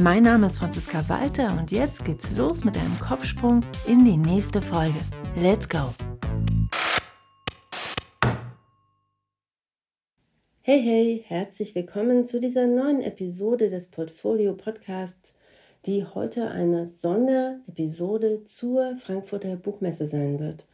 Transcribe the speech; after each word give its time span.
Mein 0.00 0.22
Name 0.22 0.46
ist 0.46 0.58
Franziska 0.58 1.02
Walter 1.08 1.58
und 1.58 1.72
jetzt 1.72 2.04
geht's 2.04 2.30
los 2.36 2.62
mit 2.62 2.76
einem 2.76 2.96
Kopfsprung 3.00 3.62
in 3.88 4.04
die 4.04 4.16
nächste 4.16 4.62
Folge. 4.62 4.94
Let's 5.34 5.68
go! 5.68 5.92
Hey, 10.60 10.80
hey, 10.82 11.24
herzlich 11.26 11.74
willkommen 11.74 12.26
zu 12.28 12.38
dieser 12.38 12.68
neuen 12.68 13.02
Episode 13.02 13.68
des 13.70 13.88
Portfolio 13.88 14.54
Podcasts, 14.54 15.34
die 15.84 16.04
heute 16.04 16.48
eine 16.48 16.86
Sonderepisode 16.86 18.44
zur 18.44 18.96
Frankfurter 18.98 19.56
Buchmesse 19.56 20.06
sein 20.06 20.38
wird. 20.38 20.66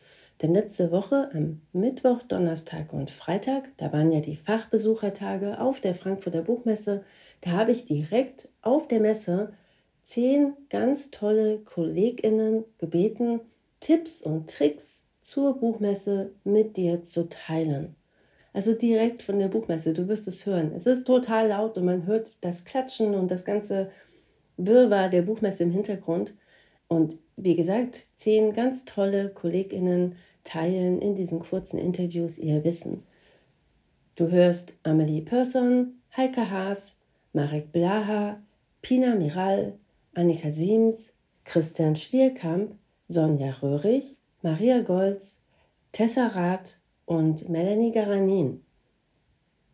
Denn 0.42 0.52
letzte 0.52 0.90
Woche 0.90 1.30
am 1.32 1.62
Mittwoch, 1.72 2.22
Donnerstag 2.24 2.92
und 2.92 3.10
Freitag, 3.10 3.70
da 3.78 3.90
waren 3.90 4.12
ja 4.12 4.20
die 4.20 4.36
Fachbesuchertage 4.36 5.60
auf 5.60 5.80
der 5.80 5.94
Frankfurter 5.94 6.42
Buchmesse, 6.42 7.04
da 7.44 7.50
habe 7.50 7.72
ich 7.72 7.84
direkt 7.84 8.48
auf 8.62 8.88
der 8.88 9.00
Messe 9.00 9.52
zehn 10.02 10.54
ganz 10.70 11.10
tolle 11.10 11.58
KollegInnen 11.58 12.64
gebeten, 12.78 13.40
Tipps 13.80 14.22
und 14.22 14.48
Tricks 14.48 15.06
zur 15.20 15.58
Buchmesse 15.58 16.32
mit 16.44 16.78
dir 16.78 17.02
zu 17.02 17.28
teilen. 17.28 17.96
Also 18.54 18.72
direkt 18.72 19.22
von 19.22 19.38
der 19.38 19.48
Buchmesse, 19.48 19.92
du 19.92 20.08
wirst 20.08 20.26
es 20.26 20.46
hören. 20.46 20.72
Es 20.74 20.86
ist 20.86 21.06
total 21.06 21.48
laut 21.48 21.76
und 21.76 21.84
man 21.84 22.06
hört 22.06 22.32
das 22.40 22.64
Klatschen 22.64 23.14
und 23.14 23.30
das 23.30 23.44
ganze 23.44 23.90
Wirrwarr 24.56 25.10
der 25.10 25.22
Buchmesse 25.22 25.64
im 25.64 25.70
Hintergrund. 25.70 26.34
Und 26.88 27.18
wie 27.36 27.56
gesagt, 27.56 28.08
zehn 28.16 28.54
ganz 28.54 28.86
tolle 28.86 29.28
KollegInnen 29.28 30.16
teilen 30.44 31.02
in 31.02 31.14
diesen 31.14 31.40
kurzen 31.40 31.78
Interviews 31.78 32.38
ihr 32.38 32.64
Wissen. 32.64 33.02
Du 34.14 34.30
hörst 34.30 34.72
Amelie 34.82 35.22
Persson, 35.22 36.00
Heike 36.16 36.50
Haas, 36.50 36.94
Marek 37.34 37.72
Blaha, 37.72 38.40
Pina 38.80 39.16
Miral, 39.16 39.74
Annika 40.14 40.52
Siems, 40.52 41.12
Christian 41.44 41.96
Schlierkamp, 41.96 42.76
Sonja 43.08 43.50
Röhrig, 43.60 44.16
Maria 44.42 44.82
Golz, 44.82 45.40
Tessa 45.90 46.28
Rath 46.28 46.78
und 47.06 47.48
Melanie 47.48 47.90
Garanin. 47.90 48.62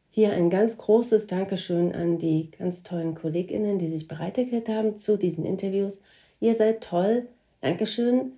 Hier 0.08 0.32
ein 0.32 0.48
ganz 0.48 0.78
großes 0.78 1.26
Dankeschön 1.26 1.94
an 1.94 2.16
die 2.16 2.50
ganz 2.50 2.82
tollen 2.82 3.14
KollegInnen, 3.14 3.78
die 3.78 3.88
sich 3.88 4.08
bereit 4.08 4.38
erklärt 4.38 4.70
haben 4.70 4.96
zu 4.96 5.18
diesen 5.18 5.44
Interviews. 5.44 6.00
Ihr 6.40 6.54
seid 6.54 6.82
toll. 6.82 7.28
Dankeschön. 7.60 8.32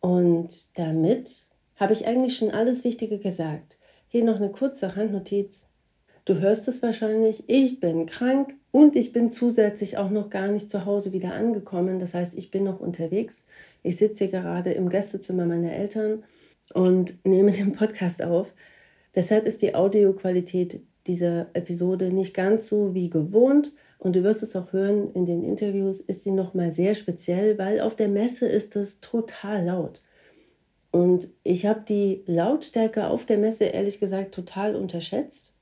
Und 0.00 0.78
damit 0.78 1.46
habe 1.76 1.94
ich 1.94 2.06
eigentlich 2.06 2.36
schon 2.36 2.50
alles 2.50 2.84
Wichtige 2.84 3.18
gesagt. 3.18 3.78
Hier 4.08 4.22
noch 4.22 4.36
eine 4.36 4.50
kurze 4.50 4.94
Handnotiz. 4.94 5.65
Du 6.26 6.40
hörst 6.40 6.66
es 6.66 6.82
wahrscheinlich, 6.82 7.44
ich 7.46 7.78
bin 7.78 8.06
krank 8.06 8.56
und 8.72 8.96
ich 8.96 9.12
bin 9.12 9.30
zusätzlich 9.30 9.96
auch 9.96 10.10
noch 10.10 10.28
gar 10.28 10.48
nicht 10.48 10.68
zu 10.68 10.84
Hause 10.84 11.12
wieder 11.12 11.32
angekommen. 11.32 12.00
Das 12.00 12.14
heißt, 12.14 12.34
ich 12.34 12.50
bin 12.50 12.64
noch 12.64 12.80
unterwegs. 12.80 13.44
Ich 13.84 13.96
sitze 13.96 14.24
hier 14.24 14.40
gerade 14.40 14.72
im 14.72 14.88
Gästezimmer 14.88 15.46
meiner 15.46 15.72
Eltern 15.72 16.24
und 16.74 17.14
nehme 17.24 17.52
den 17.52 17.70
Podcast 17.70 18.24
auf. 18.24 18.52
Deshalb 19.14 19.46
ist 19.46 19.62
die 19.62 19.76
Audioqualität 19.76 20.80
dieser 21.06 21.46
Episode 21.52 22.12
nicht 22.12 22.34
ganz 22.34 22.66
so 22.66 22.92
wie 22.92 23.08
gewohnt. 23.08 23.70
Und 23.98 24.16
du 24.16 24.24
wirst 24.24 24.42
es 24.42 24.56
auch 24.56 24.72
hören, 24.72 25.12
in 25.12 25.26
den 25.26 25.44
Interviews 25.44 26.00
ist 26.00 26.22
sie 26.22 26.32
nochmal 26.32 26.72
sehr 26.72 26.96
speziell, 26.96 27.56
weil 27.56 27.80
auf 27.80 27.94
der 27.94 28.08
Messe 28.08 28.48
ist 28.48 28.74
es 28.74 28.98
total 28.98 29.66
laut. 29.66 30.02
Und 30.90 31.28
ich 31.44 31.66
habe 31.66 31.84
die 31.88 32.24
Lautstärke 32.26 33.06
auf 33.06 33.26
der 33.26 33.38
Messe 33.38 33.66
ehrlich 33.66 34.00
gesagt 34.00 34.34
total 34.34 34.74
unterschätzt. 34.74 35.52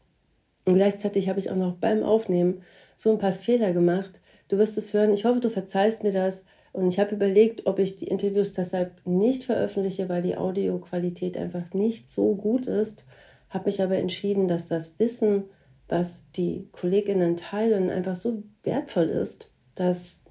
Und 0.64 0.74
gleichzeitig 0.74 1.28
habe 1.28 1.38
ich 1.38 1.50
auch 1.50 1.56
noch 1.56 1.74
beim 1.74 2.02
Aufnehmen 2.02 2.62
so 2.96 3.12
ein 3.12 3.18
paar 3.18 3.32
Fehler 3.32 3.72
gemacht. 3.72 4.20
Du 4.48 4.58
wirst 4.58 4.78
es 4.78 4.92
hören. 4.94 5.12
Ich 5.12 5.24
hoffe, 5.24 5.40
du 5.40 5.50
verzeihst 5.50 6.02
mir 6.02 6.12
das. 6.12 6.44
Und 6.72 6.88
ich 6.88 6.98
habe 6.98 7.14
überlegt, 7.14 7.66
ob 7.66 7.78
ich 7.78 7.96
die 7.96 8.08
Interviews 8.08 8.52
deshalb 8.52 8.92
nicht 9.06 9.44
veröffentliche, 9.44 10.08
weil 10.08 10.22
die 10.22 10.36
Audioqualität 10.36 11.36
einfach 11.36 11.72
nicht 11.72 12.10
so 12.10 12.34
gut 12.34 12.66
ist. 12.66 13.04
Habe 13.48 13.66
mich 13.66 13.80
aber 13.80 13.96
entschieden, 13.96 14.48
dass 14.48 14.66
das 14.66 14.98
Wissen, 14.98 15.44
was 15.88 16.24
die 16.34 16.68
Kolleginnen 16.72 17.36
teilen, 17.36 17.90
einfach 17.90 18.16
so 18.16 18.42
wertvoll 18.64 19.08
ist, 19.08 19.50
dass 19.74 20.24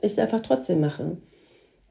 ich 0.00 0.12
es 0.12 0.18
einfach 0.18 0.40
trotzdem 0.40 0.80
mache. 0.80 1.16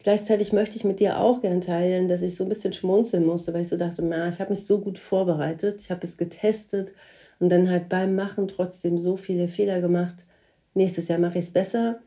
Gleichzeitig 0.02 0.54
möchte 0.54 0.78
ich 0.78 0.86
mit 0.86 1.02
dir 1.02 1.20
auch 1.20 1.42
gern 1.42 1.60
teilen, 1.60 2.08
dass 2.08 2.22
ich 2.22 2.36
so 2.36 2.46
ein 2.46 2.50
bisschen 2.50 2.72
schmunzeln 2.72 3.26
musste, 3.26 3.54
weil 3.54 3.64
ich 3.64 3.68
so 3.68 3.76
dachte, 3.76 4.02
na, 4.02 4.30
ich 4.30 4.40
habe 4.40 4.52
mich 4.52 4.66
so 4.66 4.80
gut 4.80 4.98
vorbereitet, 4.98 5.82
ich 5.82 5.92
habe 5.92 6.08
es 6.08 6.18
getestet 6.18 6.94
und 7.40 7.50
dann 7.50 7.70
halt 7.70 7.90
beim 7.90 8.16
Machen 8.16 8.48
trotzdem 8.48 8.98
so 8.98 9.18
viele 9.18 9.48
Fehler 9.48 9.82
gemacht. 9.82 10.26
Nächstes 10.74 11.08
Jahr 11.08 11.20
mache 11.20 11.40
ich 11.40 11.46
es 11.46 11.52
besser 11.52 12.00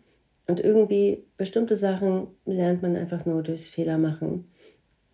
und 0.46 0.60
irgendwie 0.60 1.24
bestimmte 1.36 1.76
Sachen 1.76 2.28
lernt 2.44 2.82
man 2.82 2.96
einfach 2.96 3.24
nur 3.26 3.42
durchs 3.42 3.68
Fehler 3.68 3.98
machen. 3.98 4.48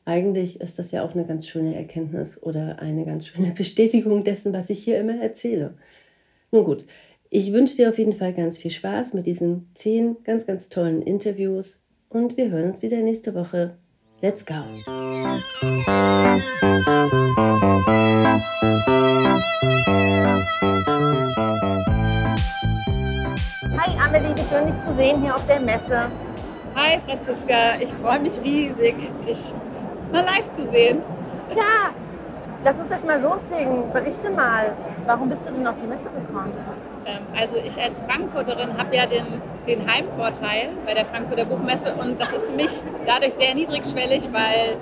Eigentlich 0.05 0.61
ist 0.61 0.78
das 0.78 0.91
ja 0.91 1.05
auch 1.05 1.15
eine 1.15 1.27
ganz 1.27 1.47
schöne 1.47 1.77
Erkenntnis 1.77 2.43
oder 2.43 2.81
eine 2.81 3.05
ganz 3.05 3.27
schöne 3.27 3.51
Bestätigung 3.57 4.25
dessen, 4.25 4.53
was 4.53 4.71
ich 4.71 4.83
hier 4.83 4.99
immer 4.99 5.21
erzähle. 5.21 5.75
Nun 6.51 6.65
gut, 6.65 6.87
ich 7.31 7.53
wünsche 7.53 7.77
dir 7.77 7.91
auf 7.91 7.99
jeden 7.99 8.15
Fall 8.15 8.33
ganz 8.33 8.57
viel 8.57 8.71
Spaß 8.71 9.12
mit 9.12 9.27
diesen 9.27 9.69
zehn 9.75 10.17
ganz, 10.25 10.47
ganz 10.47 10.71
tollen 10.71 11.03
Interviews 11.03 11.84
und 12.09 12.39
wir 12.39 12.51
hören 12.51 12.71
uns 12.71 12.81
wieder 12.81 13.03
nächste 13.03 13.34
Woche. 13.34 13.77
Let's 14.21 14.45
go! 14.45 14.55
Amelie, 24.09 24.34
wie 24.37 24.49
schön 24.49 24.65
dich 24.65 24.81
zu 24.82 24.93
sehen 24.94 25.21
hier 25.21 25.34
auf 25.34 25.47
der 25.47 25.60
Messe. 25.60 26.10
Hi 26.75 26.99
Franziska, 27.06 27.77
ich 27.78 27.93
freue 27.93 28.21
mich 28.21 28.32
riesig, 28.43 28.94
dich 29.27 29.53
mal 30.10 30.25
live 30.25 30.50
zu 30.54 30.66
sehen. 30.66 31.03
Ja, 31.54 31.91
lass 32.65 32.78
uns 32.78 32.88
gleich 32.88 33.04
mal 33.04 33.21
loslegen. 33.21 33.93
Berichte 33.93 34.31
mal, 34.31 34.72
warum 35.04 35.28
bist 35.28 35.47
du 35.47 35.53
denn 35.53 35.66
auf 35.66 35.77
die 35.78 35.87
Messe 35.87 36.09
gekommen? 36.10 36.53
Ähm, 37.04 37.19
also 37.38 37.56
ich 37.56 37.78
als 37.78 38.00
Frankfurterin 38.00 38.78
habe 38.78 38.97
ja 38.97 39.04
den, 39.06 39.43
den 39.66 39.87
Heimvorteil 39.87 40.71
bei 40.87 40.94
der 40.94 41.04
Frankfurter 41.04 41.44
Buchmesse 41.44 41.94
und 41.94 42.19
das 42.19 42.31
ist 42.32 42.47
für 42.47 42.56
mich 42.56 42.71
dadurch 43.06 43.34
sehr 43.34 43.54
niedrigschwellig, 43.54 44.32
weil 44.32 44.78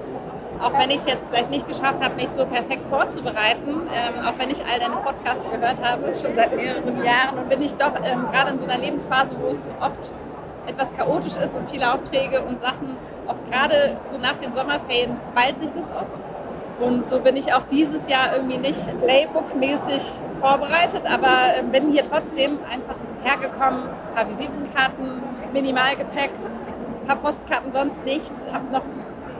auch 0.60 0.72
wenn 0.78 0.90
ich 0.90 0.96
es 0.96 1.06
jetzt 1.06 1.28
vielleicht 1.28 1.50
nicht 1.50 1.66
geschafft 1.68 2.02
habe, 2.02 2.14
mich 2.14 2.28
so 2.30 2.44
perfekt 2.46 2.82
vorzubereiten, 2.88 3.88
ähm, 3.92 4.24
auch 4.24 4.38
wenn 4.38 4.50
ich 4.50 4.64
all 4.64 4.78
deine 4.78 4.96
Podcasts 4.96 5.44
gehört 5.50 5.82
habe, 5.82 6.14
schon 6.16 6.34
seit 6.34 6.54
mehreren 6.54 7.04
Jahren, 7.04 7.38
und 7.38 7.48
bin 7.48 7.62
ich 7.62 7.74
doch 7.74 7.92
ähm, 8.04 8.26
gerade 8.30 8.52
in 8.52 8.58
so 8.58 8.64
einer 8.64 8.78
Lebensphase, 8.78 9.36
wo 9.40 9.48
es 9.48 9.68
oft 9.80 10.12
etwas 10.66 10.92
chaotisch 10.94 11.36
ist 11.36 11.56
und 11.56 11.70
viele 11.70 11.92
Aufträge 11.92 12.40
und 12.42 12.60
Sachen, 12.60 12.96
oft 13.26 13.50
gerade 13.50 13.98
so 14.10 14.18
nach 14.18 14.36
den 14.36 14.52
Sommerferien 14.52 15.16
ballt 15.34 15.58
sich 15.60 15.70
das 15.70 15.90
oft. 15.90 16.10
Und 16.78 17.06
so 17.06 17.20
bin 17.20 17.36
ich 17.36 17.54
auch 17.54 17.62
dieses 17.70 18.08
Jahr 18.08 18.34
irgendwie 18.36 18.58
nicht 18.58 18.80
Playbook-mäßig 19.00 20.02
vorbereitet, 20.40 21.02
aber 21.10 21.56
äh, 21.58 21.62
bin 21.62 21.90
hier 21.90 22.04
trotzdem 22.04 22.58
einfach 22.70 22.96
hergekommen, 23.22 23.84
ein 23.84 24.14
paar 24.14 24.28
Visitenkarten, 24.28 25.22
Minimalgepäck, 25.52 26.30
ein 27.00 27.06
paar 27.06 27.16
Postkarten, 27.16 27.72
sonst 27.72 28.04
nichts, 28.04 28.46
habe 28.52 28.64
noch 28.70 28.82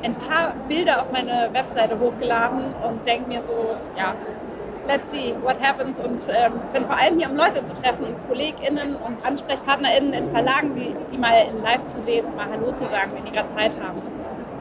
ein 0.03 0.15
paar 0.15 0.55
Bilder 0.69 1.03
auf 1.03 1.13
meine 1.13 1.51
Webseite 1.53 1.99
hochgeladen 1.99 2.75
und 2.83 3.07
denke 3.07 3.29
mir 3.29 3.43
so, 3.43 3.77
ja, 3.97 4.15
let's 4.87 5.11
see 5.11 5.35
what 5.43 5.57
happens 5.61 5.99
und 5.99 6.21
ähm, 6.29 6.53
bin 6.73 6.85
vor 6.85 6.99
allem 6.99 7.19
hier, 7.19 7.29
um 7.29 7.37
Leute 7.37 7.63
zu 7.65 7.75
treffen 7.75 8.05
und 8.05 8.29
KollegInnen 8.29 8.97
und 8.97 9.27
AnsprechpartnerInnen 9.27 10.13
in 10.13 10.27
Verlagen, 10.29 10.75
die, 10.75 10.95
die 11.11 11.19
mal 11.19 11.47
in 11.51 11.63
live 11.63 11.85
zu 11.87 12.01
sehen 12.01 12.27
und 12.27 12.37
mal 12.37 12.47
Hallo 12.51 12.73
zu 12.73 12.85
sagen, 12.85 13.13
wenn 13.15 13.25
die 13.25 13.33
gerade 13.33 13.49
Zeit 13.49 13.73
haben. 13.83 14.01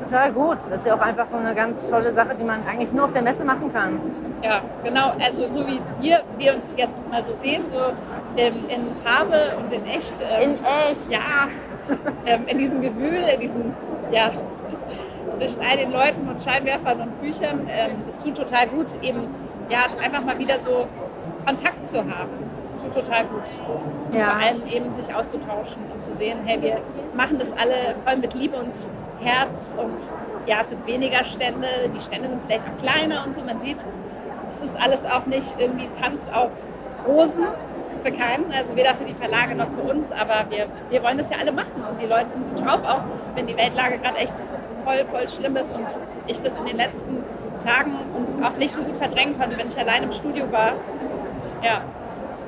Total 0.04 0.31
gut. 0.33 0.57
Das 0.69 0.81
ist 0.81 0.88
ja 0.88 0.95
auch 0.95 1.01
einfach 1.01 1.27
so 1.27 1.38
eine 1.38 1.56
ganz 1.56 1.88
tolle 1.88 2.12
Sache, 2.12 2.36
die 2.36 2.44
man 2.44 2.65
eigentlich 2.68 2.92
nur 2.94 3.06
auf 3.06 3.12
der 3.12 3.21
Messe 3.21 3.45
machen 3.45 3.71
kann. 3.71 4.00
Ja, 4.44 4.62
genau. 4.83 5.13
Also 5.24 5.50
so 5.51 5.65
wie 5.65 5.80
wir, 6.00 6.21
wir 6.38 6.56
uns 6.56 6.75
jetzt 6.77 7.09
mal 7.09 7.24
so 7.24 7.33
sehen, 7.33 7.63
so 7.74 7.80
ähm, 8.38 8.65
in 8.68 8.94
Farbe 9.04 9.54
und 9.57 9.74
in 9.74 9.86
echt. 9.86 10.13
Ähm, 10.21 10.51
in 10.51 10.54
echt? 10.63 11.09
Ja. 11.09 11.48
ähm, 12.25 12.45
in 12.48 12.57
diesem 12.57 12.81
Gewühl, 12.81 13.24
in 13.33 13.39
diesem, 13.39 13.74
ja, 14.12 14.31
zwischen 15.35 15.61
all 15.61 15.77
den 15.77 15.91
Leuten 15.91 16.27
und 16.27 16.41
Scheinwerfern 16.41 17.01
und 17.01 17.21
Büchern. 17.21 17.67
Ähm, 17.69 17.91
es 18.09 18.23
tut 18.23 18.35
total 18.35 18.67
gut, 18.67 18.87
eben 19.01 19.27
ja, 19.69 19.85
einfach 20.01 20.23
mal 20.23 20.37
wieder 20.39 20.59
so 20.61 20.87
Kontakt 21.45 21.87
zu 21.87 21.99
haben. 21.99 22.29
Es 22.63 22.81
tut 22.81 22.93
total 22.93 23.25
gut. 23.25 23.43
Ja. 24.11 24.31
vor 24.31 24.41
allem 24.41 24.67
eben 24.67 24.95
sich 24.95 25.13
auszutauschen 25.13 25.81
und 25.93 26.01
zu 26.01 26.11
sehen, 26.11 26.39
hey, 26.45 26.61
wir 26.61 26.79
machen 27.15 27.37
das 27.37 27.51
alle 27.53 27.95
voll 28.05 28.17
mit 28.17 28.33
Liebe 28.33 28.55
und 28.55 28.75
Herz 29.19 29.73
und 29.77 29.97
ja, 30.45 30.57
es 30.61 30.69
sind 30.69 30.85
weniger 30.87 31.23
Stände, 31.25 31.67
die 31.93 31.99
Stände 31.99 32.29
sind 32.29 32.43
vielleicht 32.45 32.63
auch 32.63 32.77
kleiner 32.77 33.25
und 33.25 33.35
so. 33.35 33.41
Man 33.41 33.59
sieht, 33.59 33.83
es 34.51 34.61
ist 34.61 34.81
alles 34.81 35.05
auch 35.05 35.25
nicht 35.25 35.55
irgendwie 35.57 35.89
Tanz 36.01 36.29
auf 36.33 36.51
Rosen 37.07 37.45
für 38.06 38.12
keinen, 38.12 38.52
also 38.54 38.75
weder 38.75 38.94
für 38.94 39.06
die 39.06 39.13
Verlage 39.13 39.56
noch 39.56 39.69
für 39.69 39.81
uns, 39.81 40.12
aber 40.12 40.46
wir, 40.50 40.68
wir 40.90 41.04
wollen 41.04 41.18
das 41.18 41.30
ja 41.31 41.38
alle 41.40 41.52
machen 41.52 41.84
und 41.90 42.00
die 42.00 42.06
Leute 42.06 42.30
sind 42.30 42.56
gut 42.56 42.66
drauf, 42.66 42.81
auch 42.86 43.02
wenn 43.34 43.48
die 43.48 43.57
Weltlage 43.57 43.98
gerade 43.98 44.18
echt 44.18 44.34
voll, 44.84 45.06
voll 45.10 45.28
schlimm 45.28 45.56
ist 45.56 45.74
und 45.74 45.88
ich 46.28 46.40
das 46.40 46.56
in 46.56 46.66
den 46.66 46.78
letzten 46.78 47.24
Tagen 47.66 47.94
auch 48.44 48.56
nicht 48.57 48.75
so 48.75 48.84
gut 48.84 48.96
verdrängen 48.98 49.38
konnte, 49.40 49.57
wenn 49.57 49.68
ich 49.68 49.78
allein 49.78 50.04
im 50.04 50.12
Studio 50.12 50.52
war. 50.52 50.74
Ja. 51.63 51.81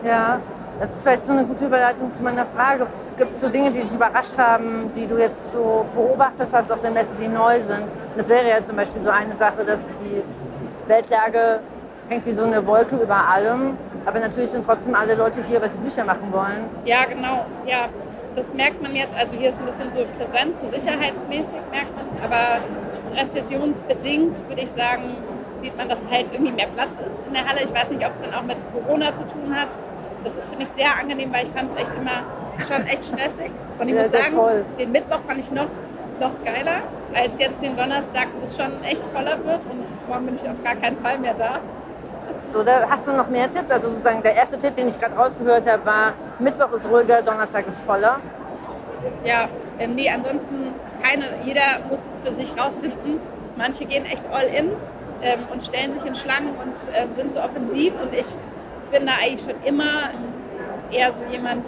Ja, 0.06 0.40
das 0.80 0.96
ist 0.96 1.02
vielleicht 1.02 1.26
so 1.26 1.34
eine 1.34 1.44
gute 1.44 1.66
Überleitung 1.66 2.12
zu 2.12 2.22
meiner 2.22 2.46
Frage. 2.46 2.86
Gibt 3.18 3.32
es 3.32 3.42
so 3.42 3.50
Dinge, 3.50 3.72
die 3.72 3.82
dich 3.82 3.92
überrascht 3.92 4.38
haben, 4.38 4.92
die 4.96 5.08
du 5.08 5.18
jetzt 5.18 5.54
so 5.54 5.88
beobachtet 5.96 6.50
hast 6.52 6.72
auf 6.72 6.82
der 6.82 6.92
Messe, 6.92 7.16
die 7.20 7.28
neu 7.28 7.60
sind? 7.62 7.82
Und 7.82 8.18
das 8.18 8.30
wäre 8.30 8.48
ja 8.48 8.62
zum 8.62 8.76
Beispiel 8.76 9.02
so 9.02 9.10
eine 9.10 9.36
Sache, 9.36 9.66
dass 9.66 9.84
die 9.96 10.24
Weltlage 10.88 11.62
hängt 12.10 12.28
wie 12.28 12.32
so 12.32 12.44
eine 12.44 12.66
Wolke 12.68 12.98
über 12.98 13.28
allem. 13.28 13.76
Aber 14.08 14.20
natürlich 14.20 14.50
sind 14.52 14.64
trotzdem 14.64 14.96
alle 14.96 15.16
Leute 15.16 15.44
hier, 15.44 15.62
weil 15.62 15.70
sie 15.70 15.80
Bücher 15.80 16.06
machen 16.06 16.32
wollen. 16.32 16.70
Ja, 16.86 17.04
genau. 17.04 17.46
Ja, 17.66 17.90
das 18.38 18.54
merkt 18.54 18.82
man 18.82 18.96
jetzt. 18.96 19.14
Also 19.20 19.36
hier 19.36 19.50
ist 19.50 19.60
ein 19.60 19.66
bisschen 19.66 19.92
so 19.92 20.06
präsent, 20.18 20.58
so 20.58 20.70
sicherheitsmäßig 20.70 21.58
merkt 21.72 21.94
man. 21.94 22.06
Aber 22.24 22.62
rezessionsbedingt 23.16 24.48
würde 24.48 24.62
ich 24.62 24.72
sagen, 24.72 25.14
sieht 25.60 25.76
man, 25.76 25.90
dass 25.90 26.00
halt 26.10 26.28
irgendwie 26.32 26.54
mehr 26.54 26.68
Platz 26.68 26.92
ist 27.06 27.26
in 27.28 27.34
der 27.34 27.46
Halle. 27.46 27.64
Ich 27.66 27.74
weiß 27.74 27.90
nicht, 27.90 28.06
ob 28.06 28.12
es 28.14 28.20
dann 28.22 28.34
auch 28.34 28.44
mit 28.44 28.58
Corona 28.72 29.14
zu 29.14 29.24
tun 29.28 29.54
hat. 29.54 29.70
Das 30.24 30.38
ist, 30.38 30.48
finde 30.48 30.64
ich, 30.64 30.70
sehr 30.70 30.98
angenehm, 31.00 31.34
weil 31.34 31.44
ich 31.44 31.50
fand 31.52 31.70
es 31.72 31.78
echt 31.78 31.92
immer 32.00 32.24
schon 32.66 32.86
echt 32.88 33.04
stressig. 33.04 33.52
Und 33.78 33.90
ich 33.90 33.96
Ja, 33.96 34.04
muss 34.04 34.12
sagen, 34.14 34.32
voll. 34.32 34.66
den 34.80 34.92
Mittwoch 34.94 35.20
fand 35.28 35.40
ich 35.40 35.52
noch, 35.52 35.68
noch 36.22 36.32
geiler 36.46 36.82
als 37.14 37.38
jetzt 37.40 37.62
den 37.62 37.76
Donnerstag, 37.76 38.28
wo 38.38 38.44
es 38.44 38.56
schon 38.56 38.82
echt 38.84 39.06
voller 39.08 39.38
wird. 39.44 39.62
Und 39.70 40.08
morgen 40.08 40.26
bin 40.28 40.36
ich 40.36 40.48
auf 40.50 40.64
gar 40.64 40.76
keinen 40.76 40.98
Fall 40.98 41.18
mehr 41.20 41.34
da. 41.34 41.60
So, 42.54 42.64
da 42.64 42.90
hast 42.90 43.08
du 43.08 43.12
noch 43.12 43.28
mehr 43.28 43.50
Tipps? 43.50 43.70
Also 43.70 43.90
sozusagen 43.90 44.24
der 44.24 44.36
erste 44.36 44.58
Tipp, 44.58 44.76
den 44.76 44.88
ich 44.88 45.00
gerade 45.00 45.16
rausgehört 45.16 45.70
habe, 45.70 45.86
war, 45.86 46.14
Mittwoch 46.40 46.72
ist 46.72 46.90
ruhiger, 46.90 47.22
Donnerstag 47.22 47.68
ist 47.68 47.82
voller. 47.82 48.20
Ja, 49.26 49.48
ähm, 49.80 49.96
nee, 49.96 50.10
ansonsten 50.10 50.74
keine, 51.04 51.26
jeder 51.44 51.80
muss 51.90 52.00
es 52.08 52.18
für 52.18 52.34
sich 52.34 52.58
rausfinden. 52.58 53.20
Manche 53.58 53.86
gehen 53.86 54.06
echt 54.06 54.24
all 54.32 54.46
in 54.46 54.72
ähm, 55.22 55.40
und 55.52 55.64
stellen 55.64 55.94
sich 55.94 56.06
in 56.06 56.16
Schlangen 56.16 56.56
und 56.56 56.76
äh, 56.94 57.14
sind 57.16 57.34
so 57.34 57.42
offensiv 57.42 57.94
und 58.02 58.14
ich 58.14 58.28
bin 58.92 59.06
da 59.06 59.14
eigentlich 59.22 59.42
schon 59.42 59.62
immer 59.66 60.12
eher 60.92 61.14
so 61.14 61.26
jemand, 61.26 61.68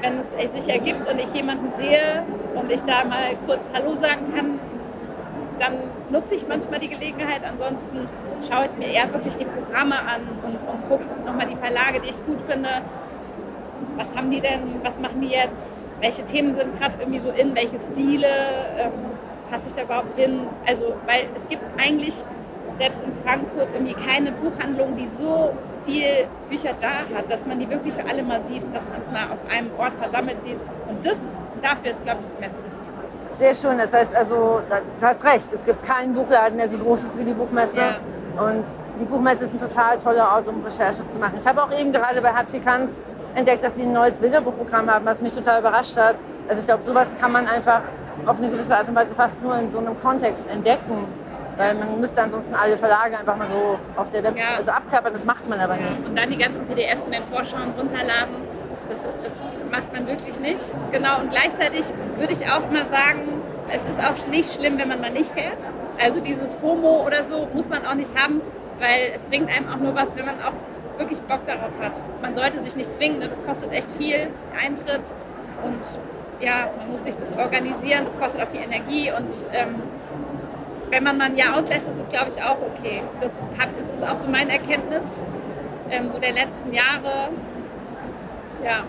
wenn 0.00 0.18
es 0.18 0.30
sich 0.52 0.68
ergibt 0.68 1.08
und 1.08 1.18
ich 1.18 1.32
jemanden 1.32 1.72
sehe 1.76 2.24
und 2.54 2.72
ich 2.72 2.80
da 2.82 3.04
mal 3.04 3.36
kurz 3.46 3.70
Hallo 3.72 3.94
sagen 3.94 4.32
kann, 4.34 4.58
dann 5.58 5.74
nutze 6.10 6.34
ich 6.34 6.48
manchmal 6.48 6.80
die 6.80 6.88
Gelegenheit. 6.88 7.42
Ansonsten 7.48 8.08
schaue 8.42 8.64
ich 8.66 8.76
mir 8.76 8.92
eher 8.92 9.12
wirklich 9.12 9.36
die 9.36 9.44
Programme 9.44 9.96
an 9.98 10.22
und, 10.42 10.54
und 10.54 10.88
gucke 10.88 11.04
nochmal 11.24 11.46
die 11.46 11.56
Verlage, 11.56 12.00
die 12.00 12.10
ich 12.10 12.24
gut 12.24 12.40
finde. 12.48 12.68
Was 13.96 14.14
haben 14.14 14.30
die 14.30 14.40
denn, 14.40 14.80
was 14.82 14.98
machen 14.98 15.20
die 15.20 15.28
jetzt? 15.28 15.82
Welche 16.00 16.24
Themen 16.24 16.54
sind 16.54 16.78
gerade 16.78 16.94
irgendwie 16.98 17.20
so 17.20 17.30
in, 17.30 17.54
welche 17.54 17.78
Stile? 17.78 18.26
Ähm, 18.78 18.92
passe 19.50 19.68
ich 19.68 19.74
da 19.74 19.82
überhaupt 19.82 20.14
hin? 20.14 20.46
Also, 20.66 20.94
weil 21.06 21.28
es 21.34 21.46
gibt 21.48 21.62
eigentlich 21.78 22.14
selbst 22.76 23.02
in 23.02 23.12
Frankfurt 23.24 23.68
irgendwie 23.74 23.94
keine 23.94 24.32
Buchhandlung, 24.32 24.96
die 24.96 25.08
so 25.08 25.52
viel 25.84 26.28
Bücher 26.48 26.74
da 26.80 27.16
hat, 27.16 27.30
dass 27.30 27.44
man 27.44 27.58
die 27.58 27.68
wirklich 27.68 27.94
alle 28.08 28.22
mal 28.22 28.40
sieht, 28.40 28.62
dass 28.74 28.88
man 28.88 29.02
es 29.02 29.10
mal 29.10 29.24
auf 29.24 29.38
einem 29.50 29.70
Ort 29.78 29.94
versammelt 30.00 30.42
sieht. 30.42 30.60
Und 30.88 31.04
das, 31.04 31.28
dafür 31.62 31.90
ist, 31.90 32.04
glaube 32.04 32.20
ich, 32.20 32.26
die 32.26 32.40
Messe 32.40 32.58
richtig 32.64 32.86
gut. 32.86 33.38
Sehr 33.38 33.54
schön. 33.54 33.78
Das 33.78 33.92
heißt 33.92 34.14
also, 34.14 34.60
du 34.68 35.06
hast 35.06 35.24
recht, 35.24 35.52
es 35.52 35.64
gibt 35.64 35.82
keinen 35.82 36.14
Buchladen, 36.14 36.58
der 36.58 36.68
so 36.68 36.78
groß 36.78 37.04
ist 37.04 37.18
wie 37.18 37.24
die 37.24 37.34
Buchmesse. 37.34 37.80
Ja. 37.80 37.96
Und 38.38 38.64
die 39.00 39.04
Buchmesse 39.04 39.44
ist 39.44 39.54
ein 39.54 39.58
total 39.58 39.98
toller 39.98 40.32
Ort, 40.34 40.48
um 40.48 40.62
Recherche 40.62 41.06
zu 41.08 41.18
machen. 41.18 41.34
Ich 41.38 41.46
habe 41.46 41.62
auch 41.62 41.72
eben 41.78 41.92
gerade 41.92 42.20
bei 42.22 42.30
Kanz 42.60 42.98
entdeckt, 43.34 43.64
dass 43.64 43.76
sie 43.76 43.82
ein 43.82 43.92
neues 43.92 44.18
Bilderbuchprogramm 44.18 44.90
haben, 44.90 45.04
was 45.04 45.20
mich 45.20 45.32
total 45.32 45.60
überrascht 45.60 45.96
hat. 45.96 46.16
Also 46.48 46.60
ich 46.60 46.66
glaube, 46.66 46.82
sowas 46.82 47.14
kann 47.18 47.32
man 47.32 47.46
einfach 47.46 47.82
auf 48.26 48.38
eine 48.38 48.50
gewisse 48.50 48.76
Art 48.76 48.88
und 48.88 48.94
Weise 48.94 49.14
fast 49.14 49.42
nur 49.42 49.56
in 49.56 49.70
so 49.70 49.78
einem 49.78 49.98
Kontext 50.00 50.48
entdecken. 50.50 51.06
Weil 51.56 51.74
man 51.74 52.00
müsste 52.00 52.22
ansonsten 52.22 52.54
alle 52.54 52.76
Verlage 52.76 53.18
einfach 53.18 53.36
mal 53.36 53.46
so 53.46 53.78
auf 53.96 54.08
der 54.10 54.24
Web 54.24 54.36
Ja. 54.36 54.56
also 54.56 54.70
abklappern, 54.70 55.12
das 55.12 55.24
macht 55.24 55.48
man 55.48 55.60
aber 55.60 55.76
nicht. 55.76 56.06
Und 56.06 56.16
dann 56.16 56.30
die 56.30 56.38
ganzen 56.38 56.66
PDFs 56.66 57.04
von 57.04 57.12
den 57.12 57.24
Vorschauen 57.24 57.74
runterladen. 57.78 58.36
Das, 58.88 59.06
das 59.22 59.52
macht 59.70 59.92
man 59.92 60.06
wirklich 60.06 60.40
nicht. 60.40 60.72
Genau, 60.90 61.20
und 61.20 61.30
gleichzeitig 61.30 61.84
würde 62.16 62.32
ich 62.32 62.44
auch 62.50 62.60
mal 62.70 62.86
sagen, 62.90 63.42
es 63.68 63.84
ist 63.88 64.00
auch 64.00 64.26
nicht 64.26 64.52
schlimm, 64.52 64.78
wenn 64.78 64.88
man 64.88 65.00
mal 65.00 65.10
nicht 65.10 65.30
fährt. 65.30 65.58
Also 66.02 66.20
dieses 66.20 66.54
FOMO 66.54 67.04
oder 67.06 67.24
so 67.24 67.48
muss 67.52 67.68
man 67.68 67.84
auch 67.84 67.94
nicht 67.94 68.10
haben, 68.20 68.40
weil 68.78 69.12
es 69.14 69.22
bringt 69.22 69.54
einem 69.54 69.68
auch 69.68 69.76
nur 69.76 69.94
was, 69.94 70.16
wenn 70.16 70.24
man 70.24 70.36
auch 70.36 70.52
wirklich 70.98 71.20
Bock 71.22 71.46
darauf 71.46 71.72
hat. 71.80 71.92
Man 72.22 72.34
sollte 72.34 72.62
sich 72.62 72.76
nicht 72.76 72.92
zwingen, 72.92 73.18
ne? 73.18 73.28
das 73.28 73.44
kostet 73.44 73.72
echt 73.72 73.90
viel 73.92 74.28
Eintritt 74.58 75.02
und 75.64 75.80
ja, 76.40 76.70
man 76.78 76.90
muss 76.90 77.04
sich 77.04 77.14
das 77.16 77.36
organisieren, 77.36 78.04
das 78.06 78.18
kostet 78.18 78.42
auch 78.42 78.48
viel 78.48 78.62
Energie 78.62 79.12
und 79.12 79.28
ähm, 79.52 79.82
wenn 80.88 81.04
man 81.04 81.18
mal 81.18 81.26
ein 81.26 81.36
Jahr 81.36 81.56
auslässt, 81.56 81.88
ist 81.88 81.98
es 82.00 82.08
glaube 82.08 82.30
ich 82.34 82.42
auch 82.42 82.56
okay. 82.74 83.02
Das 83.20 83.44
ist 83.94 84.08
auch 84.08 84.16
so 84.16 84.28
meine 84.28 84.52
Erkenntnis 84.52 85.06
ähm, 85.90 86.10
so 86.10 86.18
der 86.18 86.32
letzten 86.32 86.72
Jahre. 86.72 87.30
Ja, 88.64 88.84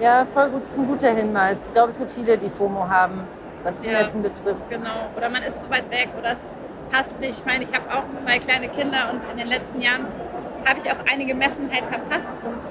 Ja, 0.00 0.24
voll 0.26 0.50
gut, 0.50 0.62
das 0.62 0.72
ist 0.72 0.78
ein 0.78 0.88
guter 0.88 1.10
Hinweis. 1.14 1.58
Ich 1.66 1.72
glaube, 1.72 1.90
es 1.90 1.98
gibt 1.98 2.10
viele, 2.10 2.36
die 2.38 2.48
FOMO 2.48 2.88
haben, 2.88 3.24
was 3.64 3.80
die 3.80 3.88
Ja. 3.88 3.98
Messen 4.00 4.22
betrifft. 4.22 4.68
genau. 4.70 5.08
Oder 5.16 5.28
man 5.28 5.42
ist 5.42 5.60
zu 5.60 5.70
weit 5.70 5.90
weg 5.90 6.08
oder 6.18 6.32
es 6.32 6.52
passt 6.90 7.18
nicht. 7.20 7.38
Ich 7.38 7.44
meine, 7.44 7.64
ich 7.64 7.72
habe 7.72 7.84
auch 7.90 8.04
zwei 8.18 8.38
kleine 8.38 8.68
Kinder 8.68 9.10
und 9.12 9.20
in 9.30 9.38
den 9.38 9.46
letzten 9.48 9.80
Jahren 9.80 10.06
habe 10.66 10.78
ich 10.82 10.90
auch 10.90 10.96
einige 11.10 11.34
Messen 11.34 11.70
halt 11.72 11.84
verpasst 11.84 12.42
und 12.44 12.62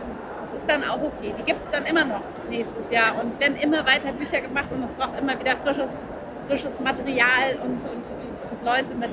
das 0.41 0.53
ist 0.53 0.69
dann 0.69 0.83
auch 0.83 1.01
okay. 1.01 1.33
Die 1.37 1.43
gibt 1.43 1.63
es 1.65 1.71
dann 1.71 1.85
immer 1.85 2.05
noch 2.05 2.21
nächstes 2.49 2.89
Jahr 2.91 3.13
und 3.21 3.39
werden 3.39 3.57
immer 3.57 3.85
weiter 3.85 4.11
Bücher 4.11 4.41
gemacht 4.41 4.67
und 4.71 4.83
es 4.83 4.93
braucht 4.93 5.19
immer 5.19 5.37
wieder 5.39 5.55
frisches, 5.57 5.91
frisches 6.47 6.79
Material 6.79 7.57
und, 7.63 7.83
und, 7.83 8.05
und, 8.09 8.51
und 8.51 8.63
Leute 8.65 8.93
mit 8.95 9.11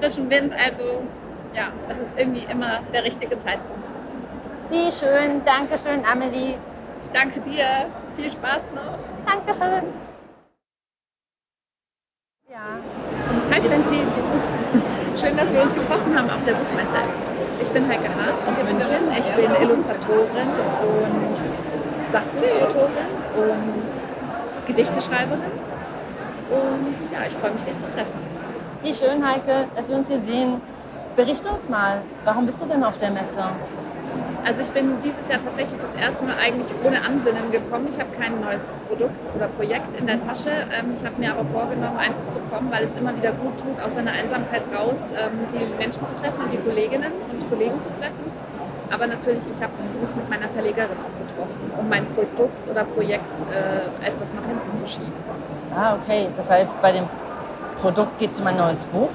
frischem 0.00 0.30
Wind. 0.30 0.52
Also 0.54 1.02
ja, 1.54 1.68
das 1.88 1.98
ist 1.98 2.18
irgendwie 2.18 2.44
immer 2.50 2.80
der 2.92 3.04
richtige 3.04 3.38
Zeitpunkt. 3.38 3.88
Wie 4.70 4.90
schön, 4.92 5.42
Dankeschön, 5.44 6.04
Amelie. 6.04 6.56
Ich 7.02 7.08
danke 7.12 7.40
dir. 7.40 7.86
Viel 8.16 8.30
Spaß 8.30 8.68
noch. 8.74 8.98
Dankeschön. 9.26 10.09
Ja, 12.50 12.82
Hi 13.52 13.60
Franzi. 13.60 14.00
Schön, 15.20 15.36
dass 15.36 15.52
wir 15.52 15.62
uns 15.62 15.72
getroffen 15.72 16.18
haben 16.18 16.28
auf 16.28 16.42
der 16.44 16.54
Buchmesse. 16.54 16.98
Ich 17.62 17.68
bin 17.68 17.88
Heike 17.88 18.08
Haas 18.08 18.40
aus 18.44 18.64
München. 18.64 19.06
Ich 19.16 19.26
bin 19.36 19.62
Illustratorin 19.62 20.48
und 20.82 22.10
Sachbuchautorin 22.10 23.06
und 23.36 24.66
Gedichteschreiberin. 24.66 25.52
Und 26.50 27.12
ja, 27.12 27.20
ich 27.28 27.34
freue 27.34 27.52
mich, 27.52 27.62
dich 27.62 27.78
zu 27.78 27.88
treffen. 27.94 28.18
wie 28.82 28.94
schön, 28.94 29.24
Heike, 29.24 29.66
dass 29.76 29.88
wir 29.88 29.94
uns 29.94 30.08
hier 30.08 30.20
sehen. 30.22 30.60
Berichte 31.14 31.50
uns 31.50 31.68
mal, 31.68 32.02
warum 32.24 32.46
bist 32.46 32.60
du 32.60 32.66
denn 32.66 32.82
auf 32.82 32.98
der 32.98 33.12
Messe? 33.12 33.44
Also 34.44 34.62
ich 34.62 34.70
bin 34.70 34.96
dieses 35.04 35.28
Jahr 35.28 35.38
tatsächlich 35.44 35.78
das 35.80 35.94
erste 36.00 36.24
Mal 36.24 36.34
eigentlich 36.40 36.68
ohne 36.82 36.96
Ansinnen 37.04 37.52
gekommen. 37.52 37.86
Ich 37.90 37.98
habe 38.00 38.10
kein 38.18 38.40
neues 38.40 38.70
Produkt 38.88 39.20
oder 39.36 39.48
Projekt 39.48 39.94
in 39.98 40.06
der 40.06 40.18
Tasche. 40.18 40.50
Ähm, 40.72 40.92
Ich 40.96 41.04
habe 41.04 41.14
mir 41.18 41.30
aber 41.32 41.44
vorgenommen, 41.52 41.98
einfach 41.98 42.26
zu 42.28 42.40
kommen, 42.50 42.72
weil 42.72 42.84
es 42.84 42.92
immer 42.96 43.14
wieder 43.16 43.32
gut 43.32 43.58
tut, 43.60 43.76
aus 43.84 43.94
seiner 43.94 44.12
Einsamkeit 44.12 44.62
raus 44.74 44.98
ähm, 45.14 45.44
die 45.52 45.64
Menschen 45.76 46.04
zu 46.06 46.14
treffen 46.16 46.40
und 46.44 46.52
die 46.52 46.58
Kolleginnen 46.58 47.12
und 47.30 47.50
Kollegen 47.50 47.80
zu 47.82 47.90
treffen. 47.92 48.24
Aber 48.90 49.06
natürlich, 49.06 49.44
ich 49.46 49.60
habe 49.62 49.72
mich 50.00 50.14
mit 50.16 50.28
meiner 50.28 50.48
Verlegerin 50.48 50.98
auch 50.98 51.14
getroffen, 51.22 51.60
um 51.78 51.88
mein 51.88 52.06
Produkt 52.16 52.66
oder 52.68 52.82
Projekt 52.84 53.34
äh, 53.54 53.86
etwas 54.08 54.34
nach 54.34 54.46
hinten 54.48 54.74
zu 54.74 54.86
schieben. 54.88 55.12
Ah, 55.76 55.94
okay. 55.94 56.28
Das 56.36 56.50
heißt, 56.50 56.72
bei 56.82 56.92
dem 56.92 57.04
Produkt 57.80 58.18
geht 58.18 58.32
es 58.32 58.40
um 58.40 58.46
ein 58.48 58.56
neues 58.56 58.84
Buch. 58.86 59.10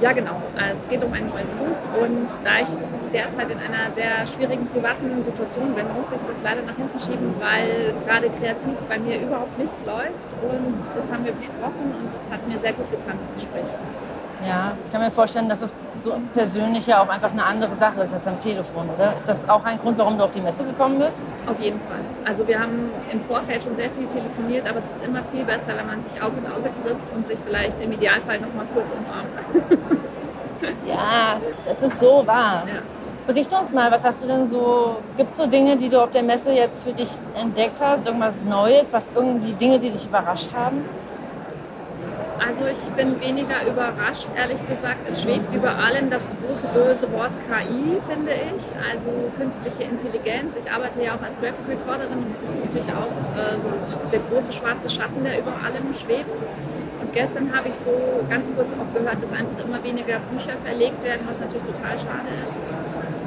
Ja, 0.00 0.10
genau. 0.10 0.42
Es 0.58 0.88
geht 0.88 1.04
um 1.04 1.12
ein 1.12 1.28
neues 1.28 1.50
Buch 1.54 1.76
und 2.02 2.26
da 2.42 2.58
ich 2.58 2.68
derzeit 3.12 3.50
in 3.50 3.58
einer 3.58 3.92
sehr 3.94 4.26
schwierigen 4.26 4.66
privaten 4.68 5.22
Situation 5.24 5.74
bin, 5.74 5.86
muss 5.94 6.10
ich 6.12 6.22
das 6.26 6.42
leider 6.42 6.62
nach 6.62 6.76
hinten 6.76 6.98
schieben, 6.98 7.34
weil 7.38 7.94
gerade 8.06 8.30
kreativ 8.40 8.78
bei 8.88 8.98
mir 8.98 9.20
überhaupt 9.20 9.56
nichts 9.58 9.84
läuft 9.84 10.28
und 10.42 10.80
das 10.96 11.10
haben 11.12 11.24
wir 11.24 11.32
besprochen 11.32 11.92
und 12.00 12.08
das 12.12 12.24
hat 12.32 12.46
mir 12.48 12.58
sehr 12.58 12.72
gut 12.72 12.90
getan, 12.90 13.18
das 13.20 13.34
Gespräch. 13.42 13.68
Ja, 14.44 14.72
ich 14.84 14.90
kann 14.90 15.00
mir 15.00 15.10
vorstellen, 15.10 15.48
dass 15.48 15.60
das 15.60 15.72
so 15.98 16.20
persönlich 16.34 16.86
ja 16.88 17.00
auch 17.00 17.08
einfach 17.08 17.30
eine 17.30 17.44
andere 17.44 17.76
Sache 17.76 18.00
ist 18.00 18.12
als 18.12 18.26
am 18.26 18.40
Telefon, 18.40 18.88
oder? 18.96 19.14
Ist 19.16 19.28
das 19.28 19.48
auch 19.48 19.64
ein 19.64 19.78
Grund, 19.78 19.98
warum 19.98 20.18
du 20.18 20.24
auf 20.24 20.32
die 20.32 20.40
Messe 20.40 20.64
gekommen 20.64 20.98
bist? 20.98 21.26
Auf 21.46 21.60
jeden 21.60 21.78
Fall. 21.82 22.00
Also 22.24 22.48
wir 22.48 22.58
haben 22.58 22.90
im 23.12 23.20
Vorfeld 23.20 23.62
schon 23.62 23.76
sehr 23.76 23.90
viel 23.90 24.08
telefoniert, 24.08 24.68
aber 24.68 24.78
es 24.78 24.86
ist 24.86 25.04
immer 25.04 25.22
viel 25.30 25.44
besser, 25.44 25.76
wenn 25.76 25.86
man 25.86 26.02
sich 26.02 26.20
Auge 26.20 26.38
in 26.38 26.46
Auge 26.50 26.74
trifft 26.74 27.14
und 27.14 27.24
sich 27.24 27.38
vielleicht 27.46 27.80
im 27.80 27.92
Idealfall 27.92 28.40
noch 28.40 28.52
mal 28.54 28.66
kurz 28.74 28.92
umarmt. 28.92 29.70
Ja, 30.86 31.40
das 31.66 31.82
ist 31.82 31.98
so 31.98 32.24
wahr. 32.24 32.64
Ja. 32.68 32.82
Berichte 33.24 33.56
uns 33.56 33.72
mal, 33.72 33.88
was 33.92 34.02
hast 34.02 34.20
du 34.20 34.26
denn 34.26 34.48
so, 34.48 34.96
gibt 35.16 35.30
es 35.30 35.36
so 35.36 35.46
Dinge, 35.46 35.76
die 35.76 35.88
du 35.88 36.02
auf 36.02 36.10
der 36.10 36.24
Messe 36.24 36.50
jetzt 36.50 36.82
für 36.82 36.92
dich 36.92 37.08
entdeckt 37.40 37.80
hast? 37.80 38.04
Irgendwas 38.04 38.42
Neues, 38.44 38.92
was 38.92 39.04
irgendwie 39.14 39.52
Dinge, 39.52 39.78
die 39.78 39.90
dich 39.90 40.06
überrascht 40.06 40.52
haben? 40.52 40.84
Also 42.44 42.62
ich 42.66 42.82
bin 42.96 43.20
weniger 43.20 43.62
überrascht, 43.64 44.26
ehrlich 44.36 44.58
gesagt. 44.66 45.06
Es 45.08 45.22
schwebt 45.22 45.54
über 45.54 45.70
allem 45.70 46.10
das 46.10 46.24
große 46.42 46.66
böse 46.74 47.06
Wort 47.12 47.30
KI, 47.46 48.02
finde 48.10 48.32
ich. 48.32 48.64
Also 48.90 49.08
künstliche 49.38 49.84
Intelligenz. 49.84 50.56
Ich 50.58 50.68
arbeite 50.68 51.04
ja 51.04 51.14
auch 51.14 51.22
als 51.22 51.38
Graphic 51.38 51.62
Recorderin 51.68 52.26
und 52.26 52.32
das 52.32 52.42
ist 52.42 52.58
natürlich 52.58 52.90
auch 52.90 53.14
äh, 53.38 53.60
so 53.62 53.70
der 54.10 54.20
große 54.30 54.52
schwarze 54.52 54.90
Schatten, 54.90 55.22
der 55.22 55.38
über 55.38 55.54
allem 55.62 55.94
schwebt. 55.94 56.36
Und 57.00 57.12
gestern 57.12 57.54
habe 57.54 57.68
ich 57.68 57.76
so 57.76 57.94
ganz 58.28 58.50
kurz 58.56 58.72
auch 58.74 58.90
gehört, 58.92 59.22
dass 59.22 59.30
einfach 59.30 59.62
immer 59.64 59.78
weniger 59.84 60.18
Bücher 60.34 60.58
verlegt 60.64 61.04
werden, 61.04 61.22
was 61.28 61.38
natürlich 61.38 61.68
total 61.68 61.94
schade 61.94 62.26
ist. 62.50 62.81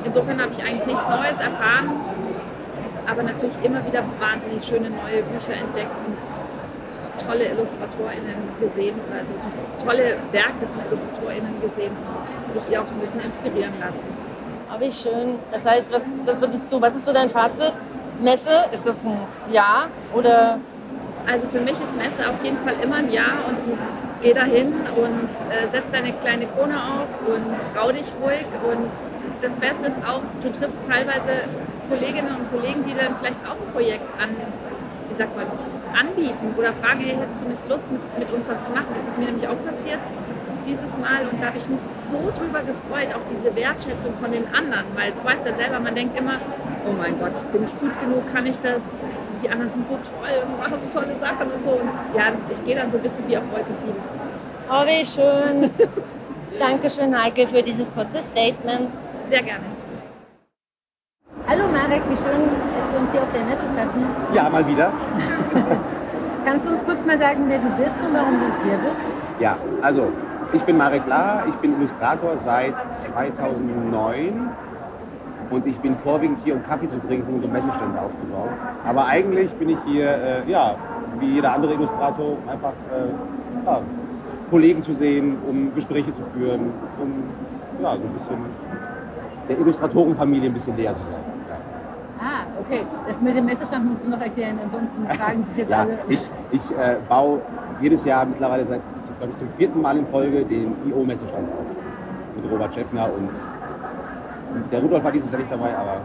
Insofern 0.06 0.40
habe 0.40 0.52
ich 0.56 0.64
eigentlich 0.64 0.86
nichts 0.86 1.04
Neues 1.10 1.40
erfahren, 1.40 1.90
aber 3.08 3.24
natürlich 3.24 3.58
immer 3.64 3.86
wieder 3.86 4.04
wahnsinnig 4.20 4.64
schöne 4.64 4.90
neue 4.90 5.24
Bücher 5.24 5.54
entdeckt 5.54 5.92
und 6.06 6.16
tolle 7.28 7.46
IllustratorInnen 7.46 8.36
gesehen, 8.60 8.96
also 9.18 9.34
tolle 9.84 10.18
Werke 10.32 10.66
von 10.70 10.80
IllustratorInnen 10.86 11.60
gesehen 11.62 11.92
und 11.92 12.54
mich 12.56 12.78
auch 12.78 12.86
ein 12.86 13.00
bisschen 13.00 13.22
inspirieren 13.22 13.74
lassen. 13.80 14.04
Oh, 14.70 14.80
wie 14.80 14.92
schön. 14.92 15.40
Das 15.52 15.66
heißt, 15.66 15.92
was, 15.92 16.04
was 16.26 16.40
würdest 16.40 16.72
du, 16.72 16.82
was 16.82 16.96
ist 16.96 17.06
so 17.06 17.14
dein 17.14 17.30
Fazit? 17.30 17.74
Messe, 18.22 18.66
ist 18.72 18.88
das 18.88 19.04
ein 19.06 19.20
Ja 19.50 19.88
oder? 20.14 20.60
Also 21.28 21.48
für 21.48 21.60
mich 21.60 21.74
ist 21.82 21.98
Messe 21.98 22.30
auf 22.30 22.44
jeden 22.44 22.58
Fall 22.60 22.76
immer 22.82 22.98
ein 22.98 23.12
Ja 23.12 23.26
und 23.48 23.58
geh 24.22 24.34
dahin 24.34 24.74
und 24.96 25.30
äh, 25.52 25.70
setz 25.72 25.84
deine 25.92 26.14
kleine 26.14 26.48
Krone 26.48 26.76
auf 26.76 27.10
und 27.28 27.46
trau 27.74 27.92
dich 27.92 28.08
ruhig. 28.22 28.48
Und 28.64 28.92
das 29.42 29.54
Beste 29.54 29.88
ist 29.88 29.98
auch, 30.08 30.22
du 30.42 30.52
triffst 30.52 30.78
teilweise 30.90 31.46
Kolleginnen 31.90 32.36
und 32.36 32.52
Kollegen, 32.52 32.84
die 32.84 32.94
dann 32.94 33.16
vielleicht 33.20 33.40
auch 33.46 33.60
ein 33.60 33.72
Projekt 33.74 34.08
an, 34.22 34.30
wie 35.10 35.16
sagt 35.16 35.36
man, 35.36 35.46
anbieten 35.94 36.54
oder 36.58 36.74
fragen, 36.82 37.02
hey, 37.02 37.16
hättest 37.16 37.44
du 37.44 37.50
nicht 37.50 37.70
Lust, 37.70 37.86
mit, 37.92 38.02
mit 38.20 38.32
uns 38.34 38.50
was 38.50 38.62
zu 38.64 38.72
machen? 38.72 38.88
Das 38.96 39.04
ist 39.08 39.18
mir 39.18 39.26
nämlich 39.26 39.48
auch 39.48 39.60
passiert 39.66 40.00
dieses 40.66 40.98
Mal 40.98 41.30
und 41.32 41.42
da 41.42 41.48
habe 41.48 41.58
ich 41.58 41.70
mich 41.70 41.80
so 42.10 42.20
drüber 42.34 42.62
gefreut, 42.62 43.14
auch 43.14 43.26
diese 43.30 43.56
Wertschätzung 43.56 44.14
von 44.20 44.32
den 44.32 44.46
anderen, 44.54 44.86
weil 44.96 45.12
du 45.12 45.24
weißt 45.24 45.46
ja 45.46 45.54
selber, 45.54 45.80
man 45.80 45.94
denkt 45.94 46.18
immer, 46.18 46.40
oh 46.88 46.94
mein 46.98 47.18
Gott, 47.20 47.34
bin 47.52 47.64
ich 47.64 47.80
gut 47.80 47.94
genug, 48.00 48.26
kann 48.34 48.46
ich 48.46 48.58
das? 48.60 48.84
Die 49.42 49.50
anderen 49.50 49.72
sind 49.72 49.88
so 49.88 49.94
toll 49.96 50.36
und 50.46 50.58
machen 50.60 50.80
so 50.82 51.00
tolle 51.00 51.16
Sachen 51.20 51.52
und 51.52 51.64
so 51.64 51.72
und 51.72 51.90
ja, 52.16 52.32
ich 52.52 52.64
gehe 52.64 52.76
dann 52.76 52.90
so 52.90 52.98
ein 52.98 53.04
bisschen 53.04 53.28
wie 53.28 53.38
auf 53.38 53.44
Wolke 53.52 53.74
7. 53.80 53.94
Oh, 54.70 54.86
wie 54.86 55.06
schön. 55.06 55.72
Dankeschön, 56.60 57.22
Heike, 57.22 57.48
für 57.48 57.62
dieses 57.62 57.94
kurze 57.94 58.24
Statement. 58.32 58.90
Sehr 59.30 59.44
gerne. 59.44 59.66
Hallo 61.48 61.64
Marek, 61.68 62.02
wie 62.10 62.16
schön, 62.16 62.50
dass 62.78 62.92
wir 62.92 63.00
uns 63.00 63.12
hier 63.12 63.22
auf 63.22 63.32
der 63.34 63.44
Messe 63.44 63.70
treffen. 63.76 64.06
Ja, 64.34 64.50
mal 64.50 64.66
wieder. 64.68 64.92
Kannst 66.46 66.66
du 66.66 66.72
uns 66.72 66.84
kurz 66.86 67.06
mal 67.06 67.18
sagen, 67.18 67.44
wer 67.48 67.60
du 67.60 67.70
bist 67.78 67.96
und 68.06 68.14
warum 68.14 68.40
du 68.40 68.68
hier 68.68 68.78
bist? 68.78 69.06
Ja, 69.40 69.58
also 69.82 70.12
ich 70.54 70.64
bin 70.64 70.78
Marek 70.78 71.06
Blaha, 71.06 71.46
ich 71.48 71.56
bin 71.56 71.76
Illustrator 71.78 72.38
seit 72.38 72.94
2009 72.94 74.50
und 75.50 75.66
ich 75.68 75.80
bin 75.80 75.96
vorwiegend 75.96 76.40
hier, 76.40 76.56
um 76.56 76.64
Kaffee 76.64 76.88
zu 76.88 77.00
trinken 77.00 77.34
und 77.36 77.44
um 77.44 77.52
Messestände 77.52 78.00
aufzubauen. 78.00 78.50
Aber 78.84 79.06
eigentlich 79.08 79.54
bin 79.56 79.70
ich 79.70 79.78
hier, 79.86 80.10
äh, 80.10 80.52
ja, 80.52 80.76
wie 81.20 81.28
jeder 81.36 81.54
andere 81.54 81.74
Illustrator, 81.74 82.38
einfach 82.48 82.74
äh, 82.92 83.66
ja, 83.66 83.82
Kollegen 84.50 84.82
zu 84.82 84.94
sehen, 84.94 85.38
um 85.48 85.74
Gespräche 85.74 86.14
zu 86.14 86.24
führen, 86.24 86.72
um 87.02 87.24
ja, 87.82 87.92
so 87.96 88.02
ein 88.04 88.14
bisschen 88.14 88.38
der 89.48 89.60
Illustratorenfamilie 89.60 90.50
ein 90.50 90.54
bisschen 90.54 90.76
näher 90.76 90.94
zu 90.94 91.02
sein. 91.02 91.22
Ah, 92.20 92.46
okay. 92.60 92.86
Das 93.08 93.22
mit 93.22 93.36
dem 93.36 93.46
Messestand 93.46 93.86
musst 93.88 94.06
du 94.06 94.10
noch 94.10 94.22
erklären, 94.22 94.58
ansonsten 94.64 95.06
fragen 95.08 95.44
sich 95.46 95.58
jetzt 95.58 95.70
Ja, 95.70 95.82
alle. 95.82 95.98
ich, 96.08 96.22
ich 96.52 96.72
äh, 96.72 96.96
baue 97.08 97.42
jedes 97.82 98.06
Jahr 98.06 98.26
mittlerweile 98.26 98.64
seit 98.66 98.82
glaub 99.20 99.30
ich, 99.30 99.36
zum 99.36 99.50
vierten 99.50 99.82
Mal 99.82 99.98
in 99.98 100.06
Folge 100.06 100.46
den 100.46 100.76
IO-Messestand 100.88 101.48
auf. 101.50 102.42
Mit 102.42 102.52
Robert 102.52 102.74
Schäffner 102.74 103.10
und 103.14 103.30
der 104.72 104.82
Rudolf 104.82 105.04
war 105.04 105.12
dieses 105.12 105.32
Jahr 105.32 105.40
nicht 105.40 105.52
dabei, 105.52 105.76
aber 105.76 106.02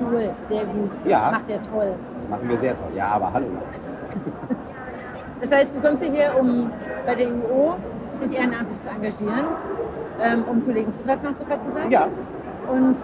Cool, 0.00 0.30
sehr 0.48 0.64
gut. 0.66 0.90
Ja. 1.04 1.22
Das 1.22 1.32
macht 1.32 1.50
er 1.50 1.60
toll. 1.62 1.94
das 2.16 2.28
machen 2.28 2.48
wir 2.48 2.56
sehr 2.56 2.76
toll. 2.76 2.86
Ja, 2.94 3.06
aber 3.08 3.32
hallo. 3.32 3.46
Das 5.40 5.52
heißt, 5.52 5.72
du 5.72 5.80
kommst 5.80 6.02
hierher, 6.02 6.32
um 6.40 6.68
bei 7.06 7.14
der 7.14 7.28
IO 7.28 7.76
dich 8.20 8.36
ehrenamtlich 8.36 8.80
zu 8.80 8.90
engagieren, 8.90 9.46
ähm, 10.20 10.42
um 10.50 10.64
Kollegen 10.64 10.92
zu 10.92 11.04
treffen, 11.04 11.28
hast 11.28 11.40
du 11.40 11.44
gerade 11.44 11.62
gesagt? 11.64 11.92
Ja, 11.92 12.08
Und 12.68 12.96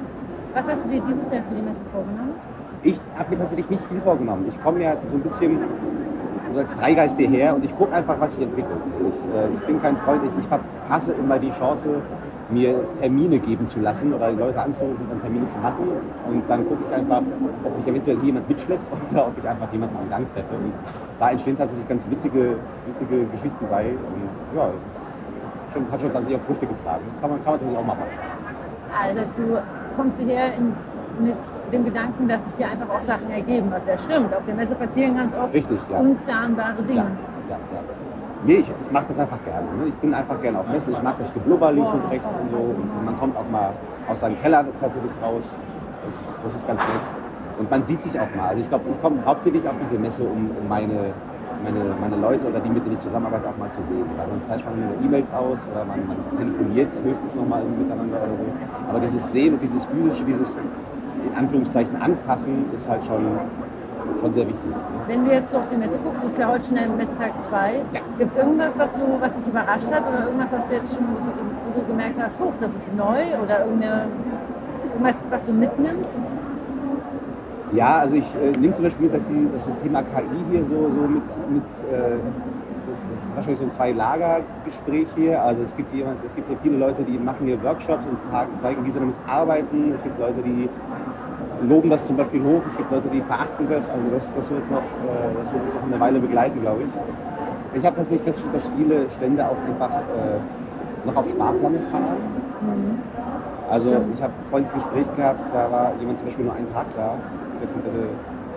was 0.53 0.69
hast 0.69 0.85
du 0.85 0.89
dir 0.89 1.01
dieses 1.07 1.33
Jahr 1.33 1.45
für 1.45 1.55
die 1.55 1.63
Messe 1.63 1.85
vorgenommen? 1.93 2.35
ich 2.83 2.99
habe 3.17 3.31
mir 3.31 3.37
tatsächlich 3.37 3.71
nicht 3.71 3.85
viel 3.85 4.01
vorgenommen. 4.01 4.45
Ich 4.49 4.61
komme 4.61 4.83
ja 4.83 4.97
so 5.07 5.15
ein 5.15 5.21
bisschen 5.23 5.59
so 6.53 6.59
als 6.59 6.75
Freigeist 6.75 7.17
hierher 7.19 7.55
und 7.55 7.65
ich 7.65 7.75
gucke 7.77 7.95
einfach, 7.95 8.19
was 8.21 8.33
sich 8.33 8.43
entwickelt. 8.43 8.83
Ich, 8.85 9.39
äh, 9.39 9.55
ich 9.55 9.61
bin 9.61 9.81
kein 9.81 9.97
Freund, 9.99 10.23
ich, 10.25 10.41
ich 10.41 10.47
verpasse 10.47 11.13
immer 11.13 11.39
die 11.39 11.51
Chance, 11.51 12.03
mir 12.51 12.85
Termine 13.01 13.39
geben 13.39 13.65
zu 13.67 13.81
lassen 13.81 14.13
oder 14.13 14.31
Leute 14.33 14.61
anzurufen 14.61 14.99
und 15.03 15.11
dann 15.11 15.21
Termine 15.21 15.47
zu 15.47 15.59
machen. 15.59 15.89
Und 16.31 16.43
dann 16.49 16.67
gucke 16.69 16.83
ich 16.89 16.95
einfach, 16.95 17.23
ob 17.65 17.77
mich 17.77 17.87
eventuell 17.87 18.19
jemand 18.19 18.49
mitschleppt 18.49 18.89
oder 19.11 19.27
ob 19.29 19.39
ich 19.39 19.49
einfach 19.49 19.73
jemanden 19.73 19.97
am 19.97 20.11
Gang 20.11 20.33
treffe. 20.33 20.55
Und 20.55 20.73
da 21.19 21.31
entstehen 21.31 21.57
tatsächlich 21.57 21.89
ganz 21.89 22.09
witzige, 22.11 22.57
witzige 22.87 23.25
Geschichten 23.27 23.67
bei. 23.71 23.87
Und 23.87 24.57
ja, 24.59 24.69
schon, 25.73 25.91
hat 25.91 26.01
schon 26.01 26.13
tatsächlich 26.13 26.41
auch 26.41 26.47
Früchte 26.47 26.67
getragen. 26.67 27.03
Das 27.09 27.21
kann 27.21 27.31
man, 27.31 27.39
kann 27.45 27.53
man 27.53 27.61
tatsächlich 27.61 27.79
auch 27.79 27.87
machen. 27.87 28.03
Ah, 28.93 29.09
Das 29.09 29.19
heißt, 29.21 29.39
du 29.39 29.63
kommst 29.97 30.19
hierher 30.21 30.55
in, 30.59 30.73
mit 31.23 31.37
dem 31.73 31.85
Gedanken, 31.85 32.29
dass 32.29 32.45
sich 32.45 32.65
hier 32.65 32.73
einfach 32.73 32.95
auch 32.95 33.03
Sachen 33.03 33.31
ergeben, 33.31 33.69
was 33.71 33.87
ja 33.87 33.97
stimmt. 33.97 34.35
Auf 34.35 34.45
der 34.47 34.55
Messe 34.55 34.75
passieren 34.75 35.17
ganz 35.17 35.35
oft 35.35 35.55
Richtig, 35.55 35.79
ja. 35.91 35.99
unplanbare 35.99 36.83
Dinge. 36.83 36.99
Ja, 36.99 37.57
ja, 37.57 37.59
ja. 37.75 38.04
Nee, 38.47 38.57
ich, 38.57 38.69
ich 38.69 38.93
mache 38.93 39.07
das 39.09 39.19
einfach 39.19 39.43
gerne. 39.43 39.67
Ne? 39.79 39.89
Ich 39.89 39.97
bin 39.97 40.13
einfach 40.13 40.41
gerne 40.43 40.61
auf 40.61 40.69
Messen. 40.69 40.93
Ich 40.93 41.03
mag 41.03 41.17
das 41.19 41.33
Geblubber 41.33 41.73
links 41.73 41.91
und 41.91 42.11
rechts 42.11 42.33
und 42.35 42.51
so. 42.51 42.57
Und 42.57 43.05
man 43.05 43.17
kommt 43.17 43.37
auch 43.37 43.49
mal 43.51 43.73
aus 44.07 44.21
seinem 44.21 44.39
Keller 44.41 44.65
tatsächlich 44.67 45.13
raus. 45.23 45.57
Das, 46.05 46.41
das 46.43 46.55
ist 46.57 46.67
ganz 46.67 46.83
nett. 46.83 47.59
Und 47.59 47.71
man 47.71 47.83
sieht 47.83 48.03
sich 48.03 48.19
auch 48.21 48.29
mal. 48.37 48.49
Also 48.49 48.61
ich 48.61 48.69
glaube, 48.69 48.85
ich 48.91 49.01
komme 49.01 49.25
hauptsächlich 49.25 49.67
auf 49.67 49.77
diese 49.81 49.99
Messe, 49.99 50.25
um, 50.25 50.51
um 50.51 50.69
meine, 50.69 51.15
meine, 51.63 51.95
meine 51.99 52.17
Leute 52.17 52.47
oder 52.47 52.61
die, 52.61 52.69
mit 52.69 52.85
denen 52.85 52.95
ich 52.95 53.01
zusammenarbeite, 53.01 53.49
auch 53.49 53.57
mal 53.57 53.71
zu 53.71 53.83
sehen. 53.83 54.05
Weil 54.19 54.27
sonst 54.29 54.47
tauscht 54.47 54.67
man 54.67 54.75
nur 54.79 55.03
E-Mails 55.03 55.33
aus 55.33 55.67
oder 55.73 55.87
man, 55.87 56.07
man 56.07 56.17
telefoniert 56.37 56.93
höchstens 56.93 57.35
noch 57.35 57.49
mal 57.49 57.65
miteinander 57.65 58.19
oder 58.19 58.37
so. 58.37 58.91
Aber 58.91 59.01
dieses 59.01 59.33
Sehen 59.33 59.55
und 59.55 59.63
dieses 59.63 59.87
physische, 59.87 60.25
dieses 60.25 60.55
in 60.55 61.35
Anführungszeichen 61.35 61.97
Anfassen 62.03 62.67
ist 62.75 62.91
halt 62.91 63.03
schon, 63.05 63.25
schon 64.21 64.33
sehr 64.33 64.47
wichtig. 64.49 64.71
Wenn 65.07 65.25
du 65.25 65.31
jetzt 65.31 65.51
so 65.51 65.59
auf 65.59 65.69
die 65.69 65.77
Messe 65.77 65.99
guckst, 66.03 66.23
das 66.23 66.33
ist 66.33 66.39
ja 66.39 66.49
heute 66.49 66.65
schon 66.65 66.77
der 66.77 66.89
Messetag 66.89 67.41
2. 67.41 67.75
Ja. 67.93 68.01
Gibt 68.19 68.31
es 68.31 68.37
irgendwas, 68.37 68.79
was, 68.79 68.93
du, 68.95 69.01
was 69.21 69.35
dich 69.35 69.49
überrascht 69.49 69.93
hat 69.93 70.09
oder 70.09 70.27
irgendwas, 70.27 70.53
was 70.53 70.67
du 70.67 70.75
jetzt 70.75 70.95
schon 70.95 71.05
so, 71.21 71.31
wo 71.31 71.81
du 71.81 71.87
gemerkt 71.87 72.17
hast, 72.21 72.41
hoch, 72.41 72.53
das 72.61 72.75
ist 72.75 72.95
neu 72.95 73.21
oder 73.43 73.65
irgendwas, 73.67 75.17
was 75.31 75.43
du 75.45 75.53
mitnimmst? 75.53 76.21
Ja, 77.73 77.99
also 77.99 78.17
ich 78.17 78.35
äh, 78.37 78.53
nehme 78.53 78.71
zum 78.71 78.85
Beispiel 78.85 79.07
mit, 79.07 79.17
dass, 79.17 79.27
die, 79.27 79.49
dass 79.51 79.67
das 79.67 79.77
Thema 79.79 80.03
KI 80.03 80.45
hier 80.51 80.65
so, 80.65 80.91
so 80.91 81.01
mit, 81.09 81.25
mit 81.51 81.65
äh, 81.91 82.19
das, 82.89 83.05
das 83.11 83.23
ist 83.27 83.35
wahrscheinlich 83.35 83.59
so 83.59 83.65
ein 83.65 83.71
Zwei-Lager-Gespräch 83.71 85.09
hier. 85.17 85.43
Also 85.43 85.63
es 85.63 85.77
gibt, 85.77 85.93
jemand, 85.93 86.25
es 86.25 86.35
gibt 86.35 86.49
hier 86.49 86.59
viele 86.63 86.77
Leute, 86.77 87.03
die 87.03 87.19
machen 87.19 87.47
hier 87.47 87.61
Workshops 87.63 88.07
und 88.07 88.23
zeigen, 88.59 88.85
wie 88.85 88.91
sie 88.91 89.01
damit 89.01 89.17
arbeiten. 89.27 89.91
Es 89.93 90.03
gibt 90.03 90.19
Leute, 90.21 90.43
die 90.43 90.69
loben 91.69 91.91
das 91.91 92.07
zum 92.07 92.17
Beispiel 92.17 92.43
hoch. 92.43 92.63
Es 92.67 92.77
gibt 92.77 92.91
Leute, 92.91 93.09
die 93.09 93.21
verachten 93.21 93.67
das. 93.69 93.89
Also 93.91 94.09
das, 94.11 94.35
das, 94.35 94.51
wird, 94.51 94.71
noch, 94.71 94.79
äh, 94.79 95.35
das 95.39 95.53
wird 95.53 95.65
uns 95.65 95.75
noch 95.75 95.83
eine 95.83 96.01
Weile 96.01 96.21
begleiten, 96.21 96.61
glaube 96.61 96.83
ich. 96.83 97.79
Ich 97.79 97.85
habe 97.85 97.97
tatsächlich 97.97 98.23
festgestellt, 98.23 98.55
dass 98.55 98.69
viele 98.69 99.11
Stände 99.11 99.45
auch 99.45 99.57
einfach 99.67 100.01
äh, 100.01 101.07
noch 101.07 101.17
auf 101.17 101.29
Sparflamme 101.29 101.81
fahren. 101.81 102.17
Also 103.71 103.89
Stimmt. 103.89 104.15
ich 104.15 104.23
habe 104.23 104.33
vorhin 104.51 104.69
ein 104.69 104.75
Gespräch 104.75 105.07
gehabt, 105.17 105.41
da 105.53 105.71
war 105.71 105.93
jemand 105.99 106.19
zum 106.19 106.29
Beispiel 106.29 106.45
nur 106.45 106.55
einen 106.55 106.67
Tag 106.67 106.87
da, 106.95 107.17
der 107.61 107.69
komplette, 107.69 108.09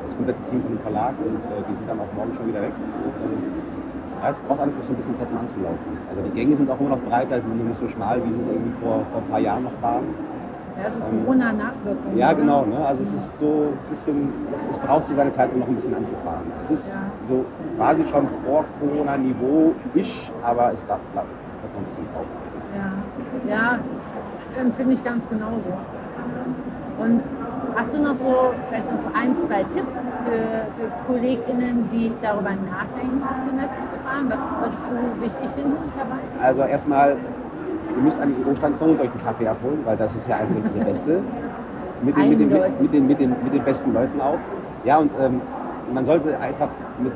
das 0.06 0.16
komplette 0.16 0.44
Team 0.44 0.62
von 0.62 0.72
dem 0.72 0.80
Verlag 0.80 1.16
und 1.26 1.44
äh, 1.46 1.64
die 1.68 1.74
sind 1.76 1.90
dann 1.90 2.00
auch 2.00 2.12
morgen 2.16 2.34
schon 2.34 2.48
wieder 2.48 2.62
weg. 2.62 2.72
Und, 2.76 4.22
ja, 4.22 4.30
es 4.30 4.40
braucht 4.40 4.60
alles 4.60 4.76
noch 4.76 4.84
so 4.84 4.94
ein 4.94 4.96
bisschen 4.96 5.16
Zeit, 5.16 5.28
um 5.32 5.38
anzulaufen. 5.38 5.98
Also 6.10 6.22
die 6.22 6.32
Gänge 6.32 6.56
sind 6.56 6.70
auch 6.70 6.80
immer 6.80 6.90
noch 6.90 7.02
breiter, 7.02 7.40
sie 7.40 7.48
sind 7.48 7.58
nur 7.58 7.68
nicht 7.68 7.80
so 7.80 7.88
schmal, 7.88 8.22
wie 8.26 8.34
sie 8.34 8.42
irgendwie 8.42 8.74
vor, 8.82 9.02
vor 9.12 9.22
ein 9.22 9.30
paar 9.30 9.40
Jahren 9.40 9.64
noch 9.64 9.82
waren. 9.82 10.06
Ja, 10.82 10.92
so 10.92 11.00
Corona-Nachwirkungen. 11.00 12.18
Ja, 12.18 12.34
genau. 12.34 12.66
Ne? 12.66 12.78
Also 12.86 13.04
es 13.04 13.14
ist 13.14 13.40
so 13.40 13.70
ein 13.72 13.90
bisschen, 13.90 14.32
es, 14.54 14.66
es 14.70 14.78
braucht 14.78 15.04
so 15.06 15.14
seine 15.16 15.32
Zeit, 15.32 15.52
um 15.54 15.60
noch 15.60 15.68
ein 15.68 15.76
bisschen 15.76 15.96
anzufahren. 15.96 16.52
Es 16.62 16.70
ist 16.72 16.96
Ja. 16.96 17.02
so 17.28 17.46
quasi 17.78 18.06
schon 18.08 18.28
vor 18.46 18.66
Corona-Niveau-ish, 18.80 20.32
aber 20.44 20.72
es 20.74 20.86
darf, 20.86 21.00
noch 21.16 21.24
ein 21.24 21.86
bisschen 21.86 22.06
brauchen. 22.14 22.28
Ja, 23.48 23.54
ja 23.56 23.80
das 23.90 24.12
empfinde 24.62 24.94
ich 24.94 25.04
ganz 25.04 25.28
genauso. 25.28 25.72
Und 27.00 27.22
hast 27.76 27.96
du 27.96 28.02
noch 28.02 28.16
so, 28.16 28.54
vielleicht 28.70 28.92
noch 28.92 28.98
so 28.98 29.08
ein, 29.14 29.36
zwei 29.36 29.64
Tipps 29.64 29.94
für, 30.26 30.66
für 30.82 30.92
KollegInnen, 31.06 31.88
die 31.92 32.12
darüber 32.22 32.50
nachdenken, 32.52 33.22
auf 33.24 33.42
die 33.48 33.56
Messe 33.56 33.78
zu 33.88 33.98
fahren? 34.00 34.30
Was 34.30 34.40
würdest 34.62 34.88
du 34.88 35.22
wichtig 35.22 35.48
finden 35.50 35.78
dabei? 35.98 36.18
Also 36.44 36.64
erstmal, 36.64 37.18
ihr 37.98 38.04
müsst 38.04 38.22
an 38.22 38.30
den 38.30 38.44
Bürostand 38.44 38.80
kommen 38.80 38.92
und 38.92 39.02
euch 39.02 39.12
einen 39.12 39.24
Kaffee 39.24 39.48
abholen, 39.48 39.80
weil 39.84 39.98
das 39.98 40.16
ist 40.16 40.28
ja 40.28 40.38
eigentlich 40.38 40.72
der 40.72 40.86
Beste. 40.86 41.20
Mit 42.02 42.16
den, 42.16 42.30
mit, 42.30 42.40
den, 42.40 42.48
mit, 42.50 42.94
den, 42.94 43.08
mit, 43.08 43.20
den, 43.20 43.36
mit 43.44 43.54
den 43.54 43.64
besten 43.64 43.92
Leuten 43.94 44.22
auch. 44.22 44.38
Ja, 44.86 44.98
und 44.98 45.12
ähm, 45.20 45.42
man 45.94 46.06
sollte 46.06 46.40
einfach 46.40 46.70
mit, 47.00 47.14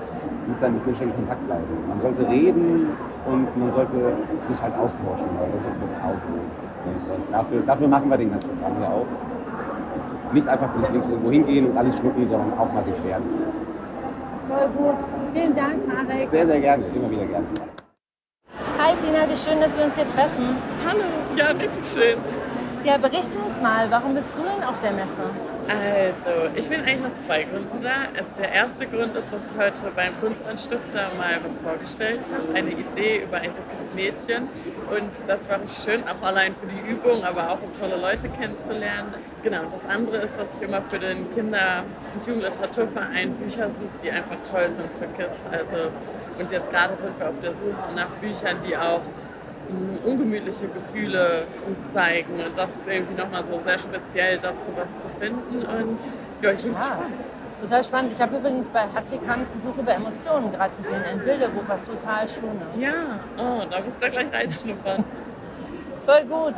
mit 0.48 0.60
seinen 0.60 0.76
Mitmenschen 0.76 1.10
in 1.10 1.16
Kontakt 1.16 1.46
bleiben. 1.46 1.64
Man 1.88 2.00
sollte 2.00 2.28
reden, 2.28 2.88
und 3.26 3.58
man 3.58 3.72
sollte 3.72 4.14
sich 4.42 4.62
halt 4.62 4.74
austauschen, 4.76 5.28
weil 5.40 5.50
das 5.54 5.68
ist 5.68 5.82
das 5.82 5.94
Auge. 5.94 6.18
Und 6.86 7.34
dafür, 7.34 7.62
dafür 7.66 7.88
machen 7.88 8.10
wir 8.10 8.18
den 8.18 8.32
ganzen 8.32 8.60
Kram 8.60 8.78
hier 8.78 8.88
auch. 8.88 10.34
Nicht 10.34 10.48
einfach 10.48 10.70
links 10.92 11.10
irgendwo 11.10 11.30
hingehen 11.30 11.70
und 11.70 11.78
alles 11.78 11.98
schlucken, 11.98 12.26
sondern 12.26 12.54
auch 12.58 12.72
mal 12.74 12.82
sich 12.82 12.96
werden. 13.06 13.24
Voll 14.48 14.70
gut. 14.70 15.06
Vielen 15.34 15.54
Dank, 15.54 15.88
Marek. 15.88 16.32
Sehr, 16.32 16.46
sehr 16.46 16.60
gerne, 16.60 16.84
immer 16.96 17.12
wieder 17.12 17.26
gerne. 17.26 17.46
Hi 18.80 18.96
Pina, 18.96 19.30
wie 19.30 19.38
schön, 19.38 19.60
dass 19.60 19.78
wir 19.78 19.86
uns 19.86 19.96
hier 19.96 20.08
treffen. 20.08 20.58
Hallo, 20.86 21.04
ja, 21.36 21.52
richtig 21.52 21.84
schön. 21.94 22.18
Ja, 22.84 22.98
berichte 22.98 23.38
uns 23.38 23.62
mal, 23.62 23.90
warum 23.92 24.16
bist 24.16 24.34
du 24.36 24.42
denn 24.42 24.64
auf 24.68 24.80
der 24.80 24.92
Messe? 24.92 25.30
Also, 25.68 26.50
ich 26.56 26.68
bin 26.68 26.82
eigentlich 26.82 27.06
aus 27.06 27.22
zwei 27.22 27.44
Gründen 27.44 27.84
da. 27.84 28.10
Also 28.18 28.32
der 28.40 28.52
erste 28.52 28.88
Grund 28.88 29.16
ist, 29.16 29.32
dass 29.32 29.42
ich 29.46 29.58
heute 29.58 29.92
beim 29.96 30.20
Kunstanstifter 30.20 31.12
mal 31.18 31.40
was 31.46 31.60
vorgestellt 31.60 32.22
habe, 32.34 32.58
eine 32.58 32.72
Idee 32.72 33.24
über 33.24 33.38
ein 33.38 33.52
dickes 33.54 33.94
Mädchen. 33.94 34.50
Und 34.90 35.12
das 35.28 35.48
war 35.48 35.60
schön, 35.68 36.04
auch 36.08 36.26
allein 36.26 36.56
für 36.56 36.66
die 36.66 36.92
Übung, 36.92 37.24
aber 37.24 37.52
auch 37.52 37.62
um 37.62 37.72
tolle 37.80 37.98
Leute 37.98 38.28
kennenzulernen. 38.30 39.14
Genau, 39.44 39.62
und 39.62 39.74
das 39.74 39.86
andere 39.86 40.18
ist, 40.18 40.38
dass 40.40 40.56
ich 40.56 40.62
immer 40.64 40.82
für 40.90 40.98
den 40.98 41.32
Kinder- 41.36 41.84
und 42.16 42.26
Jugendliteraturverein 42.26 43.36
Bücher 43.36 43.70
suche, 43.70 43.88
die 44.04 44.10
einfach 44.10 44.38
toll 44.50 44.70
sind 44.76 44.90
für 45.00 45.08
Kids. 45.16 45.42
Also, 45.52 45.92
und 46.40 46.52
jetzt 46.52 46.72
gerade 46.72 46.98
sind 46.98 47.18
wir 47.20 47.30
auf 47.30 47.40
der 47.44 47.54
Suche 47.54 47.94
nach 47.96 48.10
Büchern, 48.20 48.58
die 48.68 48.76
auch 48.76 49.02
ungemütliche 50.06 50.68
Gefühle 50.68 51.44
zeigen. 51.94 52.34
Und 52.34 52.58
das 52.58 52.70
ist 52.72 52.88
irgendwie 52.90 53.22
nochmal 53.22 53.44
so 53.50 53.60
sehr 53.64 53.78
speziell, 53.80 54.38
dazu 54.38 54.72
was 54.76 55.02
zu 55.02 55.08
finden. 55.20 55.66
Und 55.66 56.00
ja, 56.42 56.52
ich 56.52 56.64
bin 56.64 56.74
Ja. 56.74 56.80
gespannt. 56.80 57.26
Total 57.62 57.84
spannend. 57.84 58.12
Ich 58.12 58.20
habe 58.20 58.38
übrigens 58.38 58.68
bei 58.70 58.82
Hatschik 58.94 59.20
Hans 59.28 59.54
ein 59.54 59.60
Buch 59.60 59.78
über 59.78 59.94
Emotionen 59.94 60.52
gerade 60.52 60.72
gesehen, 60.78 61.04
ein 61.04 61.20
Bilderbuch, 61.20 61.62
was 61.68 61.86
total 61.86 62.28
schön 62.28 62.60
ist. 62.60 62.82
Ja, 62.82 63.20
oh, 63.38 63.62
da 63.70 63.82
musst 63.82 64.02
du 64.02 64.10
gleich 64.10 64.34
reinschnuppern. 64.34 65.04
Voll 66.06 66.24
gut. 66.26 66.56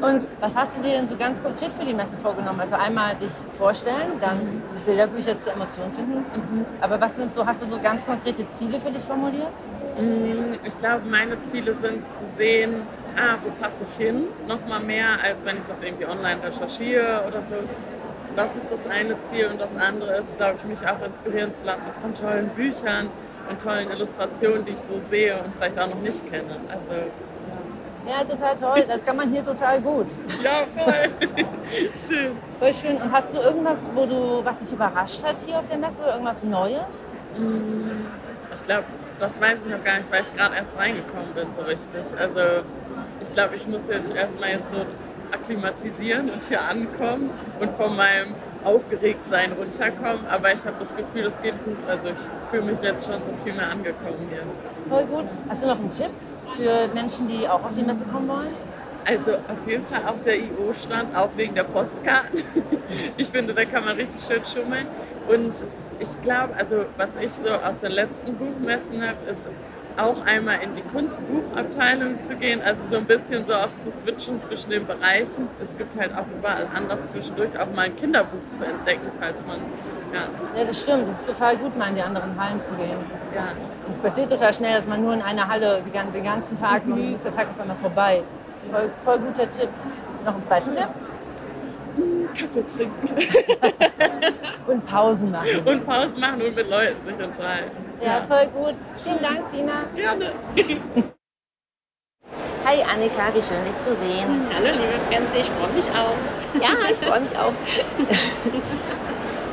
Und 0.00 0.26
was 0.40 0.54
hast 0.56 0.76
du 0.76 0.82
dir 0.82 0.92
denn 0.96 1.06
so 1.06 1.16
ganz 1.16 1.40
konkret 1.40 1.72
für 1.72 1.84
die 1.84 1.94
Messe 1.94 2.16
vorgenommen? 2.16 2.60
Also 2.60 2.74
einmal 2.74 3.14
dich 3.14 3.30
vorstellen, 3.52 4.18
dann 4.20 4.62
Bilderbücher 4.84 5.38
zur 5.38 5.52
Emotion 5.52 5.92
finden. 5.92 6.24
Aber 6.80 7.00
was 7.00 7.14
sind 7.14 7.32
so, 7.32 7.46
hast 7.46 7.62
du 7.62 7.66
so 7.66 7.78
ganz 7.80 8.04
konkrete 8.04 8.48
Ziele 8.50 8.80
für 8.80 8.90
dich 8.90 9.04
formuliert? 9.04 9.52
Mm, 9.96 10.54
Ich 10.64 10.76
glaube, 10.78 11.06
meine 11.06 11.40
Ziele 11.42 11.74
sind 11.76 12.02
zu 12.10 12.26
sehen, 12.36 12.82
ah, 13.16 13.36
wo 13.44 13.50
passe 13.62 13.84
ich 13.88 14.04
hin, 14.04 14.24
nochmal 14.48 14.80
mehr, 14.80 15.22
als 15.22 15.44
wenn 15.44 15.58
ich 15.58 15.64
das 15.64 15.80
irgendwie 15.82 16.06
online 16.06 16.42
recherchiere 16.42 17.24
oder 17.28 17.42
so. 17.42 17.54
Das 18.34 18.56
ist 18.56 18.72
das 18.72 18.86
eine 18.88 19.20
Ziel 19.22 19.46
und 19.46 19.60
das 19.60 19.76
andere 19.76 20.16
ist, 20.18 20.36
glaube 20.36 20.56
ich, 20.58 20.64
mich 20.64 20.88
auch 20.88 21.04
inspirieren 21.04 21.54
zu 21.54 21.64
lassen 21.64 21.90
von 22.00 22.14
tollen 22.14 22.48
Büchern 22.50 23.08
und 23.48 23.60
tollen 23.60 23.90
Illustrationen, 23.90 24.64
die 24.64 24.72
ich 24.72 24.80
so 24.80 25.00
sehe 25.08 25.36
und 25.38 25.54
vielleicht 25.56 25.78
auch 25.78 25.88
noch 25.88 26.00
nicht 26.00 26.28
kenne. 26.30 26.56
Also, 26.70 26.92
Ja, 28.06 28.24
total 28.24 28.56
toll. 28.56 28.84
Das 28.88 29.04
kann 29.04 29.16
man 29.16 29.30
hier 29.30 29.44
total 29.44 29.80
gut. 29.80 30.06
ja, 30.42 30.64
voll. 30.76 31.10
Schön. 32.08 32.36
Voll 32.58 32.74
schön. 32.74 32.96
Und 32.96 33.12
hast 33.12 33.34
du 33.34 33.40
irgendwas, 33.40 33.78
wo 33.94 34.04
du, 34.04 34.44
was 34.44 34.58
dich 34.58 34.72
überrascht 34.72 35.22
hat 35.24 35.36
hier 35.46 35.58
auf 35.58 35.68
der 35.68 35.78
Messe? 35.78 36.02
Irgendwas 36.04 36.42
Neues? 36.42 36.80
Ich 38.54 38.64
glaube, 38.64 38.84
das 39.18 39.40
weiß 39.40 39.60
ich 39.64 39.70
noch 39.70 39.84
gar 39.84 39.98
nicht, 39.98 40.10
weil 40.10 40.22
ich 40.22 40.36
gerade 40.36 40.56
erst 40.56 40.76
reingekommen 40.76 41.32
bin 41.34 41.46
so 41.56 41.62
richtig. 41.62 42.02
Also 42.18 42.40
ich 43.22 43.32
glaube, 43.32 43.56
ich 43.56 43.66
muss 43.66 43.82
jetzt 43.88 44.14
erstmal 44.14 44.50
jetzt 44.50 44.70
so 44.72 44.84
akklimatisieren 45.32 46.30
und 46.30 46.44
hier 46.44 46.60
ankommen 46.62 47.30
und 47.60 47.70
von 47.76 47.94
meinem 47.96 48.34
Aufgeregtsein 48.64 49.52
runterkommen. 49.52 50.26
Aber 50.28 50.52
ich 50.52 50.64
habe 50.66 50.76
das 50.80 50.96
Gefühl, 50.96 51.26
es 51.26 51.40
geht 51.40 51.64
gut. 51.64 51.76
Also 51.88 52.08
ich 52.08 52.50
fühle 52.50 52.72
mich 52.72 52.82
jetzt 52.82 53.06
schon 53.06 53.20
so 53.20 53.30
viel 53.44 53.52
mehr 53.52 53.70
angekommen 53.70 54.28
hier. 54.28 54.42
Voll 54.88 55.04
gut. 55.04 55.26
Hast 55.48 55.62
du 55.62 55.68
noch 55.68 55.78
einen 55.78 55.90
Tipp 55.90 56.10
für 56.56 56.88
Menschen, 56.94 57.26
die 57.28 57.48
auch 57.48 57.64
auf 57.64 57.74
die 57.76 57.82
Messe 57.82 58.04
kommen 58.04 58.28
wollen? 58.28 58.54
Also 59.04 59.32
auf 59.32 59.66
jeden 59.66 59.84
Fall 59.86 60.02
auch 60.06 60.20
der 60.22 60.38
IO-Stand, 60.38 61.16
auch 61.16 61.30
wegen 61.36 61.54
der 61.54 61.64
Postkarten. 61.64 62.42
Ich 63.16 63.28
finde, 63.28 63.54
da 63.54 63.64
kann 63.64 63.84
man 63.84 63.96
richtig 63.96 64.20
schön 64.20 64.44
schummeln. 64.44 64.84
Und 65.28 65.64
ich 66.00 66.20
glaube, 66.22 66.54
also 66.56 66.86
was 66.96 67.14
ich 67.14 67.32
so 67.32 67.48
aus 67.48 67.78
den 67.78 67.92
letzten 67.92 68.34
Buchmessen 68.34 69.00
habe, 69.00 69.30
ist 69.30 69.46
auch 69.96 70.24
einmal 70.24 70.58
in 70.62 70.74
die 70.74 70.82
Kunstbuchabteilung 70.82 72.18
zu 72.26 72.34
gehen, 72.36 72.60
also 72.62 72.80
so 72.90 72.96
ein 72.96 73.04
bisschen 73.04 73.46
so 73.46 73.54
auch 73.54 73.68
zu 73.84 73.90
switchen 73.90 74.40
zwischen 74.42 74.70
den 74.70 74.86
Bereichen. 74.86 75.48
Es 75.62 75.76
gibt 75.76 75.98
halt 76.00 76.12
auch 76.14 76.26
überall 76.36 76.68
anders 76.74 77.10
zwischendurch 77.10 77.58
auch 77.58 77.70
mal 77.74 77.86
ein 77.86 77.96
Kinderbuch 77.96 78.58
zu 78.58 78.64
entdecken, 78.64 79.10
falls 79.20 79.44
man, 79.46 79.60
ja, 80.12 80.24
Ja, 80.56 80.64
das 80.64 80.80
stimmt. 80.80 81.08
Es 81.08 81.20
ist 81.20 81.26
total 81.28 81.56
gut, 81.56 81.76
mal 81.76 81.88
in 81.88 81.94
die 81.96 82.02
anderen 82.02 82.38
Hallen 82.42 82.60
zu 82.60 82.74
gehen. 82.74 82.98
ja, 83.34 83.48
Und 83.86 83.92
es 83.92 83.98
passiert 83.98 84.30
total 84.30 84.52
schnell, 84.52 84.74
dass 84.76 84.86
man 84.86 85.02
nur 85.02 85.14
in 85.14 85.22
einer 85.22 85.46
Halle 85.48 85.82
die 85.86 85.90
den 85.90 86.24
ganzen 86.24 86.56
Tag, 86.58 86.82
und 86.84 86.90
dann 86.90 87.14
ist 87.14 87.24
der 87.24 87.34
Tag 87.34 87.48
auf 87.50 87.60
einmal 87.60 87.76
vorbei. 87.76 88.22
Voll, 88.70 88.90
voll 89.04 89.18
guter 89.18 89.50
Tipp. 89.50 89.68
Noch 90.24 90.34
einen 90.34 90.42
zweiten 90.42 90.72
Tipp? 90.72 90.88
Kaffee 92.34 92.62
trinken 92.66 93.08
Und 94.66 94.86
Pausen 94.86 95.30
machen. 95.32 95.60
und 95.64 95.84
Pause 95.84 96.12
machen 96.18 96.40
und 96.42 96.54
mit 96.54 96.70
Leuten 96.70 97.04
sich 97.04 97.14
unterhalten. 97.14 97.70
Ja, 98.00 98.22
voll 98.22 98.46
gut. 98.48 98.74
Vielen 98.96 99.20
Dank, 99.20 99.50
Pina. 99.52 99.84
Gerne. 99.96 100.32
Hi 102.64 102.82
Annika, 102.82 103.34
wie 103.34 103.40
schön 103.42 103.64
dich 103.64 103.74
zu 103.82 103.94
sehen. 103.94 104.46
Hallo 104.54 104.66
liebe 104.66 105.00
Franzi, 105.08 105.38
ich 105.40 105.50
freue 105.50 105.72
mich 105.72 105.86
auch. 105.90 106.60
Ja, 106.60 106.90
ich 106.90 106.98
freue 106.98 107.20
mich 107.20 107.36
auch. 107.36 107.52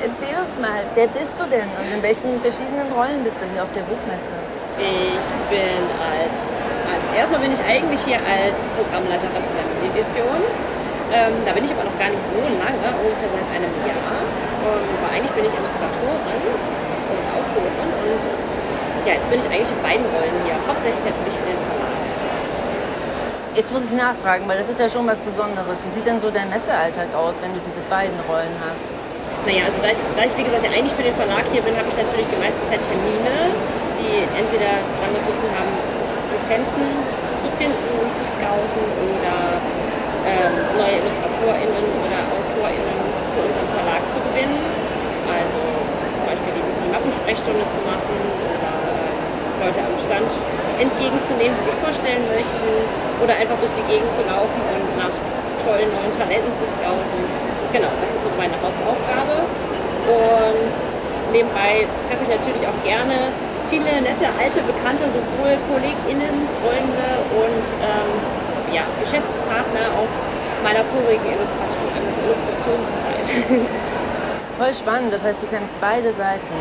Erzähl 0.07 0.39
uns 0.39 0.55
mal, 0.55 0.87
wer 0.95 1.11
bist 1.11 1.35
du 1.35 1.43
denn 1.51 1.67
und 1.75 1.83
in 1.91 1.99
welchen 1.99 2.39
verschiedenen 2.39 2.87
Rollen 2.95 3.27
bist 3.27 3.43
du 3.43 3.45
hier 3.51 3.59
auf 3.59 3.73
der 3.75 3.83
Buchmesse? 3.83 4.39
Ich 4.79 5.27
bin 5.51 5.83
als, 5.99 6.31
also 6.87 7.07
erstmal 7.11 7.43
bin 7.43 7.51
ich 7.51 7.59
eigentlich 7.59 7.99
hier 8.07 8.23
als 8.23 8.55
Programmleiterin 8.79 9.43
der 9.51 9.67
Edition. 9.83 10.39
Ähm, 11.11 11.35
da 11.43 11.51
bin 11.51 11.67
ich 11.67 11.75
aber 11.75 11.83
noch 11.83 11.97
gar 11.99 12.07
nicht 12.07 12.23
so 12.31 12.39
lange, 12.39 12.87
ungefähr 12.87 13.31
seit 13.35 13.47
einem 13.51 13.73
Jahr. 13.83 14.15
Ähm, 14.63 14.87
aber 14.95 15.09
eigentlich 15.11 15.33
bin 15.35 15.43
ich 15.43 15.51
Illustratorin 15.59 16.55
und 16.55 17.25
Autorin 17.35 17.91
und 18.07 18.23
ja, 19.03 19.19
jetzt 19.19 19.27
bin 19.27 19.43
ich 19.43 19.47
eigentlich 19.51 19.71
in 19.75 19.81
beiden 19.83 20.07
Rollen 20.07 20.35
hier. 20.47 20.55
Hauptsächlich 20.71 21.03
natürlich 21.03 21.35
für 21.35 21.51
den 21.51 21.59
Verlag. 21.67 21.99
Jetzt 23.59 23.75
muss 23.75 23.83
ich 23.83 23.95
nachfragen, 23.99 24.47
weil 24.47 24.55
das 24.55 24.71
ist 24.71 24.79
ja 24.79 24.87
schon 24.87 25.03
was 25.03 25.19
Besonderes. 25.19 25.75
Wie 25.83 25.91
sieht 25.91 26.07
denn 26.07 26.23
so 26.23 26.31
dein 26.31 26.47
Messealltag 26.47 27.11
aus, 27.11 27.35
wenn 27.43 27.51
du 27.51 27.59
diese 27.59 27.83
beiden 27.91 28.15
Rollen 28.23 28.55
hast? 28.63 28.96
Naja, 29.47 29.63
also 29.63 29.79
da 29.79 29.95
ich, 29.95 30.01
da 30.11 30.27
ich 30.27 30.35
wie 30.35 30.43
gesagt 30.43 30.59
ja 30.59 30.75
eigentlich 30.75 30.91
für 30.91 31.07
den 31.07 31.15
Verlag 31.15 31.47
hier 31.55 31.63
bin, 31.63 31.71
habe 31.79 31.87
ich 31.87 31.95
natürlich 31.95 32.27
die 32.27 32.35
meiste 32.35 32.59
Zeit 32.67 32.83
Termine, 32.83 33.55
die 33.95 34.27
entweder 34.35 34.83
damit 34.99 35.23
zu 35.23 35.31
tun 35.39 35.47
haben, 35.55 35.71
Lizenzen 36.35 36.83
zu 37.39 37.47
finden 37.55 37.87
und 37.95 38.11
zu 38.11 38.27
scouten 38.27 38.83
oder 39.07 39.55
ähm, 40.27 40.51
neue 40.75 40.99
IllustratorInnen 40.99 41.85
oder 42.03 42.19
AutorInnen 42.27 42.99
für 43.39 43.43
unseren 43.47 43.69
Verlag 43.71 44.03
zu 44.11 44.19
gewinnen. 44.19 44.59
Also 45.31 45.59
zum 46.19 46.25
Beispiel 46.27 46.51
die, 46.51 46.67
die 46.67 46.91
Mappensprechstunde 46.91 47.63
zu 47.71 47.79
machen 47.87 48.19
oder 48.51 48.71
ähm, 48.83 49.15
Leute 49.63 49.79
am 49.79 49.95
Stand 49.95 50.27
entgegenzunehmen, 50.75 51.55
die 51.55 51.71
sich 51.71 51.79
vorstellen 51.79 52.27
möchten 52.27 52.67
oder 53.23 53.39
einfach 53.39 53.55
durch 53.63 53.71
die 53.79 53.87
Gegend 53.87 54.11
zu 54.11 54.27
laufen 54.27 54.59
und 54.59 54.91
nach 54.99 55.15
tollen 55.63 55.87
neuen 55.95 56.11
Talenten 56.11 56.51
zu 56.59 56.67
scouten. 56.67 57.47
Genau, 57.73 57.91
das 57.99 58.15
ist 58.15 58.23
so 58.23 58.29
meine 58.37 58.55
Hauptaufgabe. 58.63 59.26
Und 60.07 60.71
nebenbei 61.33 61.85
treffe 62.07 62.23
ich 62.23 62.31
natürlich 62.31 62.63
auch 62.63 62.79
gerne 62.83 63.35
viele 63.69 64.01
nette 64.01 64.27
alte 64.39 64.63
Bekannte, 64.63 65.03
sowohl 65.11 65.59
KollegInnen, 65.67 66.47
Freunde 66.63 67.07
und 67.35 67.65
ähm, 67.83 68.11
ja, 68.71 68.83
Geschäftspartner 69.03 69.91
aus 69.99 70.11
meiner 70.63 70.83
vorigen 70.95 71.27
Illustration, 71.27 71.91
also 71.91 72.19
Illustrationszeit. 72.23 73.67
Voll 74.57 74.73
spannend, 74.73 75.13
das 75.13 75.23
heißt, 75.23 75.43
du 75.43 75.47
kennst 75.47 75.75
beide 75.79 76.11
Seiten. 76.13 76.55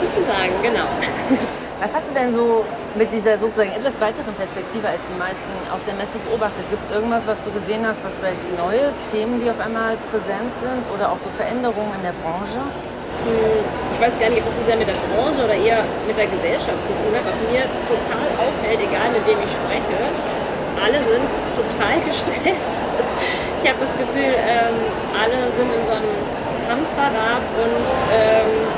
Sozusagen, 0.00 0.54
genau. 0.62 0.88
Was 1.84 1.92
hast 1.92 2.08
du 2.08 2.16
denn 2.16 2.32
so 2.32 2.64
mit 2.96 3.12
dieser 3.12 3.36
sozusagen 3.36 3.76
etwas 3.76 4.00
weiteren 4.00 4.32
Perspektive 4.40 4.88
als 4.88 5.04
die 5.04 5.18
meisten 5.20 5.52
auf 5.68 5.84
der 5.84 5.92
Messe 6.00 6.16
beobachtet? 6.24 6.64
Gibt 6.72 6.80
es 6.80 6.88
irgendwas, 6.88 7.28
was 7.28 7.36
du 7.44 7.52
gesehen 7.52 7.84
hast, 7.84 8.00
was 8.00 8.16
vielleicht 8.16 8.40
neu 8.56 8.72
ist, 8.72 8.96
Themen, 9.12 9.36
die 9.36 9.52
auf 9.52 9.60
einmal 9.60 10.00
präsent 10.08 10.48
sind 10.64 10.80
oder 10.96 11.12
auch 11.12 11.20
so 11.20 11.28
Veränderungen 11.28 11.92
in 11.92 12.00
der 12.00 12.16
Branche? 12.24 12.56
Ich 13.92 14.00
weiß 14.00 14.16
gar 14.16 14.32
nicht, 14.32 14.40
ob 14.40 14.48
das 14.48 14.56
so 14.56 14.64
sehr 14.64 14.80
mit 14.80 14.88
der 14.88 14.96
Branche 15.12 15.44
oder 15.44 15.52
eher 15.52 15.84
mit 16.08 16.16
der 16.16 16.24
Gesellschaft 16.32 16.80
zu 16.88 16.96
tun 17.04 17.12
hat. 17.12 17.28
Was 17.28 17.36
mir 17.52 17.68
total 17.84 18.32
auffällt, 18.32 18.80
egal 18.80 19.12
mit 19.12 19.20
wem 19.28 19.44
ich 19.44 19.52
spreche, 19.52 20.00
alle 20.80 21.04
sind 21.04 21.28
total 21.52 22.00
gestresst. 22.08 22.80
Ich 23.60 23.68
habe 23.68 23.84
das 23.84 23.92
Gefühl, 24.00 24.32
ähm, 24.32 24.88
alle 25.12 25.52
sind 25.52 25.68
in 25.68 25.84
so 25.84 25.92
einem 25.92 26.16
Hamsterrad 26.64 27.44
und 27.60 27.84
ähm, 28.08 28.72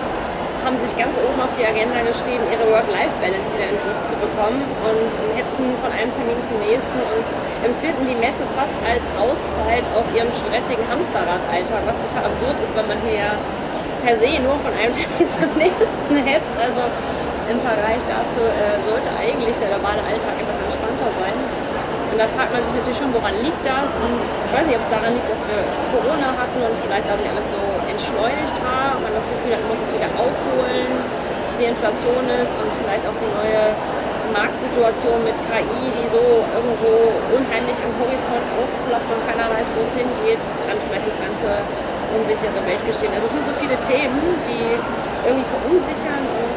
haben 0.67 0.83
sich 0.83 0.99
ganz 0.99 1.15
oben 1.23 1.39
auf 1.39 1.55
die 1.55 1.63
Agenda 1.63 2.03
geschrieben, 2.03 2.43
ihre 2.51 2.67
Work-Life-Balance 2.75 3.55
wieder 3.55 3.71
in 3.71 3.79
den 3.79 3.83
Griff 3.87 4.03
zu 4.11 4.19
bekommen 4.19 4.67
und 4.83 5.11
hetzen 5.39 5.63
von 5.79 5.95
einem 5.95 6.11
Termin 6.11 6.43
zum 6.43 6.59
nächsten 6.59 6.99
und 7.07 7.23
empfinden 7.63 8.03
die 8.11 8.19
Messe 8.19 8.43
fast 8.51 8.75
als 8.83 8.99
Auszeit 9.15 9.87
aus 9.95 10.11
ihrem 10.11 10.27
stressigen 10.35 10.83
Hamsterrad-Alltag, 10.91 11.87
was 11.87 11.95
total 12.03 12.35
absurd 12.35 12.59
ist, 12.67 12.75
weil 12.75 12.83
man 12.91 12.99
hier 13.07 13.31
ja 13.31 13.33
per 14.03 14.19
se 14.19 14.43
nur 14.43 14.59
von 14.59 14.75
einem 14.75 14.91
Termin 14.99 15.31
zum 15.31 15.55
nächsten 15.55 16.15
hetzt. 16.27 16.57
Also 16.59 16.83
im 17.47 17.63
Vergleich 17.63 18.03
dazu 18.11 18.43
äh, 18.43 18.83
sollte 18.83 19.07
eigentlich 19.15 19.55
der 19.63 19.71
normale 19.71 20.03
Alltag 20.03 20.35
etwas 20.35 20.59
entspannter 20.67 21.15
sein. 21.15 21.37
Und 22.11 22.19
da 22.19 22.27
fragt 22.35 22.51
man 22.51 22.67
sich 22.67 22.75
natürlich 22.75 22.99
schon, 22.99 23.15
woran 23.15 23.39
liegt 23.39 23.63
das? 23.63 23.87
Und 24.03 24.19
ich 24.19 24.51
weiß 24.51 24.67
nicht, 24.67 24.75
ob 24.75 24.83
es 24.83 24.91
daran 24.91 25.15
liegt, 25.15 25.31
dass 25.31 25.39
wir 25.47 25.63
Corona 25.95 26.35
hatten 26.35 26.59
und 26.59 26.75
vielleicht 26.83 27.07
dadurch 27.07 27.31
alles 27.31 27.47
so 27.55 27.63
entschleunigt 27.97 28.57
war 28.61 29.01
und 29.01 29.09
man 29.09 29.15
das 29.17 29.25
Gefühl 29.25 29.57
hat, 29.57 29.65
man 29.65 29.73
muss 29.73 29.81
es 29.89 29.93
wieder 29.97 30.13
aufholen, 30.21 30.93
bis 31.49 31.55
die 31.57 31.69
Inflation 31.73 32.25
ist 32.29 32.53
und 32.61 32.69
vielleicht 32.77 33.05
auch 33.09 33.17
die 33.17 33.31
neue 33.33 33.73
Marktsituation 34.37 35.25
mit 35.25 35.33
KI, 35.49 35.89
die 35.97 36.07
so 36.13 36.45
irgendwo 36.53 36.93
unheimlich 37.33 37.79
am 37.81 37.93
Horizont 37.97 38.45
aufploppt 38.53 39.09
und 39.09 39.23
keiner 39.25 39.49
weiß, 39.49 39.69
wo 39.73 39.81
es 39.81 39.97
hingeht, 39.97 40.43
dann 40.69 40.77
vielleicht 40.85 41.09
das 41.09 41.17
ganze 41.17 41.49
unsichere 42.13 42.61
Weltgeschehen. 42.69 43.13
Also 43.17 43.33
es 43.33 43.33
sind 43.33 43.47
so 43.49 43.55
viele 43.57 43.81
Themen, 43.81 44.21
die 44.45 44.77
irgendwie 45.25 45.49
verunsichern 45.49 46.21
und 46.21 46.57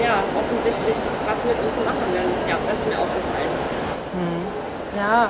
ja, 0.00 0.24
offensichtlich 0.32 0.96
was 1.28 1.44
mit 1.44 1.60
uns 1.60 1.76
machen. 1.84 2.06
Denn, 2.16 2.28
ja, 2.48 2.56
das 2.64 2.80
ist 2.80 2.88
mir 2.88 2.96
aufgefallen. 2.96 3.52
Hm. 4.16 4.42
Ja, 4.96 5.28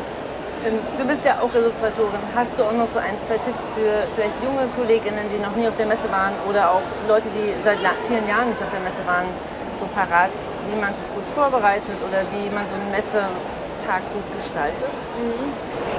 du 0.64 1.04
bist 1.06 1.24
ja 1.24 1.40
auch 1.40 1.52
Illustratorin. 1.54 2.20
Hast 2.34 2.58
du 2.58 2.64
auch 2.64 2.72
noch 2.72 2.86
so 2.86 2.98
ein, 2.98 3.16
zwei 3.24 3.38
Tipps 3.38 3.70
für 3.72 4.04
vielleicht 4.14 4.36
junge 4.44 4.68
Kolleginnen, 4.76 5.28
die 5.32 5.40
noch 5.40 5.54
nie 5.56 5.66
auf 5.66 5.76
der 5.76 5.86
Messe 5.86 6.10
waren 6.10 6.34
oder 6.48 6.70
auch 6.70 6.84
Leute, 7.08 7.28
die 7.32 7.54
seit 7.62 7.78
vielen 8.06 8.26
Jahren 8.28 8.48
nicht 8.48 8.62
auf 8.62 8.70
der 8.70 8.80
Messe 8.80 9.04
waren, 9.06 9.28
so 9.76 9.86
parat, 9.94 10.30
wie 10.68 10.76
man 10.76 10.94
sich 10.94 11.08
gut 11.14 11.24
vorbereitet 11.34 11.96
oder 12.04 12.22
wie 12.32 12.50
man 12.50 12.68
so 12.68 12.74
einen 12.76 12.90
Messetag 12.90 14.04
gut 14.12 14.26
gestaltet? 14.36 14.96
Mhm. 15.16 15.48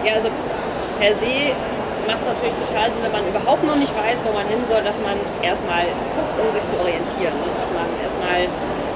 Ja, 0.06 0.22
also 0.22 0.30
per 1.00 1.14
se 1.16 1.58
macht 2.06 2.22
es 2.22 2.28
natürlich 2.34 2.58
total 2.58 2.90
Sinn, 2.94 3.02
wenn 3.02 3.14
man 3.14 3.26
überhaupt 3.26 3.64
noch 3.66 3.78
nicht 3.78 3.94
weiß, 3.94 4.22
wo 4.26 4.34
man 4.34 4.46
hin 4.46 4.62
soll, 4.70 4.82
dass 4.86 4.98
man 5.02 5.18
erstmal 5.42 5.90
guckt, 6.14 6.36
um 6.38 6.50
sich 6.54 6.66
zu 6.70 6.78
orientieren. 6.78 7.34
Und 7.42 7.54
dass 7.58 7.70
man 7.74 7.90
erstmal 8.02 8.46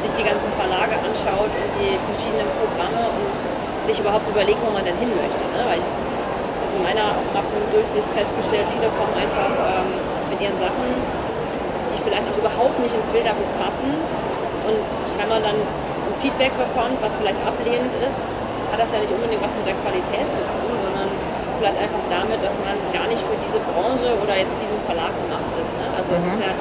sich 0.01 0.12
die 0.13 0.25
ganzen 0.25 0.49
Verlage 0.58 0.93
anschaut 1.01 1.49
und 1.49 1.71
die 1.82 1.97
verschiedenen 2.06 2.49
Programme 2.62 3.10
und 3.10 3.55
sich 3.86 4.00
überhaupt 4.00 4.28
überlegt, 4.30 4.60
wo 4.65 4.71
man 4.74 4.84
denn 4.84 4.98
hin 4.98 5.12
möchte. 5.13 5.43
Ne? 5.54 5.62
Weil 5.65 5.80
ich 5.80 5.88
habe 5.88 6.76
in 6.76 6.84
meiner 6.84 7.15
Durchsicht 7.71 8.08
festgestellt, 8.12 8.67
viele 8.71 8.89
kommen 9.00 9.15
einfach 9.15 9.52
ähm, 9.52 9.89
mit 10.32 10.39
ihren 10.41 10.58
Sachen, 10.58 10.88
die 11.91 12.00
vielleicht 12.04 12.28
auch 12.28 12.38
überhaupt 12.39 12.78
nicht 12.80 12.93
ins 12.95 13.08
Bilderbuch 13.12 13.52
passen. 13.60 13.91
Und 14.65 14.84
wenn 15.19 15.30
man 15.30 15.41
dann 15.43 15.60
ein 15.60 16.15
Feedback 16.24 16.56
bekommt, 16.56 16.98
was 17.04 17.15
vielleicht 17.15 17.39
ablehnend 17.43 17.93
ist, 18.04 18.24
hat 18.71 18.80
das 18.80 18.91
ja 18.91 19.00
nicht 19.00 19.13
unbedingt 19.13 19.43
was 19.43 19.54
mit 19.56 19.67
der 19.67 19.78
Qualität 19.84 20.28
zu 20.34 20.41
tun, 20.41 20.76
sondern 20.80 21.08
vielleicht 21.60 21.80
einfach 21.80 22.04
damit, 22.12 22.39
dass 22.43 22.56
man 22.63 22.76
gar 22.91 23.08
nicht 23.08 23.21
für 23.24 23.38
diese 23.39 23.60
Branche 23.71 24.15
oder 24.19 24.36
jetzt 24.36 24.56
diesen 24.60 24.80
Verlag 24.84 25.13
gemacht 25.15 25.52
ist. 25.60 25.71
Ne? 25.80 25.86
Also 25.95 26.10
mhm. 26.12 26.19
es 26.19 26.24
ist 26.28 26.39
mhm. 26.39 26.48
ja 26.48 26.54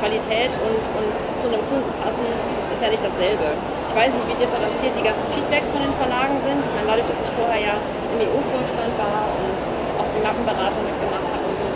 Qualität 0.00 0.52
und, 0.64 0.78
und 0.96 1.12
zu 1.40 1.46
einem 1.48 1.62
Kunden 1.68 1.92
passen 2.00 2.24
ist 2.72 2.80
ja 2.80 2.88
nicht 2.88 3.04
dasselbe. 3.04 3.54
Ich 3.88 3.94
weiß 3.94 4.10
nicht, 4.14 4.26
wie 4.28 4.38
differenziert 4.38 4.94
die 4.96 5.04
ganzen 5.04 5.26
den 5.34 5.46
Verlagen 6.00 6.40
sind. 6.40 6.64
Ich 6.64 6.72
meine, 6.72 6.88
dadurch, 6.88 7.08
dass 7.12 7.20
ich 7.20 7.32
vorher 7.36 7.60
ja 7.60 7.76
im 7.76 8.24
EU-Vorstand 8.24 8.92
war 8.96 9.28
und 9.36 9.56
auch 10.00 10.08
die 10.16 10.22
Mappenberatung 10.24 10.80
mitgemacht 10.80 11.28
habe 11.28 11.44
und 11.44 11.56
so, 11.60 11.66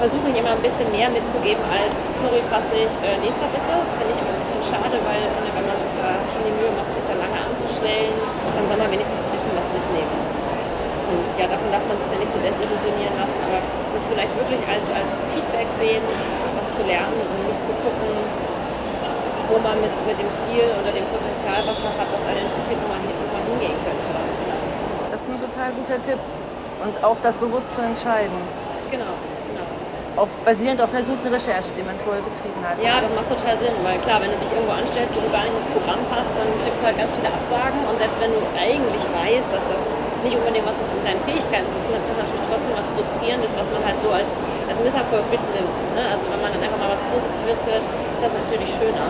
versuche 0.00 0.32
ich 0.32 0.36
immer 0.40 0.56
ein 0.56 0.64
bisschen 0.64 0.88
mehr 0.96 1.12
mitzugeben 1.12 1.60
als, 1.68 1.92
sorry, 2.24 2.40
passt 2.48 2.72
nicht, 2.72 2.96
äh, 3.04 3.20
nächster 3.20 3.48
bitte. 3.52 3.68
Das 3.68 3.92
finde 4.00 4.16
ich 4.16 4.20
immer 4.20 4.32
ein 4.32 4.40
bisschen 4.40 4.64
schade, 4.64 4.96
weil 5.04 5.20
wenn 5.28 5.66
man 5.68 5.76
sich 5.84 5.92
da 5.92 6.16
schon 6.32 6.42
die 6.48 6.56
Mühe 6.56 6.72
macht, 6.72 6.88
sich 6.96 7.04
da 7.04 7.20
lange 7.20 7.36
anzustellen, 7.36 8.16
dann 8.56 8.64
soll 8.64 8.80
man 8.80 8.88
wenigstens 8.88 9.20
ein 9.20 9.32
bisschen 9.32 9.52
was 9.52 9.68
mitnehmen. 9.76 10.16
Und 11.06 11.26
ja, 11.36 11.46
davon 11.52 11.68
darf 11.68 11.84
man 11.84 12.00
sich 12.00 12.08
dann 12.08 12.18
nicht 12.18 12.32
so 12.32 12.40
desillusionieren 12.40 13.14
lassen, 13.20 13.38
aber 13.44 13.60
das 13.92 14.08
vielleicht 14.08 14.32
wirklich 14.40 14.62
als, 14.64 14.84
als 14.88 15.12
Feedback 15.36 15.68
sehen, 15.76 16.02
was 16.56 16.68
zu 16.74 16.82
lernen 16.88 17.20
und 17.20 17.40
nicht 17.44 17.60
zu 17.60 17.72
gucken, 17.78 18.10
wo 19.48 19.58
man 19.58 19.80
mit, 19.80 19.92
mit 20.06 20.18
dem 20.18 20.30
Stil 20.30 20.68
oder 20.80 20.90
dem 20.90 21.06
Potenzial, 21.10 21.62
was 21.66 21.78
man 21.80 21.92
hat, 21.94 22.08
was 22.10 22.22
einen 22.26 22.46
interessiert, 22.46 22.78
wo 22.82 22.88
man, 22.90 23.00
wo 23.02 23.26
man 23.30 23.42
hingehen 23.54 23.78
könnte. 23.84 24.08
Das 25.10 25.20
ist 25.20 25.28
ein 25.28 25.40
total 25.40 25.72
guter 25.72 26.00
Tipp. 26.02 26.18
Und 26.84 27.02
auch 27.02 27.16
das 27.22 27.36
bewusst 27.36 27.74
zu 27.74 27.80
entscheiden. 27.80 28.36
Genau 28.90 29.16
auf, 30.16 30.32
basierend 30.48 30.80
auf 30.80 30.92
einer 30.92 31.04
guten 31.04 31.28
Recherche, 31.28 31.70
die 31.76 31.84
man 31.84 31.96
vorher 32.00 32.24
betrieben 32.24 32.60
hat. 32.64 32.80
Ja, 32.80 33.04
das 33.04 33.12
macht 33.12 33.28
total 33.28 33.56
Sinn, 33.60 33.76
weil 33.84 34.00
klar, 34.00 34.20
wenn 34.24 34.32
du 34.32 34.38
dich 34.40 34.48
irgendwo 34.48 34.72
anstellst, 34.72 35.12
wo 35.12 35.20
du 35.20 35.30
gar 35.30 35.44
nicht 35.44 35.56
ins 35.60 35.68
Programm 35.70 36.00
passt, 36.08 36.32
dann 36.32 36.48
kriegst 36.64 36.80
du 36.80 36.84
halt 36.88 36.96
ganz 36.96 37.12
viele 37.12 37.28
Absagen 37.28 37.80
und 37.84 37.96
selbst 38.00 38.16
wenn 38.18 38.32
du 38.32 38.40
eigentlich 38.56 39.04
weißt, 39.04 39.48
dass 39.52 39.64
das 39.68 39.82
nicht 40.24 40.34
unbedingt 40.34 40.64
was 40.64 40.74
mit 40.80 41.04
deinen 41.04 41.22
Fähigkeiten 41.28 41.68
zu 41.68 41.78
tun 41.84 41.92
hat, 41.94 42.02
ist 42.02 42.10
das 42.16 42.20
natürlich 42.24 42.46
trotzdem 42.48 42.74
was 42.74 42.86
Frustrierendes, 42.96 43.52
was 43.54 43.68
man 43.70 43.84
halt 43.84 43.98
so 44.00 44.08
als, 44.10 44.30
als 44.66 44.78
Misserfolg 44.80 45.24
mitnimmt. 45.28 45.76
Ne? 45.94 46.02
Also 46.10 46.24
wenn 46.32 46.40
man 46.40 46.50
dann 46.50 46.64
einfach 46.64 46.80
mal 46.80 46.90
was 46.90 47.02
Positives 47.12 47.60
hört, 47.68 47.84
ist 47.84 48.22
das 48.24 48.32
natürlich 48.32 48.70
schöner. 48.72 49.06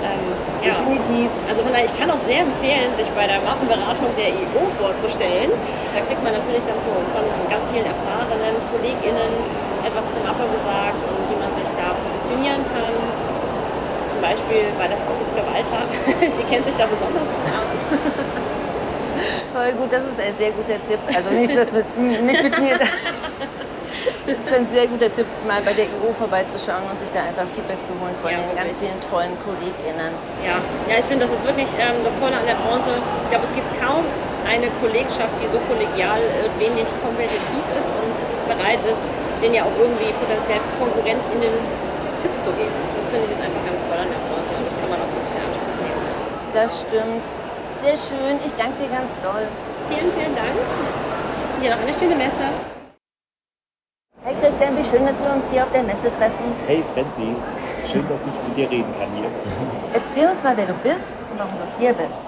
Ähm, 0.00 0.32
Definitiv. 0.64 1.28
Ja. 1.28 1.48
Also 1.52 1.60
von 1.62 1.72
daher, 1.72 1.84
ich 1.84 1.96
kann 1.96 2.08
auch 2.10 2.22
sehr 2.24 2.44
empfehlen, 2.44 2.88
sich 2.96 3.08
bei 3.12 3.28
der 3.28 3.40
Mappenberatung 3.44 4.08
der 4.16 4.32
IO 4.32 4.62
vorzustellen. 4.80 5.52
Da 5.92 6.00
kriegt 6.08 6.22
man 6.24 6.32
natürlich 6.32 6.64
dann 6.64 6.78
von, 6.84 7.00
von 7.12 7.24
ganz 7.52 7.64
vielen 7.68 7.84
erfahrenen 7.84 8.56
KollegInnen 8.72 9.32
etwas 9.84 10.04
zum 10.12 10.22
Mappe 10.24 10.44
gesagt 10.52 11.00
und 11.04 11.20
wie 11.28 11.38
man 11.40 11.52
sich 11.56 11.68
da 11.76 11.96
positionieren 11.96 12.64
kann. 12.72 12.92
Zum 14.12 14.20
Beispiel 14.20 14.68
bei 14.76 14.88
der 14.88 14.98
Franziska 15.04 15.40
Walter. 15.44 15.80
Die 16.36 16.46
kennt 16.48 16.64
sich 16.64 16.76
da 16.76 16.84
besonders 16.88 17.28
gut 17.28 17.48
aus. 17.48 17.82
Voll 19.52 19.72
gut, 19.72 19.92
das 19.92 20.04
ist 20.06 20.20
ein 20.20 20.36
sehr 20.38 20.52
guter 20.52 20.82
Tipp. 20.84 21.00
Also 21.14 21.30
nicht, 21.30 21.56
was 21.56 21.72
mit, 21.72 21.84
nicht 21.98 22.42
mit 22.42 22.58
mir. 22.58 22.78
Das 24.30 24.38
ist 24.38 24.54
ein 24.54 24.70
sehr 24.70 24.86
guter 24.86 25.10
Tipp, 25.10 25.26
mal 25.42 25.58
bei 25.58 25.74
der 25.74 25.90
IO 25.90 26.14
vorbeizuschauen 26.14 26.86
und 26.86 27.02
sich 27.02 27.10
da 27.10 27.26
einfach 27.26 27.50
Feedback 27.50 27.82
zu 27.82 27.90
holen 27.98 28.14
von 28.22 28.30
ja, 28.30 28.46
den 28.46 28.54
ganz 28.54 28.78
vielen 28.78 28.94
tollen 29.02 29.34
KollegInnen. 29.42 30.14
Ja, 30.46 30.62
ja 30.86 31.02
ich 31.02 31.06
finde, 31.10 31.26
das 31.26 31.34
ist 31.34 31.42
wirklich 31.42 31.66
ähm, 31.82 31.98
das 32.06 32.14
Tolle 32.14 32.38
an 32.38 32.46
der 32.46 32.54
Branche. 32.62 32.94
Ich 32.94 33.30
glaube, 33.34 33.50
es 33.50 33.54
gibt 33.58 33.66
kaum 33.82 34.06
eine 34.46 34.70
Kollegschaft, 34.78 35.34
die 35.42 35.50
so 35.50 35.58
kollegial 35.66 36.22
äh, 36.22 36.46
wenig 36.62 36.86
kompetitiv 37.02 37.64
ist 37.74 37.90
und 37.90 38.14
bereit 38.46 38.78
ist, 38.86 39.02
den 39.42 39.50
ja 39.50 39.66
auch 39.66 39.74
irgendwie 39.74 40.14
potenziell 40.14 40.62
KonkurrentInnen 40.78 41.54
Tipps 42.22 42.38
zu 42.46 42.54
geben. 42.54 42.76
Das 43.02 43.10
finde 43.10 43.26
ich 43.26 43.34
ist 43.34 43.42
einfach 43.42 43.66
ganz 43.66 43.82
toll 43.82 43.98
an 43.98 44.14
der 44.14 44.22
Branche 44.30 44.52
und 44.54 44.62
das 44.62 44.74
kann 44.78 44.94
man 44.94 44.98
auch 45.02 45.10
wirklich 45.10 45.34
in 45.34 45.42
Anspruch 45.42 45.74
nehmen. 45.82 46.02
Das 46.54 46.70
stimmt. 46.86 47.26
Sehr 47.82 47.98
schön. 47.98 48.38
Ich 48.46 48.54
danke 48.54 48.78
dir 48.78 48.94
ganz 48.94 49.18
doll. 49.26 49.50
Vielen, 49.90 50.14
vielen 50.14 50.38
Dank. 50.38 50.54
Dir 51.58 51.74
noch 51.74 51.82
eine 51.82 51.94
schöne 51.98 52.14
Messe. 52.14 52.78
Schön, 54.90 55.06
dass 55.06 55.20
wir 55.20 55.32
uns 55.32 55.48
hier 55.52 55.62
auf 55.62 55.70
der 55.70 55.84
Messe 55.84 56.10
treffen. 56.10 56.42
Hey 56.66 56.82
Frenzi, 56.92 57.22
schön, 57.92 58.04
dass 58.08 58.26
ich 58.26 58.34
mit 58.48 58.56
dir 58.56 58.68
reden 58.68 58.92
kann 58.98 59.08
hier. 59.14 59.30
Erzähl 59.94 60.26
uns 60.28 60.42
mal, 60.42 60.56
wer 60.56 60.66
du 60.66 60.74
bist 60.82 61.14
und 61.30 61.38
warum 61.38 61.52
du 61.52 61.78
hier 61.78 61.92
bist. 61.92 62.18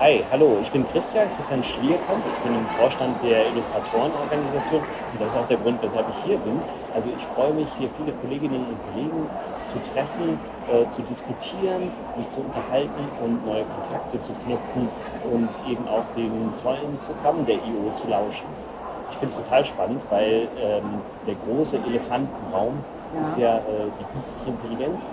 Hi, 0.00 0.24
hallo, 0.32 0.58
ich 0.60 0.68
bin 0.72 0.84
Christian, 0.88 1.28
Christian 1.36 1.62
Schlierkamp. 1.62 2.24
Ich 2.34 2.42
bin 2.42 2.56
im 2.56 2.66
Vorstand 2.76 3.22
der 3.22 3.46
Illustratorenorganisation 3.50 4.80
und 4.80 5.20
das 5.20 5.30
ist 5.30 5.38
auch 5.38 5.46
der 5.46 5.58
Grund, 5.58 5.80
weshalb 5.80 6.06
ich 6.08 6.24
hier 6.24 6.38
bin. 6.38 6.60
Also 6.92 7.08
ich 7.16 7.22
freue 7.22 7.54
mich, 7.54 7.68
hier 7.78 7.88
viele 7.96 8.10
Kolleginnen 8.14 8.66
und 8.66 8.78
Kollegen 8.90 9.30
zu 9.64 9.78
treffen, 9.82 10.40
äh, 10.72 10.88
zu 10.88 11.02
diskutieren, 11.02 11.92
mich 12.16 12.28
zu 12.28 12.40
unterhalten 12.40 13.06
und 13.22 13.46
neue 13.46 13.62
Kontakte 13.62 14.20
zu 14.22 14.32
knüpfen 14.44 14.88
und 15.30 15.50
eben 15.70 15.86
auch 15.86 16.04
den 16.16 16.52
tollen 16.60 16.98
Programmen 17.06 17.46
der 17.46 17.58
IO 17.58 17.94
zu 17.94 18.08
lauschen. 18.08 18.71
Ich 19.12 19.18
finde 19.18 19.36
es 19.36 19.42
total 19.44 19.64
spannend, 19.64 20.04
weil 20.10 20.48
ähm, 20.58 21.00
der 21.26 21.34
große 21.46 21.76
Elefant 21.86 22.28
im 22.28 22.54
Raum 22.54 22.74
ja. 23.14 23.20
ist 23.20 23.38
ja 23.38 23.56
äh, 23.58 23.60
die 24.00 24.04
künstliche 24.12 24.50
Intelligenz. 24.50 25.12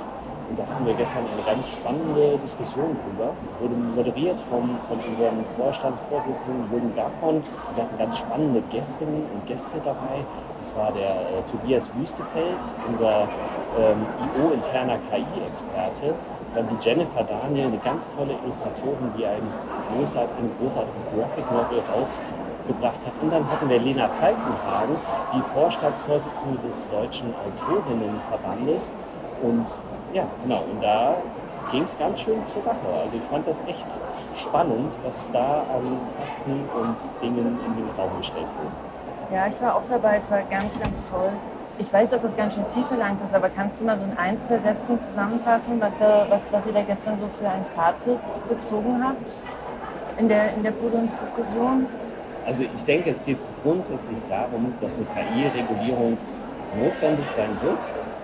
Und 0.50 0.58
da 0.58 0.66
hatten 0.66 0.84
wir 0.86 0.96
gestern 0.96 1.26
eine 1.32 1.44
ganz 1.46 1.70
spannende 1.70 2.40
Diskussion 2.40 2.98
drüber. 3.04 3.36
Wurde 3.60 3.76
moderiert 3.76 4.40
vom, 4.50 4.80
von 4.88 4.98
unserem 4.98 5.46
Vorstandsvorsitzenden 5.56 6.72
Jürgen 6.72 6.96
Gaffron. 6.96 7.44
Wir 7.76 7.84
hatten 7.84 7.98
ganz 8.00 8.18
spannende 8.18 8.64
Gästinnen 8.72 9.26
und 9.32 9.46
Gäste 9.46 9.78
dabei. 9.84 10.26
Das 10.58 10.76
war 10.76 10.92
der 10.94 11.12
äh, 11.12 11.44
Tobias 11.46 11.92
Wüstefeld, 11.96 12.58
unser 12.88 13.28
ähm, 13.78 14.08
IO-interner 14.40 14.98
KI-Experte. 15.12 16.16
Dann 16.56 16.68
die 16.70 16.84
Jennifer 16.84 17.24
Daniel, 17.24 17.68
eine 17.68 17.78
ganz 17.78 18.10
tolle 18.10 18.34
Illustratorin, 18.42 19.12
die 19.18 19.26
einen 19.26 19.54
großart, 19.94 20.30
eine 20.40 20.50
großartige 20.60 20.98
Graphic 21.14 21.46
Novel 21.52 21.84
rausgebracht 22.70 23.06
hat. 23.06 23.14
Und 23.22 23.32
dann 23.32 23.50
hatten 23.50 23.70
wir 23.70 23.80
Lena 23.80 24.08
Falkenhagen, 24.08 24.96
die 25.34 25.42
Vorstandsvorsitzende 25.54 26.60
des 26.60 26.90
Deutschen 26.90 27.34
Autorinnenverbandes. 27.46 28.96
Und 29.42 29.66
ja, 30.14 30.28
genau. 30.44 30.64
Und 30.72 30.82
da 30.82 31.16
ging 31.72 31.84
es 31.84 31.98
ganz 31.98 32.22
schön 32.22 32.42
zur 32.48 32.62
Sache. 32.62 32.78
Also 33.04 33.18
ich 33.18 33.24
fand 33.24 33.48
das 33.48 33.62
echt 33.68 33.88
spannend, 34.36 34.96
was 35.04 35.32
da 35.32 35.62
an 35.74 35.98
Fakten 36.16 36.70
und 36.80 36.98
Dingen 37.22 37.60
in 37.66 37.76
den 37.76 37.90
Raum 37.98 38.18
gestellt 38.18 38.48
wurde. 38.58 39.36
Ja, 39.36 39.48
ich 39.48 39.62
war 39.62 39.76
auch 39.76 39.84
dabei. 39.88 40.18
Es 40.18 40.32
war 40.32 40.42
ganz, 40.50 40.80
ganz 40.80 41.06
toll. 41.06 41.32
Ich 41.78 41.94
weiß, 41.94 42.10
dass 42.10 42.24
das 42.24 42.36
ganz 42.36 42.56
schön 42.56 42.66
viel 42.66 42.84
verlangt 42.84 43.22
ist, 43.22 43.34
aber 43.34 43.48
kannst 43.50 43.80
du 43.80 43.86
mal 43.86 43.98
so 43.98 44.04
in 44.04 44.18
ein, 44.18 44.42
zwei 44.42 44.58
Sätzen 44.58 45.00
zusammenfassen, 45.00 45.80
was, 45.80 45.96
da, 45.96 46.26
was, 46.30 46.52
was 46.52 46.68
ihr 46.68 46.74
da 46.74 46.82
gestern 46.82 47.18
so 47.18 47.28
für 47.28 47.48
ein 47.48 47.64
Fazit 47.74 48.20
bezogen 48.50 49.02
habt 49.02 49.44
in 50.18 50.28
der, 50.28 50.56
in 50.56 50.64
der 50.64 50.72
Podiumsdiskussion? 50.72 51.88
Also 52.50 52.64
ich 52.64 52.84
denke, 52.84 53.12
es 53.12 53.24
geht 53.24 53.38
grundsätzlich 53.62 54.18
darum, 54.28 54.74
dass 54.82 54.96
eine 54.98 55.06
KI-Regulierung 55.06 56.18
notwendig 56.82 57.28
sein 57.28 57.52
wird 57.62 57.78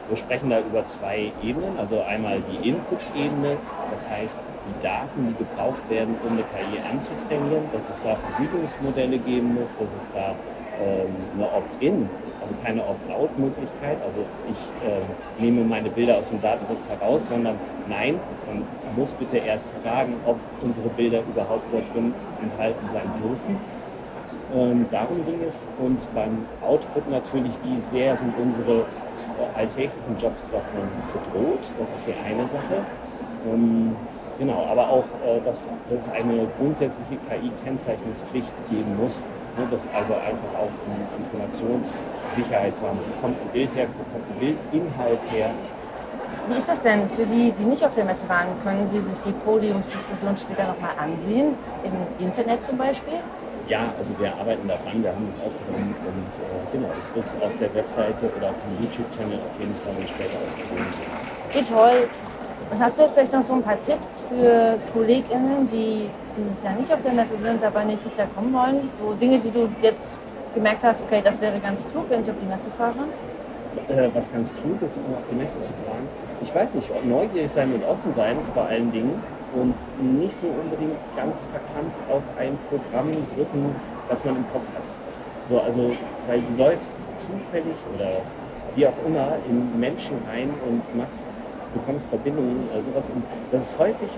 Wir 0.09 0.17
sprechen 0.17 0.49
da 0.49 0.61
über 0.61 0.83
zwei 0.87 1.31
Ebenen. 1.43 1.77
Also 1.77 2.01
einmal 2.01 2.41
die 2.41 2.69
Input-Ebene, 2.69 3.57
das 3.91 4.09
heißt 4.09 4.39
die 4.65 4.81
Daten, 4.81 5.27
die 5.27 5.35
gebraucht 5.43 5.87
werden, 5.91 6.15
um 6.25 6.33
eine 6.33 6.41
KI 6.41 6.81
anzutrainieren, 6.91 7.65
dass 7.71 7.91
es 7.91 8.01
da 8.01 8.15
Vergütungsmodelle 8.15 9.19
geben 9.19 9.53
muss, 9.53 9.69
dass 9.79 9.95
es 9.95 10.11
da 10.11 10.33
ähm, 10.81 11.13
eine 11.35 11.45
Opt-in, 11.45 12.09
also 12.41 12.55
keine 12.63 12.81
Opt-out-Möglichkeit. 12.81 13.99
Also 14.03 14.21
ich 14.49 14.89
äh, 14.89 15.03
nehme 15.39 15.63
meine 15.63 15.91
Bilder 15.91 16.17
aus 16.17 16.29
dem 16.29 16.39
Datensatz 16.39 16.89
heraus, 16.89 17.27
sondern 17.27 17.59
nein, 17.87 18.19
man 18.47 18.63
muss 18.95 19.11
bitte 19.11 19.37
erst 19.37 19.69
fragen, 19.83 20.15
ob 20.25 20.39
unsere 20.63 20.89
Bilder 20.89 21.19
überhaupt 21.19 21.71
dort 21.71 21.93
drin 21.93 22.11
enthalten 22.41 22.89
sein 22.89 23.11
dürfen. 23.23 23.59
Ähm, 24.53 24.85
darum 24.91 25.25
ging 25.25 25.39
es. 25.47 25.67
Und 25.79 26.13
beim 26.13 26.45
Output 26.61 27.09
natürlich, 27.09 27.53
wie 27.63 27.79
sehr 27.79 28.15
sind 28.15 28.33
unsere 28.37 28.81
äh, 28.81 29.57
alltäglichen 29.57 30.17
Jobs 30.19 30.51
davon 30.51 30.87
bedroht. 31.13 31.71
Das 31.79 31.93
ist 31.95 32.07
die 32.07 32.13
eine 32.13 32.47
Sache. 32.47 32.85
Ähm, 33.47 33.95
genau, 34.37 34.65
aber 34.69 34.89
auch, 34.89 35.05
äh, 35.25 35.41
dass, 35.43 35.67
dass 35.89 36.01
es 36.01 36.09
eine 36.09 36.47
grundsätzliche 36.57 37.17
KI-Kennzeichnungspflicht 37.29 38.55
geben 38.69 38.97
muss. 39.01 39.23
Ne, 39.57 39.65
dass 39.71 39.87
also 39.95 40.13
einfach 40.13 40.51
auch 40.59 40.71
die 40.85 41.23
Informationssicherheit 41.23 42.75
zu 42.75 42.85
haben. 42.85 42.99
Wo 42.99 43.21
kommt 43.21 43.41
ein 43.41 43.47
Bild 43.53 43.73
her, 43.73 43.87
wo 43.97 44.03
kommt 44.11 44.29
ein 44.31 44.39
Bildinhalt 44.71 45.31
her? 45.31 45.51
Wie 46.49 46.57
ist 46.57 46.67
das 46.67 46.81
denn 46.81 47.09
für 47.09 47.25
die, 47.25 47.53
die 47.53 47.63
nicht 47.63 47.83
auf 47.85 47.95
der 47.95 48.03
Messe 48.03 48.27
waren? 48.27 48.49
Können 48.63 48.85
Sie 48.85 48.99
sich 48.99 49.23
die 49.23 49.31
Podiumsdiskussion 49.31 50.35
später 50.35 50.67
nochmal 50.67 50.91
ansehen? 50.99 51.55
Im 51.83 51.93
Internet 52.23 52.65
zum 52.65 52.77
Beispiel? 52.77 53.19
Ja, 53.67 53.93
also 53.97 54.17
wir 54.19 54.33
arbeiten 54.35 54.67
daran, 54.67 55.03
wir 55.03 55.11
haben 55.11 55.25
das 55.25 55.39
aufgenommen 55.39 55.95
und 56.05 56.29
äh, 56.35 56.71
genau, 56.71 56.89
es 56.99 57.13
wird 57.15 57.25
auf 57.43 57.57
der 57.57 57.73
Webseite 57.73 58.29
oder 58.37 58.47
auf 58.47 58.55
dem 58.55 58.83
YouTube-Channel 58.83 59.39
auf 59.39 59.59
jeden 59.59 59.75
Fall 59.75 60.07
später 60.07 60.37
auch 60.37 60.53
zu 60.55 60.67
sehen 60.67 60.85
sein. 60.91 61.11
Wie 61.51 61.63
toll. 61.63 62.09
Und 62.71 62.79
hast 62.79 62.97
du 62.97 63.03
jetzt 63.03 63.13
vielleicht 63.13 63.33
noch 63.33 63.41
so 63.41 63.53
ein 63.53 63.61
paar 63.61 63.81
Tipps 63.81 64.25
für 64.27 64.79
KollegInnen, 64.93 65.67
die 65.67 66.09
dieses 66.35 66.63
Jahr 66.63 66.73
nicht 66.73 66.91
auf 66.91 67.01
der 67.01 67.13
Messe 67.13 67.37
sind, 67.37 67.63
aber 67.63 67.83
nächstes 67.83 68.17
Jahr 68.17 68.27
kommen 68.33 68.53
wollen? 68.53 68.89
So 68.97 69.13
Dinge, 69.13 69.39
die 69.39 69.51
du 69.51 69.69
jetzt 69.81 70.17
gemerkt 70.53 70.83
hast, 70.83 71.03
okay, 71.03 71.21
das 71.23 71.41
wäre 71.41 71.59
ganz 71.59 71.85
klug, 71.85 72.05
wenn 72.09 72.21
ich 72.21 72.29
auf 72.29 72.37
die 72.37 72.45
Messe 72.45 72.69
fahre? 72.77 72.95
Äh, 73.87 74.09
was 74.13 74.31
ganz 74.31 74.53
klug 74.53 74.81
ist, 74.81 74.97
um 74.97 75.13
auf 75.13 75.25
die 75.29 75.35
Messe 75.35 75.59
zu 75.59 75.71
fahren. 75.85 76.07
Ich 76.41 76.53
weiß 76.55 76.75
nicht, 76.75 76.89
neugierig 77.05 77.51
sein 77.51 77.73
und 77.73 77.83
offen 77.83 78.13
sein 78.13 78.37
vor 78.53 78.63
allen 78.63 78.89
Dingen 78.89 79.21
und 79.55 79.73
nicht 80.19 80.35
so 80.35 80.47
unbedingt 80.47 80.97
ganz 81.15 81.45
verkrampft 81.45 81.99
auf 82.09 82.23
ein 82.37 82.57
Programm 82.69 83.11
drücken, 83.35 83.75
was 84.07 84.23
man 84.25 84.35
im 84.35 84.45
Kopf 84.51 84.67
hat. 84.75 84.87
So, 85.47 85.59
also, 85.59 85.91
weil 86.27 86.41
du 86.41 86.63
läufst 86.63 86.97
zufällig 87.17 87.77
oder 87.95 88.21
wie 88.75 88.87
auch 88.87 89.05
immer 89.05 89.33
in 89.47 89.79
Menschen 89.79 90.17
rein 90.27 90.53
und 90.67 90.95
machst, 90.95 91.25
bekommst 91.73 92.09
Verbindungen 92.09 92.67
oder 92.71 92.81
sowas. 92.81 93.09
Und 93.09 93.23
das 93.51 93.63
ist 93.63 93.79
häufig, 93.79 94.09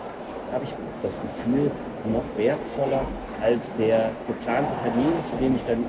habe 0.51 0.63
ich 0.63 0.73
das 1.03 1.19
Gefühl, 1.21 1.71
noch 2.11 2.23
wertvoller 2.37 3.01
als 3.41 3.73
der 3.73 4.11
geplante 4.25 4.73
Termin, 4.81 5.21
zu 5.21 5.35
dem 5.35 5.55
ich 5.55 5.63
dann 5.65 5.85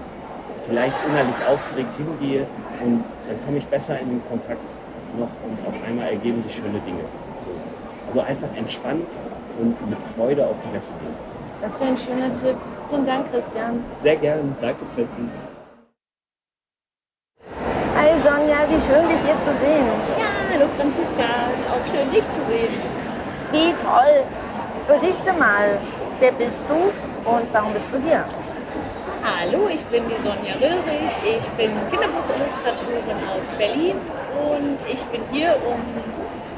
vielleicht 0.62 0.96
innerlich 1.06 1.36
aufgeregt 1.48 1.94
hingehe 1.94 2.46
und 2.84 3.04
dann 3.28 3.44
komme 3.44 3.58
ich 3.58 3.66
besser 3.68 3.98
in 4.00 4.08
den 4.10 4.28
Kontakt 4.28 4.74
noch 5.16 5.30
und 5.44 5.66
auf 5.66 5.74
einmal 5.86 6.08
ergeben 6.08 6.42
sich 6.42 6.54
schöne 6.54 6.80
Dinge. 6.80 7.04
So. 7.40 7.50
Also 8.08 8.20
einfach 8.20 8.48
entspannt 8.56 9.14
und 9.58 9.90
mit 9.90 9.98
Freude 10.16 10.46
auf 10.46 10.56
die 10.64 10.68
Messe 10.68 10.92
gehen. 11.00 11.14
Das 11.60 11.78
wäre 11.78 11.90
ein 11.90 11.98
schöner 11.98 12.32
Tipp. 12.32 12.56
Vielen 12.88 13.04
Dank, 13.04 13.30
Christian. 13.30 13.84
Sehr 13.96 14.16
gerne. 14.16 14.42
Danke, 14.60 14.84
Fritzi. 14.94 15.20
Hi 17.96 18.10
Sonja, 18.22 18.58
wie 18.68 18.80
schön 18.80 19.08
dich 19.08 19.20
hier 19.24 19.40
zu 19.40 19.52
sehen. 19.58 19.86
Ja, 20.16 20.30
hallo 20.52 20.66
Franziska. 20.76 21.24
Ist 21.58 21.68
auch 21.68 21.84
schön, 21.90 22.10
dich 22.12 22.22
zu 22.30 22.40
sehen. 22.46 22.74
Wie 23.50 23.72
toll. 23.72 24.22
Berichte 24.86 25.32
mal, 25.32 25.78
wer 26.20 26.32
bist 26.32 26.64
du 26.68 26.92
und 27.28 27.52
warum 27.52 27.72
bist 27.72 27.90
du 27.92 27.98
hier? 27.98 28.24
Hallo, 29.24 29.68
ich 29.68 29.84
bin 29.86 30.04
die 30.08 30.16
Sonja 30.16 30.54
Röhrig. 30.54 31.12
Ich 31.24 31.48
bin 31.50 31.72
Kinderbuchillustratorin 31.90 33.18
aus 33.28 33.48
Berlin 33.58 33.96
und 34.48 34.78
ich 34.90 35.04
bin 35.06 35.20
hier, 35.32 35.56
um 35.66 35.78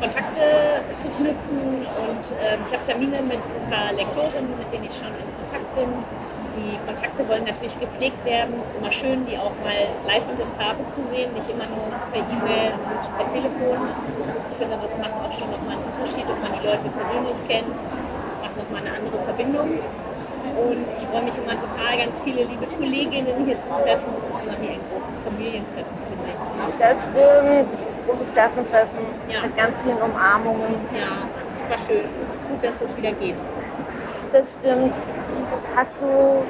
Kontakte 0.00 0.80
zu 0.96 1.08
knüpfen. 1.10 1.84
Und 1.84 2.24
äh, 2.40 2.56
ich 2.66 2.72
habe 2.72 2.82
Termine 2.84 3.22
mit 3.22 3.38
ein 3.38 3.70
paar 3.70 3.92
Lektorinnen, 3.92 4.56
mit 4.58 4.72
denen 4.72 4.84
ich 4.84 4.96
schon 4.96 5.12
in 5.12 5.28
Kontakt 5.44 5.68
bin. 5.76 5.90
Die 6.50 6.74
Kontakte 6.82 7.22
wollen 7.28 7.44
natürlich 7.44 7.78
gepflegt 7.78 8.24
werden. 8.24 8.58
Es 8.64 8.70
ist 8.70 8.78
immer 8.78 8.90
schön, 8.90 9.24
die 9.26 9.38
auch 9.38 9.54
mal 9.62 9.86
live 10.08 10.26
und 10.26 10.40
in 10.40 10.50
Farbe 10.58 10.84
zu 10.86 11.04
sehen, 11.04 11.32
nicht 11.32 11.48
immer 11.48 11.68
nur 11.70 11.94
per 12.10 12.18
E-Mail 12.26 12.74
und 12.74 13.16
per 13.16 13.26
Telefon. 13.28 13.78
Ich 14.50 14.56
finde, 14.56 14.76
das 14.82 14.98
macht 14.98 15.14
auch 15.14 15.30
schon 15.30 15.46
nochmal 15.46 15.78
einen 15.78 15.86
Unterschied, 15.94 16.26
ob 16.26 16.42
man 16.42 16.50
die 16.58 16.66
Leute 16.66 16.90
persönlich 16.90 17.38
kennt, 17.46 17.78
macht 18.42 18.56
nochmal 18.58 18.82
eine 18.82 18.98
andere 18.98 19.18
Verbindung. 19.22 19.78
Und 20.50 20.82
ich 20.98 21.04
freue 21.06 21.22
mich 21.22 21.38
immer 21.38 21.54
total, 21.54 21.96
ganz 21.96 22.20
viele 22.20 22.42
liebe 22.42 22.66
Kolleginnen 22.66 23.46
hier 23.46 23.58
zu 23.58 23.70
treffen. 23.70 24.10
Es 24.16 24.24
ist 24.24 24.42
immer 24.42 24.58
wie 24.60 24.74
ein 24.74 24.80
großes 24.90 25.18
Familientreffen, 25.18 25.94
finde 26.08 26.26
ich. 26.34 26.78
Das 26.80 27.06
stimmt. 27.06 27.78
Großes 28.10 28.32
Klassentreffen 28.32 28.98
ja. 29.28 29.42
mit 29.42 29.56
ganz 29.56 29.82
vielen 29.82 29.98
Umarmungen. 29.98 30.74
Ja, 30.92 31.28
super 31.54 31.78
schön. 31.86 32.08
Gut, 32.48 32.62
dass 32.62 32.82
es 32.82 32.96
wieder 32.96 33.12
geht. 33.12 33.40
Das 34.32 34.54
stimmt. 34.54 34.98
Hast 35.76 36.02
du 36.02 36.42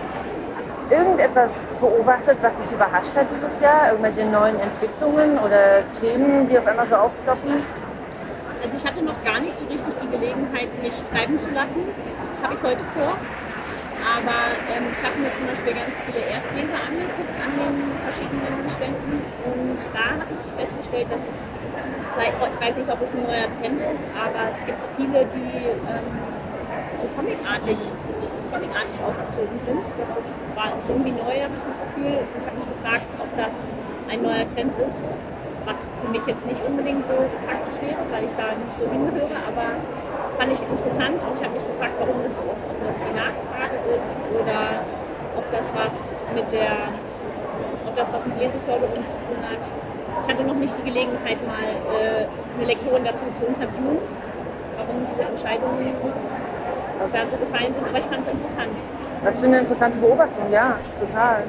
irgendetwas 0.91 1.63
beobachtet, 1.79 2.39
was 2.41 2.57
dich 2.57 2.73
überrascht 2.73 3.15
hat 3.15 3.31
dieses 3.31 3.61
Jahr? 3.61 3.91
Irgendwelche 3.91 4.25
neuen 4.25 4.59
Entwicklungen 4.59 5.39
oder 5.39 5.83
Themen, 5.91 6.47
die 6.47 6.59
auf 6.59 6.67
einmal 6.67 6.87
so 6.87 6.97
aufploppen? 6.97 7.63
Also 8.63 8.77
ich 8.79 8.85
hatte 8.87 9.03
noch 9.03 9.23
gar 9.23 9.41
nicht 9.41 9.53
so 9.53 9.65
richtig 9.67 9.95
die 9.97 10.09
Gelegenheit, 10.09 10.69
mich 10.83 11.03
treiben 11.05 11.39
zu 11.39 11.51
lassen. 11.51 11.81
Das 12.31 12.43
habe 12.43 12.55
ich 12.55 12.63
heute 12.63 12.85
vor. 12.95 13.19
Aber 14.01 14.57
ähm, 14.73 14.89
ich 14.91 15.01
habe 15.05 15.17
mir 15.21 15.33
zum 15.33 15.47
Beispiel 15.47 15.75
ganz 15.77 16.01
viele 16.01 16.25
Erstleser 16.25 16.81
angeguckt 16.81 17.37
an 17.37 17.53
den 17.53 17.77
verschiedenen 18.05 18.65
Ständen 18.69 19.21
und 19.45 19.81
da 19.93 20.17
habe 20.25 20.33
ich 20.33 20.41
festgestellt, 20.57 21.09
dass 21.11 21.29
es, 21.29 21.53
ich 21.53 22.61
weiß 22.61 22.77
nicht, 22.77 22.91
ob 22.91 23.01
es 23.03 23.15
ein 23.15 23.23
neuer 23.23 23.49
Trend 23.51 23.81
ist, 23.93 24.07
aber 24.17 24.49
es 24.49 24.65
gibt 24.65 24.83
viele, 24.97 25.25
die 25.27 25.69
ähm, 25.85 26.09
so 26.97 27.07
comicartig, 27.17 27.79
comicartig 28.53 29.01
aufgezogen 29.05 29.61
sind. 29.61 29.85
Das 29.99 30.17
ist, 30.17 30.35
war, 30.55 30.77
ist 30.77 30.89
irgendwie 30.89 31.13
neu, 31.13 31.37
habe 31.41 31.55
ich 31.55 31.61
das 31.61 31.79
Gefühl. 31.81 32.21
Ich 32.37 32.45
habe 32.45 32.57
mich 32.57 32.69
gefragt, 32.69 33.07
ob 33.19 33.29
das 33.37 33.69
ein 34.09 34.23
neuer 34.23 34.47
Trend 34.47 34.75
ist, 34.87 35.03
was 35.65 35.89
für 36.03 36.11
mich 36.11 36.27
jetzt 36.27 36.47
nicht 36.47 36.61
unbedingt 36.65 37.07
so 37.07 37.15
praktisch 37.47 37.81
wäre, 37.81 38.01
weil 38.11 38.25
ich 38.25 38.33
da 38.33 38.57
nicht 38.57 38.73
so 38.73 38.85
hinhöre, 38.91 39.37
aber 39.49 39.77
fand 40.41 40.53
ich 40.53 40.63
interessant 40.63 41.21
und 41.23 41.37
ich 41.37 41.45
habe 41.45 41.53
mich 41.53 41.67
gefragt, 41.67 41.93
warum 41.99 42.23
das 42.23 42.37
so 42.37 42.43
ist. 42.51 42.65
Ob 42.65 42.81
das 42.81 43.01
die 43.01 43.13
Nachfrage 43.13 43.77
ist 43.95 44.15
oder 44.33 44.81
ob 45.37 45.45
das 45.51 45.75
was 45.75 46.15
mit 46.35 46.51
der, 46.51 46.73
ob 47.87 47.95
das 47.95 48.11
was 48.11 48.25
mit 48.25 48.39
Leseförderung 48.39 49.07
zu 49.07 49.17
tun 49.21 49.41
hat. 49.45 49.69
Ich 50.23 50.29
hatte 50.29 50.43
noch 50.45 50.55
nicht 50.55 50.77
die 50.79 50.83
Gelegenheit, 50.83 51.37
mal 51.47 51.69
äh, 51.93 52.27
eine 52.57 52.67
Lektorin 52.67 53.05
dazu 53.05 53.25
zu 53.35 53.45
interviewen, 53.45 53.99
warum 54.77 55.05
diese 55.07 55.23
Entscheidungen 55.23 55.95
da 57.13 57.27
so 57.27 57.37
gefallen 57.37 57.73
sind, 57.73 57.87
aber 57.87 57.99
ich 57.99 58.05
fand 58.05 58.21
es 58.21 58.29
interessant. 58.29 58.73
Was 59.23 59.41
für 59.41 59.47
eine 59.47 59.59
interessante 59.59 59.99
Beobachtung, 59.99 60.45
ja, 60.51 60.79
total. 60.99 61.45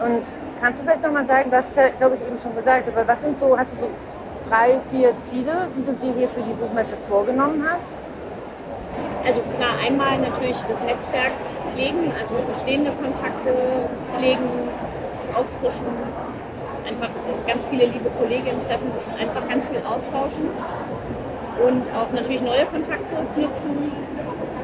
Und 0.00 0.22
kannst 0.60 0.80
du 0.80 0.84
vielleicht 0.84 1.02
noch 1.02 1.12
mal 1.12 1.24
sagen, 1.24 1.50
du 1.50 1.56
hast 1.56 1.76
ja, 1.76 1.88
glaube 1.98 2.14
ich, 2.14 2.26
eben 2.26 2.38
schon 2.38 2.54
gesagt, 2.54 2.88
aber 2.88 3.06
was 3.06 3.20
sind 3.20 3.36
so, 3.36 3.58
hast 3.58 3.72
du 3.72 3.76
so 3.76 3.88
drei, 4.48 4.80
vier 4.86 5.18
Ziele, 5.20 5.68
die 5.76 5.84
du 5.84 5.92
dir 5.92 6.12
hier 6.12 6.28
für 6.28 6.42
die 6.42 6.54
Buchmesse 6.54 6.96
vorgenommen 7.08 7.62
hast? 7.68 7.98
Also 9.26 9.40
klar, 9.58 9.74
einmal 9.84 10.18
natürlich 10.18 10.56
das 10.68 10.82
Netzwerk 10.82 11.32
pflegen, 11.72 12.12
also 12.18 12.34
bestehende 12.48 12.90
Kontakte 12.92 13.52
pflegen, 14.16 14.48
auffrischen, 15.34 15.86
einfach 16.86 17.10
ganz 17.46 17.66
viele 17.66 17.86
liebe 17.86 18.08
Kolleginnen 18.18 18.60
treffen, 18.66 18.90
sich 18.92 19.06
einfach 19.20 19.46
ganz 19.48 19.66
viel 19.66 19.82
austauschen. 19.84 20.48
Und 21.62 21.90
auch 21.90 22.10
natürlich 22.14 22.40
neue 22.40 22.64
Kontakte 22.66 23.16
knüpfen, 23.34 23.92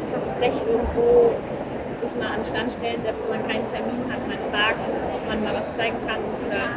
einfach 0.07 0.39
frech 0.39 0.63
irgendwo 0.67 1.33
sich 1.95 2.15
mal 2.17 2.35
den 2.37 2.45
Stand 2.45 2.73
stellen, 2.73 3.03
selbst 3.03 3.25
wenn 3.29 3.39
man 3.39 3.49
keinen 3.49 3.67
Termin 3.67 4.01
hat, 4.11 4.23
mal 4.27 4.39
fragen, 4.51 4.81
ob 5.15 5.29
man 5.29 5.45
mal 5.45 5.55
was 5.55 5.73
zeigen 5.73 5.97
kann 6.07 6.19
oder 6.47 6.71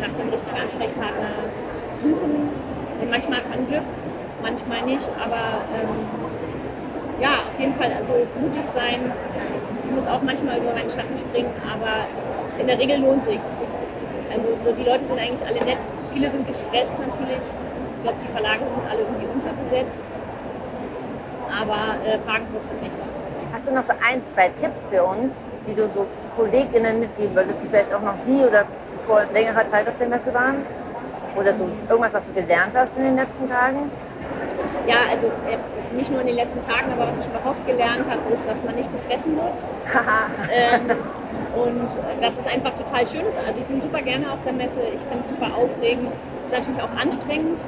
nach 0.00 0.14
dem 0.14 0.28
richtigen 0.30 0.56
Ansprechpartner 0.56 1.50
suchen. 1.96 2.48
Und 3.00 3.10
manchmal 3.10 3.38
hat 3.38 3.68
Glück, 3.68 3.82
manchmal 4.42 4.82
nicht. 4.82 5.08
Aber 5.22 5.62
ähm, 5.74 5.88
ja, 7.20 7.42
auf 7.50 7.58
jeden 7.58 7.74
Fall 7.74 7.92
also 7.96 8.12
mutig 8.40 8.64
sein. 8.64 9.12
Ich 9.84 9.90
muss 9.90 10.06
auch 10.08 10.22
manchmal 10.22 10.58
über 10.58 10.72
meinen 10.72 10.90
Schatten 10.90 11.16
springen, 11.16 11.52
aber 11.70 12.06
in 12.58 12.66
der 12.66 12.78
Regel 12.78 12.98
lohnt 12.98 13.24
sich's. 13.24 13.56
Also 14.32 14.48
so 14.62 14.72
die 14.72 14.82
Leute 14.82 15.04
sind 15.04 15.18
eigentlich 15.18 15.46
alle 15.46 15.64
nett. 15.64 15.78
Viele 16.12 16.30
sind 16.30 16.46
gestresst 16.46 16.96
natürlich. 16.98 17.44
Ich 17.96 18.02
glaube, 18.02 18.18
die 18.22 18.28
Verlage 18.28 18.66
sind 18.66 18.80
alle 18.90 19.00
irgendwie 19.00 19.26
unterbesetzt. 19.32 20.10
Aber 21.48 22.04
äh, 22.04 22.18
Fragen 22.18 22.46
kostet 22.52 22.82
nichts. 22.82 23.08
Hast 23.52 23.68
du 23.68 23.72
noch 23.72 23.82
so 23.82 23.92
ein, 23.92 24.24
zwei 24.24 24.48
Tipps 24.48 24.84
für 24.84 25.04
uns, 25.04 25.44
die 25.66 25.74
du 25.74 25.86
so 25.86 26.06
KollegInnen 26.36 26.98
mitgeben 26.98 27.36
würdest, 27.36 27.62
die 27.62 27.68
vielleicht 27.68 27.94
auch 27.94 28.00
noch 28.00 28.16
nie 28.26 28.44
oder 28.44 28.64
vor 29.02 29.22
längerer 29.32 29.68
Zeit 29.68 29.88
auf 29.88 29.96
der 29.96 30.08
Messe 30.08 30.34
waren? 30.34 30.66
Oder 31.36 31.52
so 31.52 31.68
irgendwas, 31.88 32.14
was 32.14 32.26
du 32.28 32.32
gelernt 32.32 32.76
hast 32.76 32.96
in 32.96 33.04
den 33.04 33.16
letzten 33.16 33.46
Tagen? 33.46 33.90
Ja, 34.86 34.96
also 35.10 35.26
äh, 35.26 35.96
nicht 35.96 36.10
nur 36.10 36.20
in 36.20 36.26
den 36.26 36.36
letzten 36.36 36.60
Tagen, 36.60 36.92
aber 36.92 37.08
was 37.08 37.24
ich 37.24 37.30
überhaupt 37.30 37.66
gelernt 37.66 38.08
habe, 38.08 38.32
ist, 38.32 38.46
dass 38.46 38.64
man 38.64 38.74
nicht 38.74 38.90
gefressen 38.92 39.36
wird. 39.36 39.58
ähm, 40.52 40.96
und 41.56 41.88
dass 42.20 42.38
es 42.38 42.46
einfach 42.46 42.74
total 42.74 43.06
schön 43.06 43.24
ist. 43.26 43.38
Also 43.46 43.60
ich 43.60 43.66
bin 43.66 43.80
super 43.80 44.02
gerne 44.02 44.30
auf 44.32 44.42
der 44.42 44.52
Messe. 44.52 44.80
Ich 44.94 45.00
finde 45.00 45.20
es 45.20 45.28
super 45.28 45.54
aufregend. 45.56 46.12
Es 46.44 46.52
ist 46.52 46.58
natürlich 46.58 46.82
auch 46.82 47.00
anstrengend, 47.00 47.60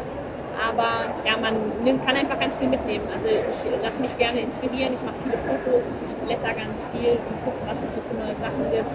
aber 0.61 1.15
ja, 1.25 1.37
man 1.41 2.05
kann 2.05 2.17
einfach 2.17 2.39
ganz 2.39 2.57
viel 2.57 2.69
mitnehmen. 2.69 3.07
Also 3.15 3.29
ich 3.29 3.83
lasse 3.83 4.01
mich 4.01 4.17
gerne 4.19 4.41
inspirieren. 4.41 4.93
Ich 4.93 5.03
mache 5.03 5.17
viele 5.23 5.39
Fotos, 5.39 6.03
ich 6.05 6.15
blätter 6.27 6.53
ganz 6.53 6.85
viel 6.93 7.13
und 7.13 7.45
gucke, 7.45 7.59
was 7.67 7.83
es 7.83 7.95
so 7.95 8.01
für 8.01 8.15
neue 8.15 8.37
Sachen 8.37 8.71
gibt. 8.73 8.91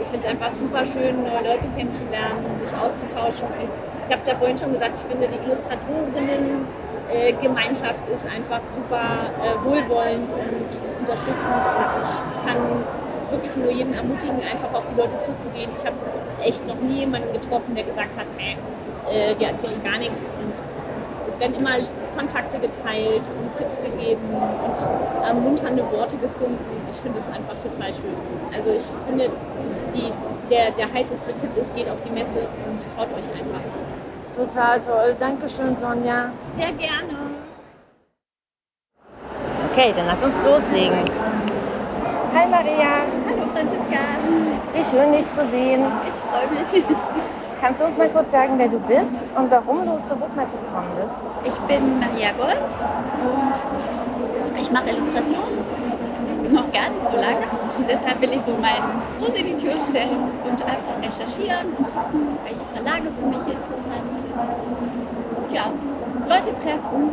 Ich 0.00 0.08
finde 0.08 0.26
es 0.26 0.32
einfach 0.32 0.52
super 0.52 0.84
schön, 0.84 1.22
neue 1.22 1.54
Leute 1.54 1.68
kennenzulernen 1.76 2.44
und 2.48 2.58
sich 2.58 2.74
auszutauschen. 2.76 3.46
Und 3.46 3.70
habe 4.12 4.20
es 4.20 4.26
ja 4.26 4.34
vorhin 4.34 4.56
schon 4.56 4.72
gesagt, 4.72 4.94
ich 4.94 5.02
finde 5.02 5.28
die 5.28 5.44
Illustratorinnen 5.46 6.66
äh, 7.12 7.32
ist 8.12 8.26
einfach 8.26 8.60
super 8.64 9.30
äh, 9.40 9.64
wohlwollend 9.64 10.28
und 10.32 10.78
unterstützend 11.00 11.54
und 11.54 12.02
ich 12.02 12.46
kann 12.46 12.58
wirklich 13.30 13.56
nur 13.56 13.70
jeden 13.70 13.94
ermutigen, 13.94 14.36
einfach 14.42 14.72
auf 14.74 14.86
die 14.86 14.94
Leute 14.94 15.18
zuzugehen. 15.20 15.70
Ich 15.74 15.84
habe 15.84 15.96
echt 16.44 16.66
noch 16.66 16.80
nie 16.80 17.00
jemanden 17.00 17.32
getroffen, 17.32 17.74
der 17.74 17.84
gesagt 17.84 18.16
hat, 18.16 18.26
nee, 18.36 18.56
äh, 19.10 19.34
dir 19.34 19.48
erzähle 19.48 19.72
ich 19.72 19.82
gar 19.82 19.98
nichts. 19.98 20.26
Und 20.26 20.52
es 21.26 21.38
werden 21.40 21.56
immer 21.56 21.70
Kontakte 22.16 22.58
geteilt 22.58 23.22
und 23.40 23.54
Tipps 23.54 23.80
gegeben 23.80 24.28
und 24.32 25.26
ermunternde 25.26 25.82
Worte 25.90 26.16
gefunden. 26.16 26.58
Ich 26.90 26.98
finde 26.98 27.18
es 27.18 27.28
einfach 27.28 27.54
total 27.62 27.92
schön. 27.94 28.14
Also 28.54 28.70
ich 28.70 28.84
finde, 29.06 29.30
die, 29.94 30.12
der, 30.50 30.70
der 30.72 30.92
heißeste 30.92 31.34
Tipp 31.34 31.56
ist, 31.56 31.74
geht 31.74 31.88
auf 31.88 32.02
die 32.02 32.10
Messe 32.10 32.40
und 32.68 32.80
traut 32.94 33.08
euch 33.14 33.40
einfach. 33.40 33.60
Total 34.36 34.80
toll. 34.80 35.14
Dankeschön, 35.18 35.76
Sonja. 35.76 36.30
Sehr 36.56 36.72
gerne. 36.72 37.16
Okay, 39.70 39.92
dann 39.94 40.06
lass 40.06 40.22
uns 40.22 40.42
loslegen. 40.42 40.98
Hi 42.34 42.46
Maria. 42.48 43.04
Hallo 43.28 43.46
Franziska. 43.52 43.98
Wie 44.72 44.84
schön, 44.84 45.12
dich 45.12 45.30
zu 45.32 45.44
sehen. 45.46 45.84
Ich 46.06 46.14
freue 46.24 46.48
mich. 46.58 46.84
Kannst 47.60 47.80
du 47.80 47.86
uns 47.86 47.96
mal 47.98 48.08
kurz 48.08 48.32
sagen, 48.32 48.54
wer 48.56 48.68
du 48.68 48.78
bist 48.80 49.22
und 49.36 49.50
warum 49.50 49.86
du 49.86 50.02
zur 50.02 50.16
Buchmesse 50.16 50.56
gekommen 50.56 50.90
bist? 51.00 51.22
Ich 51.44 51.54
bin 51.68 52.00
Maria 52.00 52.32
Gold 52.32 52.56
und 54.48 54.60
ich 54.60 54.70
mache 54.70 54.90
Illustrationen. 54.90 55.58
Noch 56.50 56.72
gar 56.72 56.90
nicht 56.90 57.06
so 57.06 57.16
lange. 57.16 57.46
Und 57.78 57.88
deshalb 57.88 58.20
will 58.20 58.32
ich 58.32 58.42
so 58.42 58.52
meinen 58.52 59.00
Fuß 59.20 59.34
in 59.34 59.46
die 59.46 59.56
Tür 59.56 59.72
stellen 59.88 60.30
und 60.44 60.62
einfach 60.62 60.96
recherchieren 61.00 61.68
und 61.78 61.86
gucken, 61.86 62.38
welche 62.44 62.64
Verlage 62.74 63.08
für 63.18 63.26
mich 63.26 63.46
interessant 63.46 64.08
sind. 64.16 64.21
Ja, 65.50 65.66
Leute 66.28 66.52
treffen. 66.54 67.10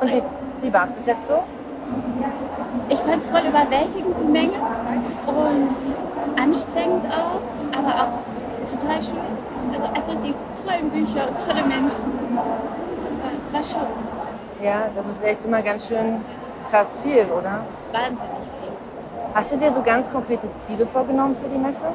Und 0.00 0.10
wie, 0.10 0.22
wie 0.62 0.72
war 0.72 0.84
es 0.84 0.92
bis 0.92 1.06
jetzt 1.06 1.28
so? 1.28 1.42
Ich 2.88 2.98
fand 2.98 3.16
es 3.16 3.26
voll 3.26 3.42
überwältigend, 3.42 4.16
die 4.18 4.24
Menge. 4.24 4.52
Und 5.26 6.40
anstrengend 6.40 7.04
auch, 7.06 7.78
aber 7.78 7.94
auch 7.94 8.70
total 8.70 9.02
schön. 9.02 9.18
Also 9.72 9.86
einfach 9.86 10.14
die 10.22 10.34
tollen 10.62 10.90
Bücher 10.90 11.28
und 11.28 11.38
tolle 11.38 11.62
Menschen. 11.62 12.12
Das 13.04 13.12
war, 13.12 13.52
war 13.52 13.62
schön. 13.62 13.90
Ja, 14.62 14.88
das 14.94 15.06
ist 15.06 15.24
echt 15.24 15.44
immer 15.44 15.62
ganz 15.62 15.88
schön 15.88 16.22
krass 16.70 17.00
viel, 17.02 17.26
oder? 17.26 17.64
Wahnsinnig 17.92 18.20
viel. 18.20 18.72
Hast 19.34 19.52
du 19.52 19.56
dir 19.56 19.72
so 19.72 19.82
ganz 19.82 20.10
konkrete 20.10 20.52
Ziele 20.54 20.86
vorgenommen 20.86 21.36
für 21.36 21.48
die 21.48 21.58
Messe? 21.58 21.86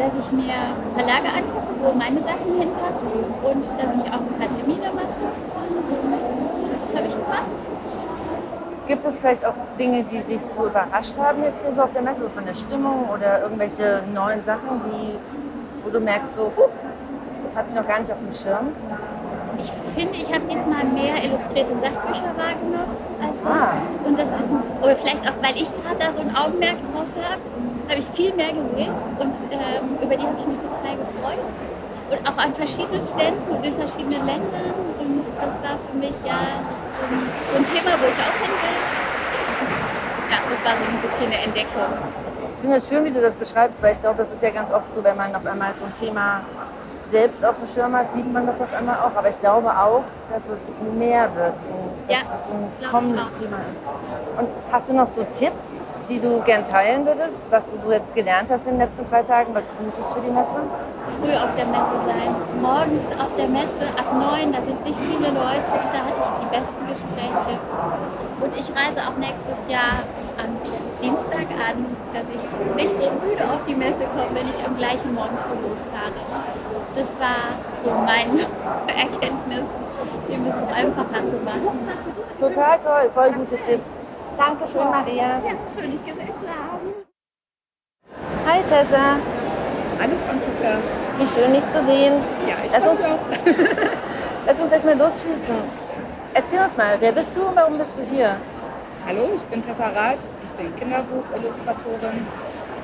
Dass 0.00 0.14
ich 0.18 0.32
mir 0.32 0.54
Verlage 0.96 1.28
angucke, 1.28 1.74
wo 1.82 1.92
meine 1.92 2.22
Sachen 2.22 2.58
hinpassen 2.58 3.08
und 3.44 3.64
dass 3.66 3.94
ich 3.96 4.10
auch 4.10 4.20
ein 4.24 4.34
paar 4.38 4.48
Termine 4.48 4.88
mache. 4.94 5.28
Das 6.80 6.96
habe 6.96 7.06
ich 7.06 7.12
gemacht. 7.12 7.42
Gibt 8.88 9.04
es 9.04 9.20
vielleicht 9.20 9.44
auch 9.44 9.52
Dinge, 9.78 10.02
die 10.04 10.22
dich 10.22 10.40
so 10.40 10.66
überrascht 10.66 11.14
haben 11.18 11.44
jetzt 11.44 11.62
hier 11.64 11.74
so 11.74 11.82
auf 11.82 11.92
der 11.92 12.00
Messe, 12.00 12.22
so 12.22 12.28
von 12.30 12.46
der 12.46 12.54
Stimmung 12.54 13.10
oder 13.14 13.42
irgendwelche 13.42 14.02
neuen 14.14 14.42
Sachen, 14.42 14.80
die, 14.86 15.18
wo 15.84 15.90
du 15.90 16.00
merkst, 16.00 16.34
so, 16.34 16.50
huh, 16.56 16.70
das 17.44 17.54
hatte 17.54 17.68
ich 17.68 17.74
noch 17.76 17.86
gar 17.86 18.00
nicht 18.00 18.10
auf 18.10 18.18
dem 18.18 18.32
Schirm? 18.32 18.68
Ich 19.58 19.70
finde, 19.94 20.16
ich 20.16 20.32
habe 20.32 20.44
diesmal 20.48 20.84
mehr 20.94 21.22
illustrierte 21.22 21.74
Sachbücher 21.74 22.32
wahrgenommen 22.40 22.96
als 23.20 23.36
Ah. 23.44 23.74
sonst. 23.76 24.06
Und 24.08 24.18
das 24.18 24.28
ist, 24.30 24.50
ein, 24.50 24.62
oder 24.82 24.96
vielleicht 24.96 25.28
auch, 25.28 25.36
weil 25.42 25.56
ich 25.56 25.68
gerade 25.82 25.96
da 25.98 26.12
so 26.12 26.20
ein 26.20 26.34
Augenmerk 26.34 26.76
drauf 26.90 27.06
habe, 27.20 27.42
habe 27.90 28.00
ich 28.00 28.06
viel 28.10 28.32
mehr 28.34 28.52
gesehen 28.52 28.94
und 29.18 29.34
ähm, 29.50 29.98
über 30.00 30.16
die 30.16 30.22
habe 30.22 30.36
ich 30.38 30.46
mich 30.46 30.58
total 30.58 30.96
gefreut. 30.96 31.50
Und 32.10 32.28
auch 32.28 32.38
an 32.38 32.54
verschiedenen 32.54 33.02
Ständen 33.02 33.50
und 33.50 33.64
in 33.64 33.74
verschiedenen 33.76 34.26
Ländern. 34.26 34.74
Und 34.98 35.24
das 35.36 35.54
war 35.62 35.78
für 35.78 35.98
mich 35.98 36.14
ja 36.24 36.38
so 36.98 37.06
ein, 37.06 37.20
so 37.50 37.56
ein 37.58 37.64
Thema, 37.66 37.90
wo 37.98 38.06
ich 38.06 38.18
auch 38.18 38.38
hin 38.38 38.54
will. 38.62 38.78
Ja, 40.30 40.38
das 40.48 40.64
war 40.64 40.78
so 40.78 40.84
ein 40.86 41.00
bisschen 41.02 41.26
eine 41.26 41.42
Entdeckung. 41.42 41.90
Ich 42.54 42.60
finde 42.60 42.76
es 42.76 42.88
schön, 42.88 43.04
wie 43.04 43.10
du 43.10 43.20
das 43.20 43.36
beschreibst, 43.36 43.82
weil 43.82 43.92
ich 43.92 44.00
glaube, 44.00 44.18
das 44.18 44.30
ist 44.30 44.42
ja 44.42 44.50
ganz 44.50 44.72
oft 44.72 44.92
so, 44.92 45.02
wenn 45.02 45.16
man 45.16 45.34
auf 45.34 45.46
einmal 45.46 45.76
so 45.76 45.84
ein 45.84 45.94
Thema 45.94 46.42
selbst 47.10 47.44
auf 47.44 47.56
dem 47.56 47.66
Schirm 47.66 47.94
hat, 47.96 48.12
sieht 48.12 48.30
man 48.32 48.46
das 48.46 48.60
auf 48.60 48.72
einmal 48.72 48.96
auch. 48.96 49.16
Aber 49.16 49.28
ich 49.28 49.40
glaube 49.40 49.68
auch, 49.70 50.04
dass 50.32 50.48
es 50.48 50.66
mehr 50.96 51.28
wird 51.34 51.54
und 51.64 52.08
dass 52.08 52.16
Ja, 52.16 52.34
es 52.34 52.46
so 52.46 52.52
ein 52.52 52.90
kommendes. 52.90 53.32
Thema 53.32 53.56
ist. 53.72 53.84
Und 54.38 54.48
hast 54.72 54.88
du 54.88 54.94
noch 54.94 55.06
so 55.06 55.22
Tipps, 55.24 55.86
die 56.08 56.18
du 56.20 56.40
gern 56.42 56.64
teilen 56.64 57.06
würdest, 57.06 57.50
was 57.50 57.70
du 57.70 57.76
so 57.76 57.92
jetzt 57.92 58.14
gelernt 58.14 58.50
hast 58.50 58.66
in 58.66 58.78
den 58.78 58.88
letzten 58.88 59.04
drei 59.04 59.22
Tagen, 59.22 59.54
was 59.54 59.64
gut 59.78 59.96
ist 59.98 60.12
für 60.12 60.20
die 60.20 60.30
Messe? 60.30 60.56
früh 61.20 61.34
auf 61.34 61.50
der 61.56 61.66
Messe 61.66 61.96
sein. 62.06 62.30
Morgens 62.62 63.10
auf 63.18 63.34
der 63.36 63.48
Messe 63.48 63.82
ab 63.98 64.12
neun, 64.14 64.52
da 64.52 64.62
sind 64.62 64.78
nicht 64.84 64.98
viele 65.00 65.28
Leute 65.34 65.70
und 65.74 65.90
da 65.90 66.00
hatte 66.06 66.20
ich 66.22 66.32
die 66.40 66.50
besten 66.54 66.86
Gespräche. 66.86 67.58
Und 68.40 68.52
ich 68.56 68.68
reise 68.70 69.00
auch 69.08 69.16
nächstes 69.18 69.58
Jahr 69.68 70.06
Dienstag 71.02 71.46
an, 71.56 71.86
dass 72.12 72.24
ich 72.28 72.74
nicht 72.76 72.96
so 72.96 73.10
müde 73.24 73.44
auf 73.44 73.60
die 73.66 73.74
Messe 73.74 74.04
komme, 74.12 74.28
wenn 74.34 74.48
ich 74.48 74.66
am 74.66 74.76
gleichen 74.76 75.14
Morgen 75.14 75.36
früh 75.38 75.68
losfahre. 75.68 76.12
Das 76.94 77.18
war 77.18 77.56
so 77.84 77.90
meine 77.90 78.42
Erkenntnis, 78.86 79.66
dem 80.28 80.46
es 80.46 80.54
einfacher 80.74 81.26
zu 81.26 81.36
machen. 81.44 81.78
Total 82.38 82.78
toll, 82.78 83.10
voll 83.14 83.32
gute 83.32 83.56
Tipps. 83.58 83.90
Dankeschön, 84.36 84.84
Maria. 84.90 85.40
Ja, 85.44 85.52
schön, 85.74 85.92
dich 85.92 86.04
gesehen 86.04 86.32
zu 86.38 86.46
haben. 86.46 86.94
Hi 88.46 88.62
Tessa, 88.62 89.16
Hallo 90.00 90.14
Franziska. 90.26 90.78
wie 91.18 91.26
schön 91.26 91.52
dich 91.52 91.68
zu 91.68 91.82
sehen. 91.84 92.14
Ja, 92.48 92.56
ich 92.64 92.72
Lass 92.72 92.86
uns, 92.86 93.00
lass 94.46 94.60
uns 94.60 94.68
gleich 94.70 94.84
mal 94.84 94.98
losschießen. 94.98 95.90
Erzähl 96.34 96.60
uns 96.60 96.76
mal, 96.76 96.96
wer 97.00 97.12
bist 97.12 97.36
du 97.36 97.42
und 97.42 97.56
warum 97.56 97.76
bist 97.78 97.98
du 97.98 98.02
hier? 98.02 98.36
Hallo, 99.06 99.30
ich 99.34 99.42
bin 99.44 99.62
Tessa 99.62 99.84
Rath, 99.88 100.18
bin 100.60 100.76
Kinderbuchillustratorin 100.76 102.26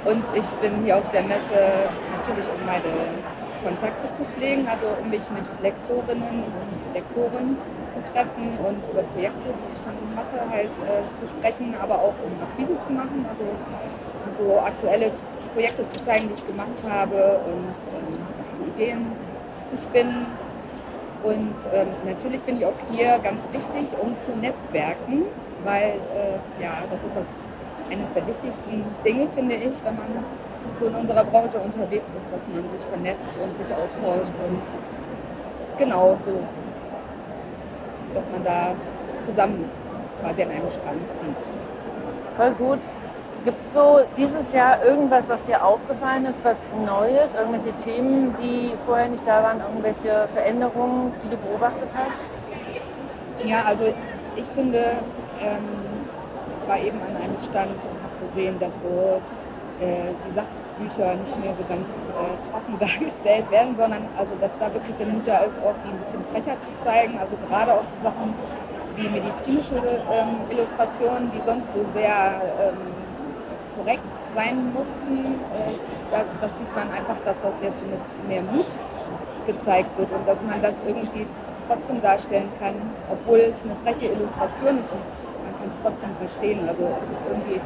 und 0.05 0.25
ich 0.35 0.49
bin 0.63 0.85
hier 0.85 0.97
auf 0.97 1.09
der 1.11 1.23
Messe 1.23 1.93
natürlich, 2.17 2.49
um 2.49 2.65
meine 2.65 3.21
Kontakte 3.63 4.11
zu 4.13 4.25
pflegen, 4.25 4.67
also 4.67 4.87
um 5.01 5.11
mich 5.11 5.29
mit 5.31 5.45
Lektorinnen 5.61 6.45
und 6.45 6.95
Lektoren 6.95 7.59
zu 7.93 8.01
treffen 8.03 8.57
und 8.65 8.81
über 8.91 9.03
Projekte, 9.13 9.49
die 9.53 9.67
ich 9.73 9.79
schon 9.85 10.15
mache, 10.15 10.39
halt 10.49 10.73
äh, 10.87 11.05
zu 11.19 11.27
sprechen, 11.27 11.75
aber 11.81 11.97
auch 11.97 12.15
um 12.25 12.33
Akquise 12.41 12.81
zu 12.81 12.93
machen, 12.93 13.27
also 13.29 13.45
um 13.45 14.31
so 14.39 14.61
aktuelle 14.61 15.11
Projekte 15.53 15.87
zu 15.89 16.03
zeigen, 16.03 16.29
die 16.29 16.35
ich 16.35 16.47
gemacht 16.47 16.81
habe 16.89 17.41
und 17.45 17.77
ähm, 17.93 18.69
Ideen 18.69 19.13
zu 19.69 19.77
spinnen. 19.77 20.27
Und 21.23 21.57
ähm, 21.73 21.89
natürlich 22.05 22.41
bin 22.43 22.57
ich 22.57 22.67
auch 22.67 22.79
hier 22.93 23.19
ganz 23.19 23.43
wichtig, 23.53 23.89
um 24.01 24.17
zu 24.19 24.31
netzwerken, 24.37 25.25
weil 25.65 25.99
äh, 26.15 26.63
ja, 26.63 26.85
das 26.89 27.01
ist 27.01 27.17
das 27.17 27.46
eines 27.91 28.13
der 28.15 28.27
wichtigsten 28.27 28.85
Dinge, 29.05 29.29
finde 29.35 29.55
ich, 29.55 29.75
wenn 29.85 29.97
man 29.97 30.25
so 30.79 30.87
in 30.87 30.95
unserer 30.95 31.25
Branche 31.25 31.59
unterwegs 31.59 32.09
ist, 32.17 32.33
dass 32.33 32.43
man 32.49 32.69
sich 32.71 32.85
vernetzt 32.87 33.31
und 33.43 33.57
sich 33.57 33.75
austauscht 33.75 34.33
und 34.47 34.63
genau 35.79 36.17
so, 36.23 36.33
dass 38.15 38.29
man 38.31 38.45
da 38.45 38.75
zusammen 39.25 39.71
quasi 40.23 40.43
an 40.43 40.51
einem 40.51 40.71
Strang 40.71 40.99
zieht. 41.19 41.51
Voll 42.37 42.51
gut. 42.53 42.81
Gibt 43.45 43.59
es 43.59 43.73
so 43.73 44.01
dieses 44.17 44.53
Jahr 44.53 44.85
irgendwas, 44.85 45.29
was 45.29 45.45
dir 45.45 45.65
aufgefallen 45.65 46.25
ist, 46.25 46.45
was 46.45 46.59
Neues, 46.85 47.35
irgendwelche 47.35 47.73
Themen, 47.77 48.35
die 48.43 48.73
vorher 48.85 49.09
nicht 49.09 49.25
da 49.25 49.41
waren, 49.43 49.61
irgendwelche 49.61 50.27
Veränderungen, 50.29 51.13
die 51.23 51.29
du 51.29 51.37
beobachtet 51.37 51.89
hast? 51.97 52.25
Ja, 53.45 53.63
also 53.65 53.85
ich 54.35 54.47
finde, 54.47 54.97
ähm, 55.41 55.86
war 56.67 56.79
eben 56.79 56.99
an 57.01 57.17
einem 57.17 57.41
Stand 57.41 57.79
und 57.79 57.99
habe 58.03 58.17
gesehen, 58.29 58.59
dass 58.59 58.73
so 58.83 59.23
äh, 59.81 60.13
die 60.27 60.33
Sachbücher 60.35 61.15
nicht 61.15 61.37
mehr 61.41 61.55
so 61.55 61.63
ganz 61.69 61.87
äh, 62.11 62.37
trocken 62.49 62.79
dargestellt 62.81 63.51
werden, 63.51 63.77
sondern 63.77 64.03
also 64.19 64.35
dass 64.41 64.53
da 64.59 64.73
wirklich 64.73 64.97
der 64.97 65.07
Mut 65.07 65.27
da 65.27 65.47
ist, 65.47 65.57
auch 65.63 65.77
die 65.85 65.91
ein 65.91 66.01
bisschen 66.03 66.23
frecher 66.33 66.57
zu 66.61 66.73
zeigen. 66.83 67.19
Also 67.19 67.37
gerade 67.49 67.73
auch 67.73 67.87
so 67.87 67.97
Sachen 68.03 68.35
wie 68.97 69.09
medizinische 69.09 69.77
ähm, 69.77 70.49
Illustrationen, 70.49 71.31
die 71.31 71.43
sonst 71.45 71.69
so 71.73 71.85
sehr 71.93 72.41
ähm, 72.59 72.97
korrekt 73.77 74.09
sein 74.35 74.73
mussten. 74.73 75.37
Äh, 75.53 75.77
da, 76.11 76.25
das 76.41 76.51
sieht 76.57 76.73
man 76.75 76.89
einfach, 76.91 77.17
dass 77.25 77.37
das 77.43 77.55
jetzt 77.61 77.85
mit 77.85 78.01
mehr 78.27 78.43
Mut 78.43 78.67
gezeigt 79.47 79.97
wird 79.99 80.11
und 80.11 80.27
dass 80.27 80.41
man 80.43 80.61
das 80.63 80.75
irgendwie 80.87 81.27
trotzdem 81.69 82.01
darstellen 82.01 82.49
kann, 82.59 82.75
obwohl 83.11 83.39
es 83.39 83.59
eine 83.65 83.77
freche 83.85 84.13
Illustration 84.13 84.79
ist 84.79 84.91
und 84.91 85.03
kann 85.67 85.75
es 85.75 85.83
trotzdem 85.83 86.15
verstehen. 86.17 86.69
Also 86.69 86.83
es 86.87 87.07
ist 87.11 87.27
irgendwie 87.27 87.61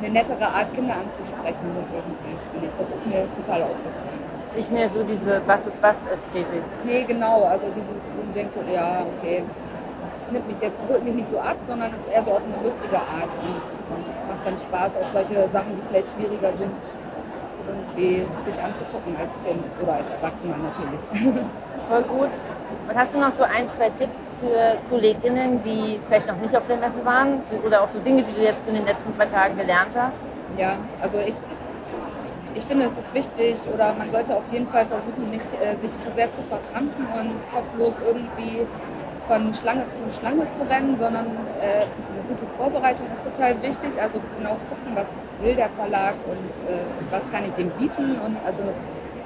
eine 0.00 0.10
nettere 0.12 0.46
Art, 0.46 0.72
Kinder 0.74 0.94
anzusprechen, 0.94 1.64
irgendwie, 1.72 2.34
finde 2.52 2.66
ich. 2.68 2.74
Das 2.78 2.88
ist 2.88 3.06
mir 3.06 3.26
total 3.34 3.62
aufgefallen. 3.62 4.18
Nicht 4.54 4.72
mehr 4.72 4.88
so 4.88 5.02
diese 5.02 5.42
Was 5.46 5.66
ist 5.66 5.82
was 5.82 6.06
Ästhetik. 6.08 6.62
Nee, 6.84 7.04
genau. 7.04 7.44
Also 7.44 7.66
dieses, 7.74 8.10
wo 8.12 8.22
du 8.26 8.32
denkst 8.32 8.54
so, 8.54 8.62
ja, 8.72 9.04
okay, 9.18 9.44
es 10.20 10.32
nimmt 10.32 10.46
mich 10.48 10.60
jetzt, 10.60 10.78
holt 10.88 11.04
mich 11.04 11.14
nicht 11.14 11.30
so 11.30 11.38
ab, 11.38 11.56
sondern 11.66 11.90
es 11.92 12.06
ist 12.06 12.12
eher 12.12 12.24
so 12.24 12.32
auf 12.32 12.42
eine 12.44 12.62
lustige 12.64 12.96
Art. 12.96 13.32
Und 13.40 13.62
es 13.64 13.80
macht 14.28 14.44
dann 14.44 14.58
Spaß, 14.58 14.92
auch 15.00 15.10
solche 15.12 15.48
Sachen, 15.48 15.76
die 15.76 15.82
vielleicht 15.88 16.10
schwieriger 16.12 16.52
sind, 16.56 16.72
irgendwie 17.68 18.24
sich 18.44 18.62
anzugucken 18.62 19.16
als 19.16 19.32
Kind 19.44 19.64
oder 19.82 19.94
als 19.94 20.10
Erwachsener 20.14 20.56
natürlich. 20.56 21.34
Voll 21.88 22.02
gut. 22.02 22.30
Und 22.88 22.94
hast 22.94 23.14
du 23.14 23.18
noch 23.18 23.30
so 23.30 23.44
ein, 23.44 23.68
zwei 23.68 23.90
Tipps 23.90 24.34
für 24.40 24.78
KollegInnen, 24.90 25.60
die 25.60 26.00
vielleicht 26.06 26.26
noch 26.26 26.36
nicht 26.36 26.56
auf 26.56 26.66
der 26.66 26.76
Messe 26.76 27.04
waren? 27.04 27.42
Oder 27.64 27.82
auch 27.82 27.88
so 27.88 27.98
Dinge, 28.00 28.22
die 28.22 28.32
du 28.32 28.42
jetzt 28.42 28.68
in 28.68 28.74
den 28.74 28.84
letzten 28.84 29.12
zwei 29.12 29.26
Tagen 29.26 29.56
gelernt 29.56 29.96
hast? 29.96 30.18
Ja, 30.56 30.76
also 31.00 31.18
ich, 31.18 31.34
ich 32.54 32.64
finde, 32.64 32.86
es 32.86 32.98
ist 32.98 33.14
wichtig 33.14 33.56
oder 33.72 33.94
man 33.94 34.10
sollte 34.10 34.36
auf 34.36 34.44
jeden 34.50 34.68
Fall 34.68 34.86
versuchen, 34.86 35.30
nicht 35.30 35.46
äh, 35.60 35.76
sich 35.80 35.96
zu 35.98 36.10
sehr 36.14 36.30
zu 36.32 36.42
verkrampfen 36.42 37.06
und 37.18 37.34
kopflos 37.52 37.94
irgendwie 38.06 38.66
von 39.28 39.54
Schlange 39.54 39.88
zu 39.90 40.02
Schlange 40.18 40.46
zu 40.50 40.62
rennen, 40.68 40.96
sondern 40.96 41.26
äh, 41.60 41.84
gute 42.28 42.46
Vorbereitung 42.56 43.06
ist 43.12 43.24
total 43.24 43.60
wichtig. 43.62 43.92
Also 44.00 44.20
genau 44.36 44.56
gucken, 44.68 44.94
was 44.94 45.08
will 45.40 45.54
der 45.54 45.70
Verlag 45.70 46.14
und 46.26 46.50
äh, 46.68 46.84
was 47.10 47.22
kann 47.32 47.44
ich 47.44 47.52
dem 47.52 47.70
bieten 47.70 48.18
und 48.24 48.36
also 48.44 48.62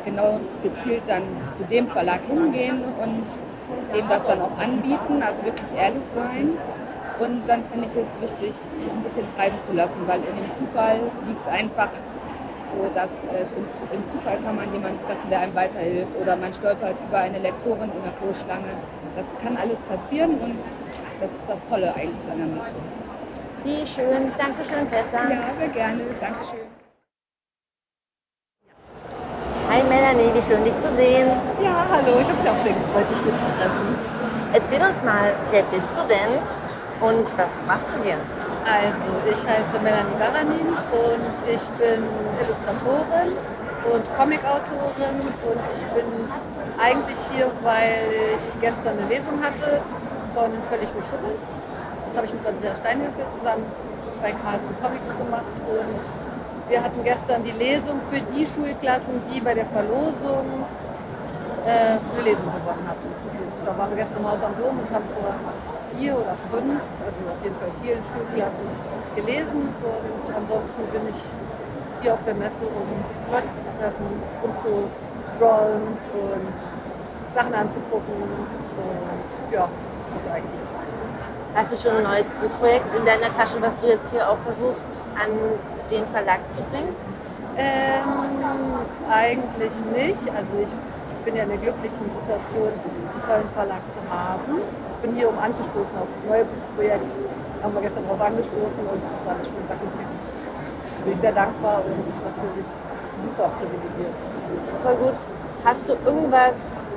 genau 0.04 0.40
gezielt 0.62 1.02
dann 1.06 1.22
zu 1.56 1.64
dem 1.64 1.88
Verlag 1.88 2.20
hingehen 2.26 2.82
und 3.02 3.26
dem 3.94 4.08
das 4.08 4.22
dann 4.26 4.40
auch 4.42 4.56
anbieten, 4.58 5.22
also 5.22 5.44
wirklich 5.44 5.70
ehrlich 5.76 6.02
sein. 6.14 6.50
Und 7.18 7.46
dann 7.46 7.62
finde 7.70 7.88
ich 7.88 7.96
es 7.96 8.08
wichtig, 8.20 8.54
sich 8.56 8.92
ein 8.92 9.02
bisschen 9.02 9.26
treiben 9.36 9.56
zu 9.64 9.72
lassen, 9.72 10.00
weil 10.06 10.20
in 10.20 10.34
dem 10.34 10.50
Zufall 10.58 10.98
liegt 11.26 11.46
einfach 11.46 11.90
so, 12.72 12.88
dass 12.94 13.10
äh, 13.28 13.44
im, 13.54 14.02
Zufall 14.08 14.38
kann 14.42 14.56
man 14.56 14.72
jemanden 14.72 14.98
treffen, 14.98 15.28
der 15.30 15.40
einem 15.40 15.54
weiterhilft 15.54 16.16
oder 16.20 16.36
man 16.36 16.52
stolpert 16.52 16.96
über 17.06 17.18
eine 17.18 17.38
Lektorin 17.38 17.92
in 17.92 18.02
der 18.02 18.14
Großschlange. 18.20 18.72
Das 19.14 19.26
kann 19.42 19.56
alles 19.56 19.84
passieren 19.84 20.30
und 20.40 20.56
das 21.22 21.30
ist 21.30 21.48
das 21.48 21.68
Tolle 21.68 21.94
eigentlich 21.94 22.26
an 22.32 22.38
der 22.38 22.50
Messe. 22.50 22.74
Wie 23.62 23.86
schön. 23.86 24.32
Dankeschön, 24.36 24.88
Tessa. 24.88 25.22
Ja, 25.30 25.54
sehr 25.56 25.68
gerne. 25.68 26.02
Dankeschön. 26.20 26.66
Hi 29.70 29.82
Melanie, 29.84 30.34
wie 30.34 30.42
schön 30.42 30.64
dich 30.64 30.74
zu 30.80 30.90
sehen. 30.96 31.30
Ja, 31.62 31.86
hallo, 31.88 32.18
ich 32.20 32.28
habe 32.28 32.38
mich 32.42 32.50
auch 32.50 32.58
sehr 32.58 32.74
gefreut, 32.74 33.08
dich 33.08 33.22
hier 33.22 33.38
zu 33.38 33.46
treffen. 33.54 33.86
Erzähl 34.52 34.82
uns 34.82 35.02
mal, 35.02 35.32
wer 35.52 35.62
bist 35.70 35.92
du 35.96 36.02
denn 36.10 36.42
und 37.00 37.38
was 37.38 37.64
machst 37.66 37.94
du 37.94 38.02
hier? 38.02 38.18
Also, 38.66 39.12
ich 39.30 39.40
heiße 39.46 39.78
Melanie 39.80 40.18
Baranin 40.18 40.74
und 40.90 41.34
ich 41.46 41.64
bin 41.78 42.02
Illustratorin 42.42 43.32
und 43.92 44.04
Comicautorin 44.16 45.20
und 45.22 45.62
ich 45.72 45.82
bin 45.94 46.28
eigentlich 46.78 47.18
hier, 47.30 47.50
weil 47.62 48.10
ich 48.36 48.60
gestern 48.60 48.98
eine 48.98 49.08
Lesung 49.08 49.40
hatte 49.42 49.82
von 50.34 50.50
Völlig 50.68 50.88
beschummelt. 50.92 51.38
Das 52.06 52.16
habe 52.16 52.26
ich 52.26 52.34
mit 52.34 52.46
Andreas 52.46 52.78
Steinhöfel 52.78 53.24
zusammen 53.28 53.64
bei 54.22 54.32
Carlsen 54.32 54.74
Comics 54.80 55.10
gemacht 55.16 55.56
und 55.66 56.04
wir 56.68 56.82
hatten 56.82 57.02
gestern 57.04 57.44
die 57.44 57.52
Lesung 57.52 58.00
für 58.10 58.20
die 58.32 58.46
Schulklassen, 58.46 59.20
die 59.28 59.40
bei 59.40 59.54
der 59.54 59.66
Verlosung 59.66 60.64
äh, 61.66 61.98
eine 61.98 62.22
Lesung 62.22 62.46
gewonnen 62.48 62.86
hatten. 62.86 63.08
Da 63.64 63.76
waren 63.76 63.90
wir 63.90 63.96
gestern 63.96 64.18
im 64.18 64.30
Haus 64.30 64.42
am 64.42 64.54
Dom 64.56 64.78
und 64.78 64.88
haben 64.90 65.04
vor 65.14 65.34
vier 65.92 66.14
oder 66.16 66.34
fünf, 66.50 66.80
also 67.04 67.20
auf 67.28 67.40
jeden 67.42 67.56
Fall 67.56 67.72
vielen 67.82 68.02
Schulklassen 68.04 68.66
gelesen 69.16 69.68
und 69.82 70.34
ansonsten 70.34 70.82
bin 70.92 71.02
ich 71.12 71.20
hier 72.00 72.14
auf 72.14 72.24
der 72.24 72.34
Messe, 72.34 72.64
um 72.66 72.88
Leute 73.30 73.52
zu 73.54 73.68
treffen, 73.78 74.08
um 74.42 74.50
zu 74.62 74.88
scrollen 75.36 75.98
und 76.16 76.58
Sachen 77.34 77.54
anzugucken 77.54 78.22
und 78.22 79.52
ja, 79.52 79.68
das 80.14 80.30
eigentlich. 80.30 80.60
Hast 81.54 81.72
du 81.72 81.76
schon 81.76 81.98
ein 81.98 82.04
neues 82.04 82.32
Buchprojekt 82.40 82.94
in 82.94 83.04
deiner 83.04 83.30
Tasche, 83.30 83.60
was 83.60 83.80
du 83.80 83.86
jetzt 83.86 84.10
hier 84.10 84.28
auch 84.28 84.38
versuchst 84.38 85.06
an 85.14 85.30
den 85.90 86.06
Verlag 86.06 86.48
zu 86.48 86.62
bringen? 86.72 86.96
Ähm, 87.58 88.80
eigentlich 89.10 89.74
nicht. 89.92 90.24
Also 90.32 90.52
ich 90.64 90.72
bin 91.24 91.36
ja 91.36 91.42
in 91.42 91.50
der 91.50 91.58
glücklichen 91.58 92.08
Situation, 92.08 92.72
einen 92.72 93.22
tollen 93.28 93.50
Verlag 93.54 93.84
zu 93.92 94.00
haben. 94.08 94.64
Ich 94.64 94.98
bin 95.04 95.14
hier, 95.14 95.28
um 95.28 95.38
anzustoßen 95.38 95.92
auf 95.98 96.08
das 96.14 96.24
neue 96.24 96.44
Buchprojekt. 96.44 97.12
Haben 97.62 97.74
wir 97.74 97.82
gestern 97.82 98.08
drauf 98.08 98.20
angestoßen 98.20 98.82
und 98.88 99.00
es 99.04 99.12
ist 99.12 99.28
alles 99.28 99.46
schon 99.46 99.62
Sack 99.68 99.78
und 99.84 99.92
Tüten. 99.92 100.18
Bin 101.04 101.12
ich 101.12 101.20
sehr 101.20 101.32
dankbar 101.32 101.82
und 101.84 102.00
natürlich 102.00 102.68
super 103.22 103.50
privilegiert. 103.60 104.16
Voll 104.82 104.96
gut. 104.96 105.18
Hast 105.64 105.88
du 105.88 105.94
irgendwas 106.04 106.88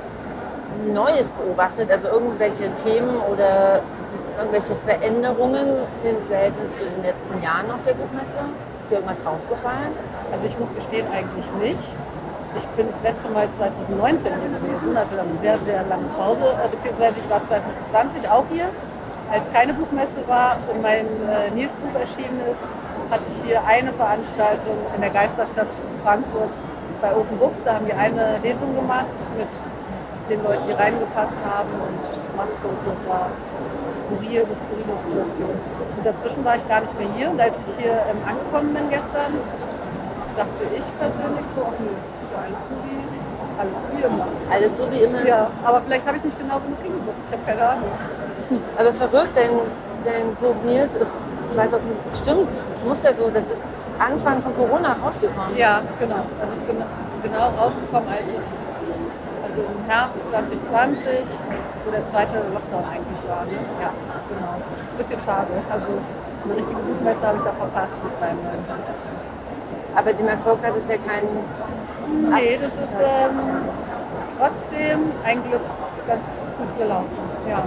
Neues 0.92 1.30
beobachtet, 1.32 1.90
also 1.90 2.08
irgendwelche 2.08 2.72
Themen 2.74 3.16
oder 3.32 3.82
irgendwelche 4.38 4.74
Veränderungen 4.76 5.66
im 6.04 6.22
Verhältnis 6.22 6.74
zu 6.74 6.84
den 6.84 7.02
letzten 7.02 7.42
Jahren 7.42 7.70
auf 7.70 7.82
der 7.82 7.94
Buchmesse? 7.94 8.38
Ist 8.80 8.90
dir 8.90 8.96
irgendwas 8.96 9.24
aufgefallen? 9.26 9.92
Also 10.32 10.46
ich 10.46 10.58
muss 10.58 10.72
gestehen, 10.74 11.06
eigentlich 11.10 11.46
nicht. 11.60 11.92
Ich 12.56 12.64
bin 12.76 12.88
das 12.90 13.02
letzte 13.02 13.28
Mal 13.28 13.48
2019 13.56 14.32
hier 14.32 14.60
gewesen, 14.60 14.96
hatte 14.96 15.16
dann 15.16 15.28
eine 15.28 15.38
sehr, 15.38 15.58
sehr 15.58 15.84
lange 15.84 16.08
Pause, 16.16 16.44
äh, 16.56 16.68
beziehungsweise 16.68 17.14
ich 17.22 17.28
war 17.30 17.44
2020 17.44 18.28
auch 18.30 18.44
hier. 18.50 18.68
Als 19.30 19.50
keine 19.52 19.74
Buchmesse 19.74 20.18
war 20.26 20.56
und 20.70 20.80
mein 20.80 21.04
äh, 21.04 21.50
Nils-Buch 21.52 21.98
erschienen 21.98 22.40
ist, 22.50 22.62
hatte 23.10 23.24
ich 23.28 23.48
hier 23.48 23.64
eine 23.64 23.92
Veranstaltung 23.92 24.78
in 24.94 25.00
der 25.00 25.10
Geisterstadt 25.10 25.68
Frankfurt 26.02 26.54
bei 27.02 27.14
Open 27.14 27.36
Books. 27.38 27.62
Da 27.62 27.74
haben 27.74 27.86
wir 27.86 27.98
eine 27.98 28.38
Lesung 28.42 28.74
gemacht 28.74 29.06
mit 29.36 29.48
den 30.28 30.42
Leuten, 30.42 30.66
die 30.66 30.72
reingepasst 30.74 31.38
haben 31.44 31.70
und 31.78 32.36
Maske 32.36 32.66
und 32.66 32.78
so. 32.82 32.90
Es 32.92 33.02
war 33.08 33.30
skurril, 34.06 34.42
eine 34.44 34.56
skurrile 34.56 34.94
Situation. 35.06 35.54
Und 35.96 36.04
dazwischen 36.04 36.44
war 36.44 36.56
ich 36.56 36.66
gar 36.68 36.80
nicht 36.80 36.94
mehr 36.98 37.08
hier. 37.14 37.30
Und 37.30 37.40
als 37.40 37.54
ich 37.56 37.84
hier 37.84 37.94
ähm, 38.10 38.20
angekommen 38.26 38.74
bin 38.74 38.90
gestern, 38.90 39.38
dachte 40.36 40.62
ich 40.74 40.86
persönlich 40.98 41.46
so, 41.54 41.62
nö, 41.78 41.94
ist 41.94 42.30
ja 42.34 42.38
alles 42.44 42.62
so 42.68 42.76
wie, 42.84 43.00
alles 43.58 43.80
wie 43.90 44.02
immer. 44.02 44.28
Alles 44.50 44.72
so 44.76 44.84
wie 44.90 45.00
immer? 45.06 45.22
Ja, 45.26 45.50
aber 45.64 45.80
vielleicht 45.82 46.06
habe 46.06 46.16
ich 46.18 46.24
nicht 46.24 46.38
genau 46.38 46.58
genug 46.60 46.80
hingeguckt. 46.82 47.18
Ich 47.26 47.32
habe 47.32 47.42
keine 47.46 47.62
Ahnung. 47.62 47.90
Aber 48.78 48.92
verrückt, 48.92 49.34
dein, 49.34 49.50
dein 50.04 50.34
Buch 50.36 50.54
Nils 50.64 50.94
ist 50.96 51.20
2000, 51.48 51.90
stimmt, 52.14 52.50
es 52.50 52.84
muss 52.84 53.02
ja 53.02 53.14
so, 53.14 53.30
das 53.30 53.44
ist 53.44 53.64
Anfang 53.98 54.42
von 54.42 54.54
Corona 54.54 54.94
rausgekommen. 55.02 55.56
Ja, 55.56 55.80
genau. 55.98 56.26
Also 56.40 56.52
es 56.54 56.60
ist 56.60 56.66
genau, 56.66 56.86
genau 57.22 57.50
rausgekommen, 57.58 58.08
als 58.08 58.28
es 58.28 58.65
also 59.56 59.72
im 59.72 59.90
Herbst 59.90 60.28
2020, 60.28 61.08
wo 61.84 61.90
der 61.90 62.04
zweite 62.06 62.36
Lockdown 62.52 62.84
eigentlich 62.84 63.22
war. 63.28 63.44
Ne? 63.44 63.56
Ja, 63.80 63.92
genau. 64.28 64.54
Bisschen 64.98 65.20
schade. 65.20 65.52
Also 65.70 65.86
eine 66.44 66.56
richtige 66.56 66.80
Buchmesse 66.80 67.26
habe 67.26 67.38
ich 67.38 67.44
da 67.44 67.52
verpasst 67.52 67.96
mit 68.04 68.20
meinem 68.20 68.42
neuen 68.44 68.64
Band. 68.66 68.84
Aber 69.94 70.12
dem 70.12 70.28
Erfolg 70.28 70.58
hat 70.64 70.76
es 70.76 70.88
ja 70.88 70.96
keinen. 70.96 71.44
Nee, 72.30 72.58
das 72.60 72.76
ist 72.76 73.00
ähm, 73.00 73.40
trotzdem 74.38 75.12
ein 75.24 75.42
Glück 75.42 75.62
ganz 76.06 76.24
gut 76.58 76.78
gelaufen. 76.78 77.16
Ja. 77.48 77.64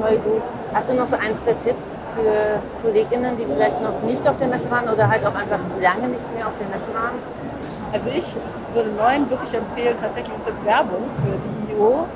Voll 0.00 0.18
gut. 0.18 0.42
Hast 0.74 0.90
du 0.90 0.94
noch 0.94 1.06
so 1.06 1.16
ein, 1.16 1.38
zwei 1.38 1.52
Tipps 1.52 2.02
für 2.16 2.60
KollegInnen, 2.82 3.36
die 3.36 3.46
vielleicht 3.46 3.80
noch 3.80 4.02
nicht 4.02 4.28
auf 4.28 4.36
der 4.36 4.48
Messe 4.48 4.68
waren 4.70 4.88
oder 4.88 5.08
halt 5.08 5.24
auch 5.24 5.36
einfach 5.36 5.60
lange 5.80 6.08
nicht 6.08 6.34
mehr 6.34 6.48
auf 6.48 6.58
der 6.58 6.66
Messe 6.66 6.92
waren? 6.92 7.14
Also 7.94 8.10
ich 8.10 8.26
würde 8.74 8.90
neuen 8.90 9.30
wirklich 9.30 9.54
empfehlen, 9.54 9.94
tatsächlich 10.02 10.34
ist 10.34 10.50
jetzt 10.50 10.64
Werbung 10.66 11.06
für 11.22 11.38
die 11.38 11.78
IO. 11.78 12.10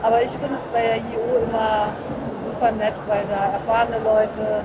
Aber 0.00 0.22
ich 0.22 0.30
finde 0.30 0.54
es 0.54 0.64
bei 0.70 0.78
der 0.78 1.02
IO 1.10 1.42
immer 1.42 1.90
super 2.46 2.70
nett, 2.70 2.94
weil 3.10 3.26
da 3.26 3.58
erfahrene 3.58 3.98
Leute, 4.06 4.62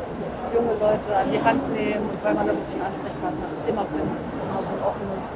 junge 0.54 0.78
Leute 0.78 1.10
an 1.10 1.26
die 1.34 1.42
Hand 1.42 1.66
nehmen 1.74 2.06
und 2.06 2.22
weil 2.22 2.38
man 2.38 2.46
da 2.46 2.54
wirklich 2.54 2.78
einen 2.78 2.86
Ansprechpartner 2.86 3.50
immer 3.66 3.82
findet. 3.90 4.14
Das 4.14 4.38
ist 4.38 4.46
immer 4.46 4.62
so 4.62 4.74
ein 4.78 4.84
offenes 4.86 5.28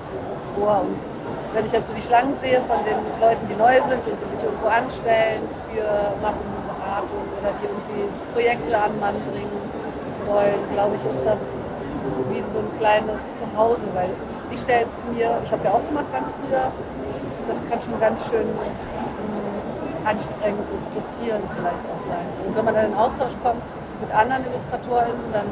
Ohr. 0.61 0.85
Und 0.85 1.01
wenn 1.57 1.65
ich 1.65 1.73
jetzt 1.73 1.89
so 1.89 1.97
die 1.97 2.05
Schlangen 2.05 2.37
sehe 2.37 2.61
von 2.69 2.85
den 2.85 3.01
Leuten, 3.17 3.41
die 3.49 3.57
neu 3.57 3.73
sind 3.89 4.05
und 4.05 4.13
die 4.13 4.29
sich 4.37 4.41
irgendwo 4.45 4.69
anstellen 4.69 5.49
für 5.73 6.13
Mappenberatung 6.21 7.25
oder 7.41 7.57
die 7.57 7.65
irgendwie 7.73 8.05
Projekte 8.37 8.69
an 8.77 8.93
Mann 9.01 9.17
bringen 9.33 9.65
wollen, 10.29 10.61
glaube 10.77 10.93
ich, 10.93 11.03
ist 11.09 11.25
das 11.25 11.41
wie 12.29 12.45
so 12.53 12.61
ein 12.61 12.69
kleines 12.77 13.25
Zuhause, 13.33 13.89
weil 13.97 14.13
ich 14.51 14.59
stelle 14.61 14.85
es 14.85 15.03
mir, 15.13 15.39
ich 15.43 15.49
habe 15.51 15.57
es 15.61 15.63
ja 15.63 15.71
auch 15.71 15.85
gemacht 15.87 16.05
ganz 16.13 16.31
früher, 16.31 16.71
das 17.47 17.57
kann 17.69 17.81
schon 17.81 17.99
ganz 17.99 18.23
schön 18.29 18.47
ähm, 18.47 20.05
anstrengend 20.05 20.65
und 20.71 20.81
frustrierend 20.93 21.45
vielleicht 21.55 21.83
auch 21.91 22.01
sein. 22.07 22.25
Und 22.45 22.55
wenn 22.55 22.65
man 22.65 22.75
dann 22.75 22.85
in 22.91 22.95
Austausch 22.95 23.33
kommt 23.43 23.61
mit 24.01 24.11
anderen 24.13 24.43
IllustratorInnen, 24.47 25.23
dann, 25.31 25.47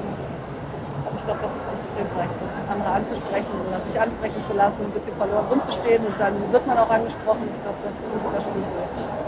also 1.08 1.16
ich 1.18 1.26
glaube, 1.26 1.40
das 1.44 1.56
ist 1.56 1.68
auch 1.68 1.80
das 1.84 1.94
Hilfreichste, 1.96 2.44
andere 2.68 2.92
anzusprechen 2.92 3.54
oder 3.68 3.80
sich 3.84 3.96
ansprechen 4.00 4.44
zu 4.44 4.54
lassen, 4.54 4.84
ein 4.84 4.92
bisschen 4.92 5.16
verloren 5.16 5.46
rumzustehen 5.50 6.06
und 6.06 6.16
dann 6.20 6.36
wird 6.52 6.68
man 6.68 6.78
auch 6.78 6.90
angesprochen. 6.90 7.48
Ich 7.48 7.60
glaube, 7.64 7.80
das 7.88 7.96
ist 8.00 8.12
ein 8.12 8.22
guter 8.24 8.42
Schlüssel. 8.44 8.84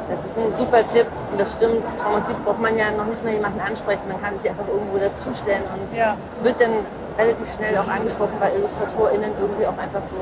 Das 0.10 0.20
ist 0.26 0.36
ein 0.38 0.56
super 0.56 0.86
Tipp 0.86 1.08
und 1.32 1.40
das 1.40 1.54
stimmt. 1.54 1.88
Im 1.88 2.12
Prinzip 2.14 2.38
braucht 2.44 2.60
man 2.60 2.76
ja 2.76 2.92
noch 2.92 3.06
nicht 3.08 3.24
mal 3.24 3.34
jemanden 3.34 3.60
ansprechen. 3.62 4.08
Man 4.08 4.20
kann 4.22 4.38
sich 4.38 4.52
einfach 4.52 4.68
irgendwo 4.68 4.98
dazustellen 5.00 5.64
und 5.74 5.92
Ja. 5.96 6.16
wird 6.44 6.60
dann 6.60 6.84
relativ 7.18 7.54
schnell 7.54 7.78
auch 7.78 7.88
angesprochen, 7.88 8.34
weil 8.40 8.56
IllustratorInnen 8.56 9.34
irgendwie 9.40 9.66
auch 9.68 9.78
einfach 9.78 10.02
so 10.02 10.18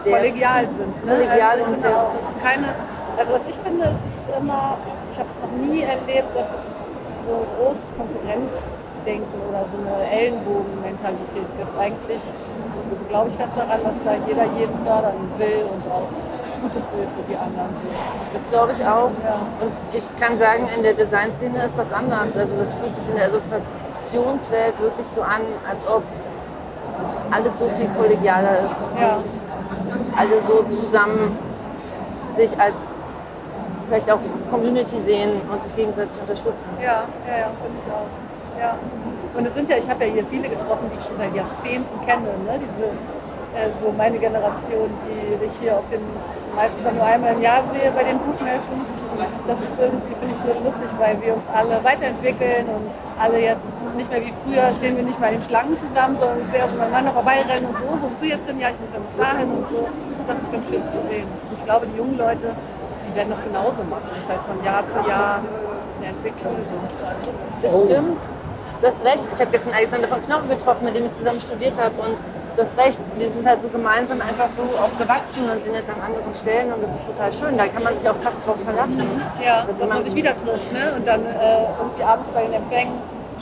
sehr 0.00 0.16
kollegial 0.18 0.68
sind. 0.70 1.04
Ne? 1.04 1.12
kollegial 1.12 1.58
also 1.58 1.64
und 1.64 1.78
sehr 1.78 1.96
auch, 1.96 2.10
es 2.20 2.28
ist 2.28 2.42
keine, 2.42 2.74
also 3.16 3.32
was 3.34 3.46
ich 3.46 3.56
finde, 3.56 3.84
es 3.86 4.02
ist 4.02 4.18
immer, 4.38 4.78
ich 5.12 5.18
habe 5.18 5.28
es 5.28 5.38
noch 5.40 5.52
nie 5.58 5.82
erlebt, 5.82 6.34
dass 6.34 6.50
es 6.52 6.76
so 7.26 7.32
ein 7.34 7.46
großes 7.58 7.88
Konkurrenzdenken 7.96 9.38
oder 9.48 9.64
so 9.70 9.76
eine 9.80 10.10
Ellenbogenmentalität 10.10 11.48
gibt. 11.58 11.78
Eigentlich 11.78 12.22
glaube 13.08 13.28
ich 13.30 13.36
fest 13.36 13.54
daran, 13.56 13.82
dass 13.84 14.02
da 14.04 14.14
jeder 14.26 14.44
jeden 14.58 14.76
fördern 14.84 15.16
will 15.38 15.64
und 15.70 15.90
auch 15.90 16.08
Gutes 16.64 16.90
will 16.92 17.06
für 17.14 17.30
die 17.30 17.36
anderen. 17.36 17.68
So. 17.74 17.82
Das 18.32 18.48
glaube 18.48 18.72
ich 18.72 18.82
auch. 18.82 19.10
Ja. 19.22 19.40
Und 19.60 19.72
ich 19.92 20.08
kann 20.16 20.38
sagen, 20.38 20.66
in 20.74 20.82
der 20.82 20.94
Designszene 20.94 21.62
ist 21.64 21.76
das 21.76 21.92
anders. 21.92 22.34
Also 22.36 22.56
das 22.58 22.72
fühlt 22.72 22.96
sich 22.96 23.10
in 23.10 23.16
der 23.16 23.28
Illustrationswelt 23.28 24.80
wirklich 24.80 25.06
so 25.06 25.20
an, 25.20 25.42
als 25.68 25.86
ob 25.86 26.02
es 27.02 27.14
alles 27.30 27.58
so 27.58 27.68
viel 27.68 27.88
kollegialer 27.98 28.64
ist. 28.64 28.80
Ja. 28.98 29.16
Und 29.16 30.18
alle 30.18 30.40
so 30.40 30.62
zusammen 30.64 31.36
sich 32.34 32.58
als 32.58 32.78
vielleicht 33.86 34.10
auch 34.10 34.20
Community 34.50 34.98
sehen 35.02 35.42
und 35.50 35.62
sich 35.62 35.76
gegenseitig 35.76 36.18
unterstützen. 36.18 36.70
Ja, 36.80 37.04
ja, 37.26 37.38
ja, 37.38 37.50
finde 37.60 37.78
ich 37.84 37.92
auch. 37.92 38.60
Ja. 38.60 38.78
Und 39.36 39.46
es 39.46 39.54
sind 39.54 39.68
ja, 39.68 39.76
ich 39.76 39.88
habe 39.88 40.06
ja 40.06 40.12
hier 40.12 40.24
viele 40.24 40.48
getroffen, 40.48 40.90
die 40.90 40.98
ich 40.98 41.04
schon 41.04 41.16
seit 41.18 41.34
Jahrzehnten 41.34 42.06
kenne. 42.06 42.32
Ne? 42.46 42.58
Diese, 42.58 42.86
äh, 43.54 43.68
so 43.82 43.92
meine 43.92 44.18
Generation, 44.18 44.90
die 45.06 45.44
ich 45.44 45.52
hier 45.60 45.76
auf 45.76 45.84
den 45.90 46.00
meistens 46.54 46.86
auch 46.86 46.92
nur 46.92 47.04
einmal 47.04 47.34
im 47.34 47.42
Jahr 47.42 47.62
sehe 47.72 47.90
bei 47.90 48.04
den 48.04 48.18
Buchmessen. 48.18 48.86
Das 49.46 49.60
ist 49.60 49.78
irgendwie, 49.78 50.14
finde 50.18 50.34
ich, 50.34 50.40
so 50.42 50.50
lustig, 50.64 50.90
weil 50.98 51.20
wir 51.22 51.34
uns 51.34 51.46
alle 51.52 51.82
weiterentwickeln 51.84 52.66
und 52.66 52.90
alle 53.18 53.38
jetzt 53.38 53.70
nicht 53.94 54.10
mehr 54.10 54.22
wie 54.22 54.34
früher 54.42 54.72
stehen 54.74 54.96
wir 54.96 55.04
nicht 55.04 55.20
mal 55.20 55.32
in 55.32 55.42
Schlangen 55.42 55.78
zusammen, 55.78 56.16
sondern 56.18 56.40
es 56.40 56.46
ist 56.48 56.54
eher 56.54 56.68
so 56.68 56.76
beieinander 56.76 57.12
vorbeirennen 57.12 57.66
und 57.66 57.78
so, 57.78 57.84
wo 57.84 58.08
bist 58.08 58.22
du 58.22 58.26
jetzt 58.26 58.48
hin? 58.48 58.58
Ja, 58.58 58.70
ich 58.70 58.80
muss 58.80 58.90
ja 58.90 58.98
noch 58.98 59.14
dahin 59.18 59.50
und 59.50 59.68
so. 59.68 59.86
Das 60.26 60.38
ist 60.40 60.50
ganz 60.50 60.68
schön 60.68 60.84
zu 60.86 60.98
sehen. 61.06 61.28
Und 61.50 61.58
ich 61.58 61.64
glaube, 61.64 61.86
die 61.86 61.96
jungen 61.96 62.18
Leute, 62.18 62.56
die 63.06 63.12
werden 63.14 63.30
das 63.30 63.42
genauso 63.44 63.84
machen. 63.84 64.08
Das 64.14 64.24
ist 64.24 64.30
halt 64.30 64.40
von 64.48 64.64
Jahr 64.64 64.82
zu 64.88 64.98
Jahr 65.08 65.40
eine 66.00 66.08
Entwicklung. 66.08 66.56
Das 67.62 67.78
stimmt. 67.78 68.22
Du 68.80 68.86
hast 68.86 69.04
recht. 69.04 69.28
Ich 69.32 69.40
habe 69.40 69.50
gestern 69.50 69.72
Alexander 69.72 70.08
von 70.08 70.20
Knochen 70.22 70.48
getroffen, 70.48 70.84
mit 70.84 70.96
dem 70.96 71.04
ich 71.06 71.14
zusammen 71.14 71.40
studiert 71.40 71.78
habe. 71.80 71.94
Du 72.56 72.62
hast 72.62 72.76
recht, 72.78 72.98
wir 73.16 73.30
sind 73.30 73.46
halt 73.46 73.62
so 73.62 73.68
gemeinsam 73.68 74.20
einfach 74.20 74.50
so 74.50 74.62
auch 74.62 74.96
gewachsen 74.98 75.48
und 75.48 75.62
sind 75.62 75.74
jetzt 75.74 75.90
an 75.90 76.00
anderen 76.00 76.32
Stellen 76.32 76.72
und 76.72 76.82
das 76.82 76.94
ist 76.94 77.06
total 77.06 77.32
schön. 77.32 77.56
Da 77.56 77.68
kann 77.68 77.82
man 77.82 77.98
sich 77.98 78.08
auch 78.08 78.16
fast 78.16 78.44
drauf 78.46 78.60
verlassen. 78.62 79.20
Ja, 79.44 79.64
Dass 79.66 79.78
dass 79.78 79.88
man 79.88 80.04
sich 80.04 80.14
wieder 80.14 80.36
trifft. 80.36 80.72
Ne? 80.72 80.92
Und 80.96 81.06
dann 81.06 81.24
äh, 81.24 81.66
irgendwie 81.78 82.02
abends 82.02 82.30
bei 82.30 82.42
den 82.42 82.54
Empfängen 82.54 82.94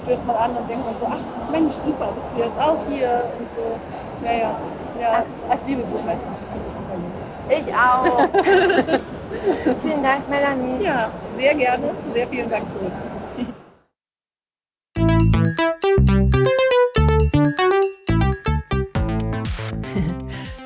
stößt 0.02 0.26
man 0.26 0.36
an 0.36 0.56
und 0.56 0.68
denkt 0.68 0.84
man 0.84 0.96
so, 0.98 1.06
ach 1.06 1.50
Mensch, 1.50 1.74
super, 1.84 2.08
bist 2.16 2.28
du 2.34 2.42
jetzt 2.42 2.58
auch 2.58 2.78
hier 2.88 3.24
und 3.38 3.50
so. 3.52 4.24
Ja, 4.24 4.32
ja. 4.32 4.56
ja. 5.00 5.22
Ach, 5.50 5.54
ich 5.54 5.66
liebe 5.66 5.82
lieb. 5.82 5.90
Ich 7.48 7.74
auch. 7.74 8.06
Vielen 9.78 10.02
Dank, 10.02 10.28
Melanie. 10.28 10.84
Ja, 10.84 11.10
sehr 11.38 11.54
gerne. 11.54 11.90
Sehr 12.14 12.28
vielen 12.28 12.50
Dank 12.50 12.70
zurück. 12.70 12.92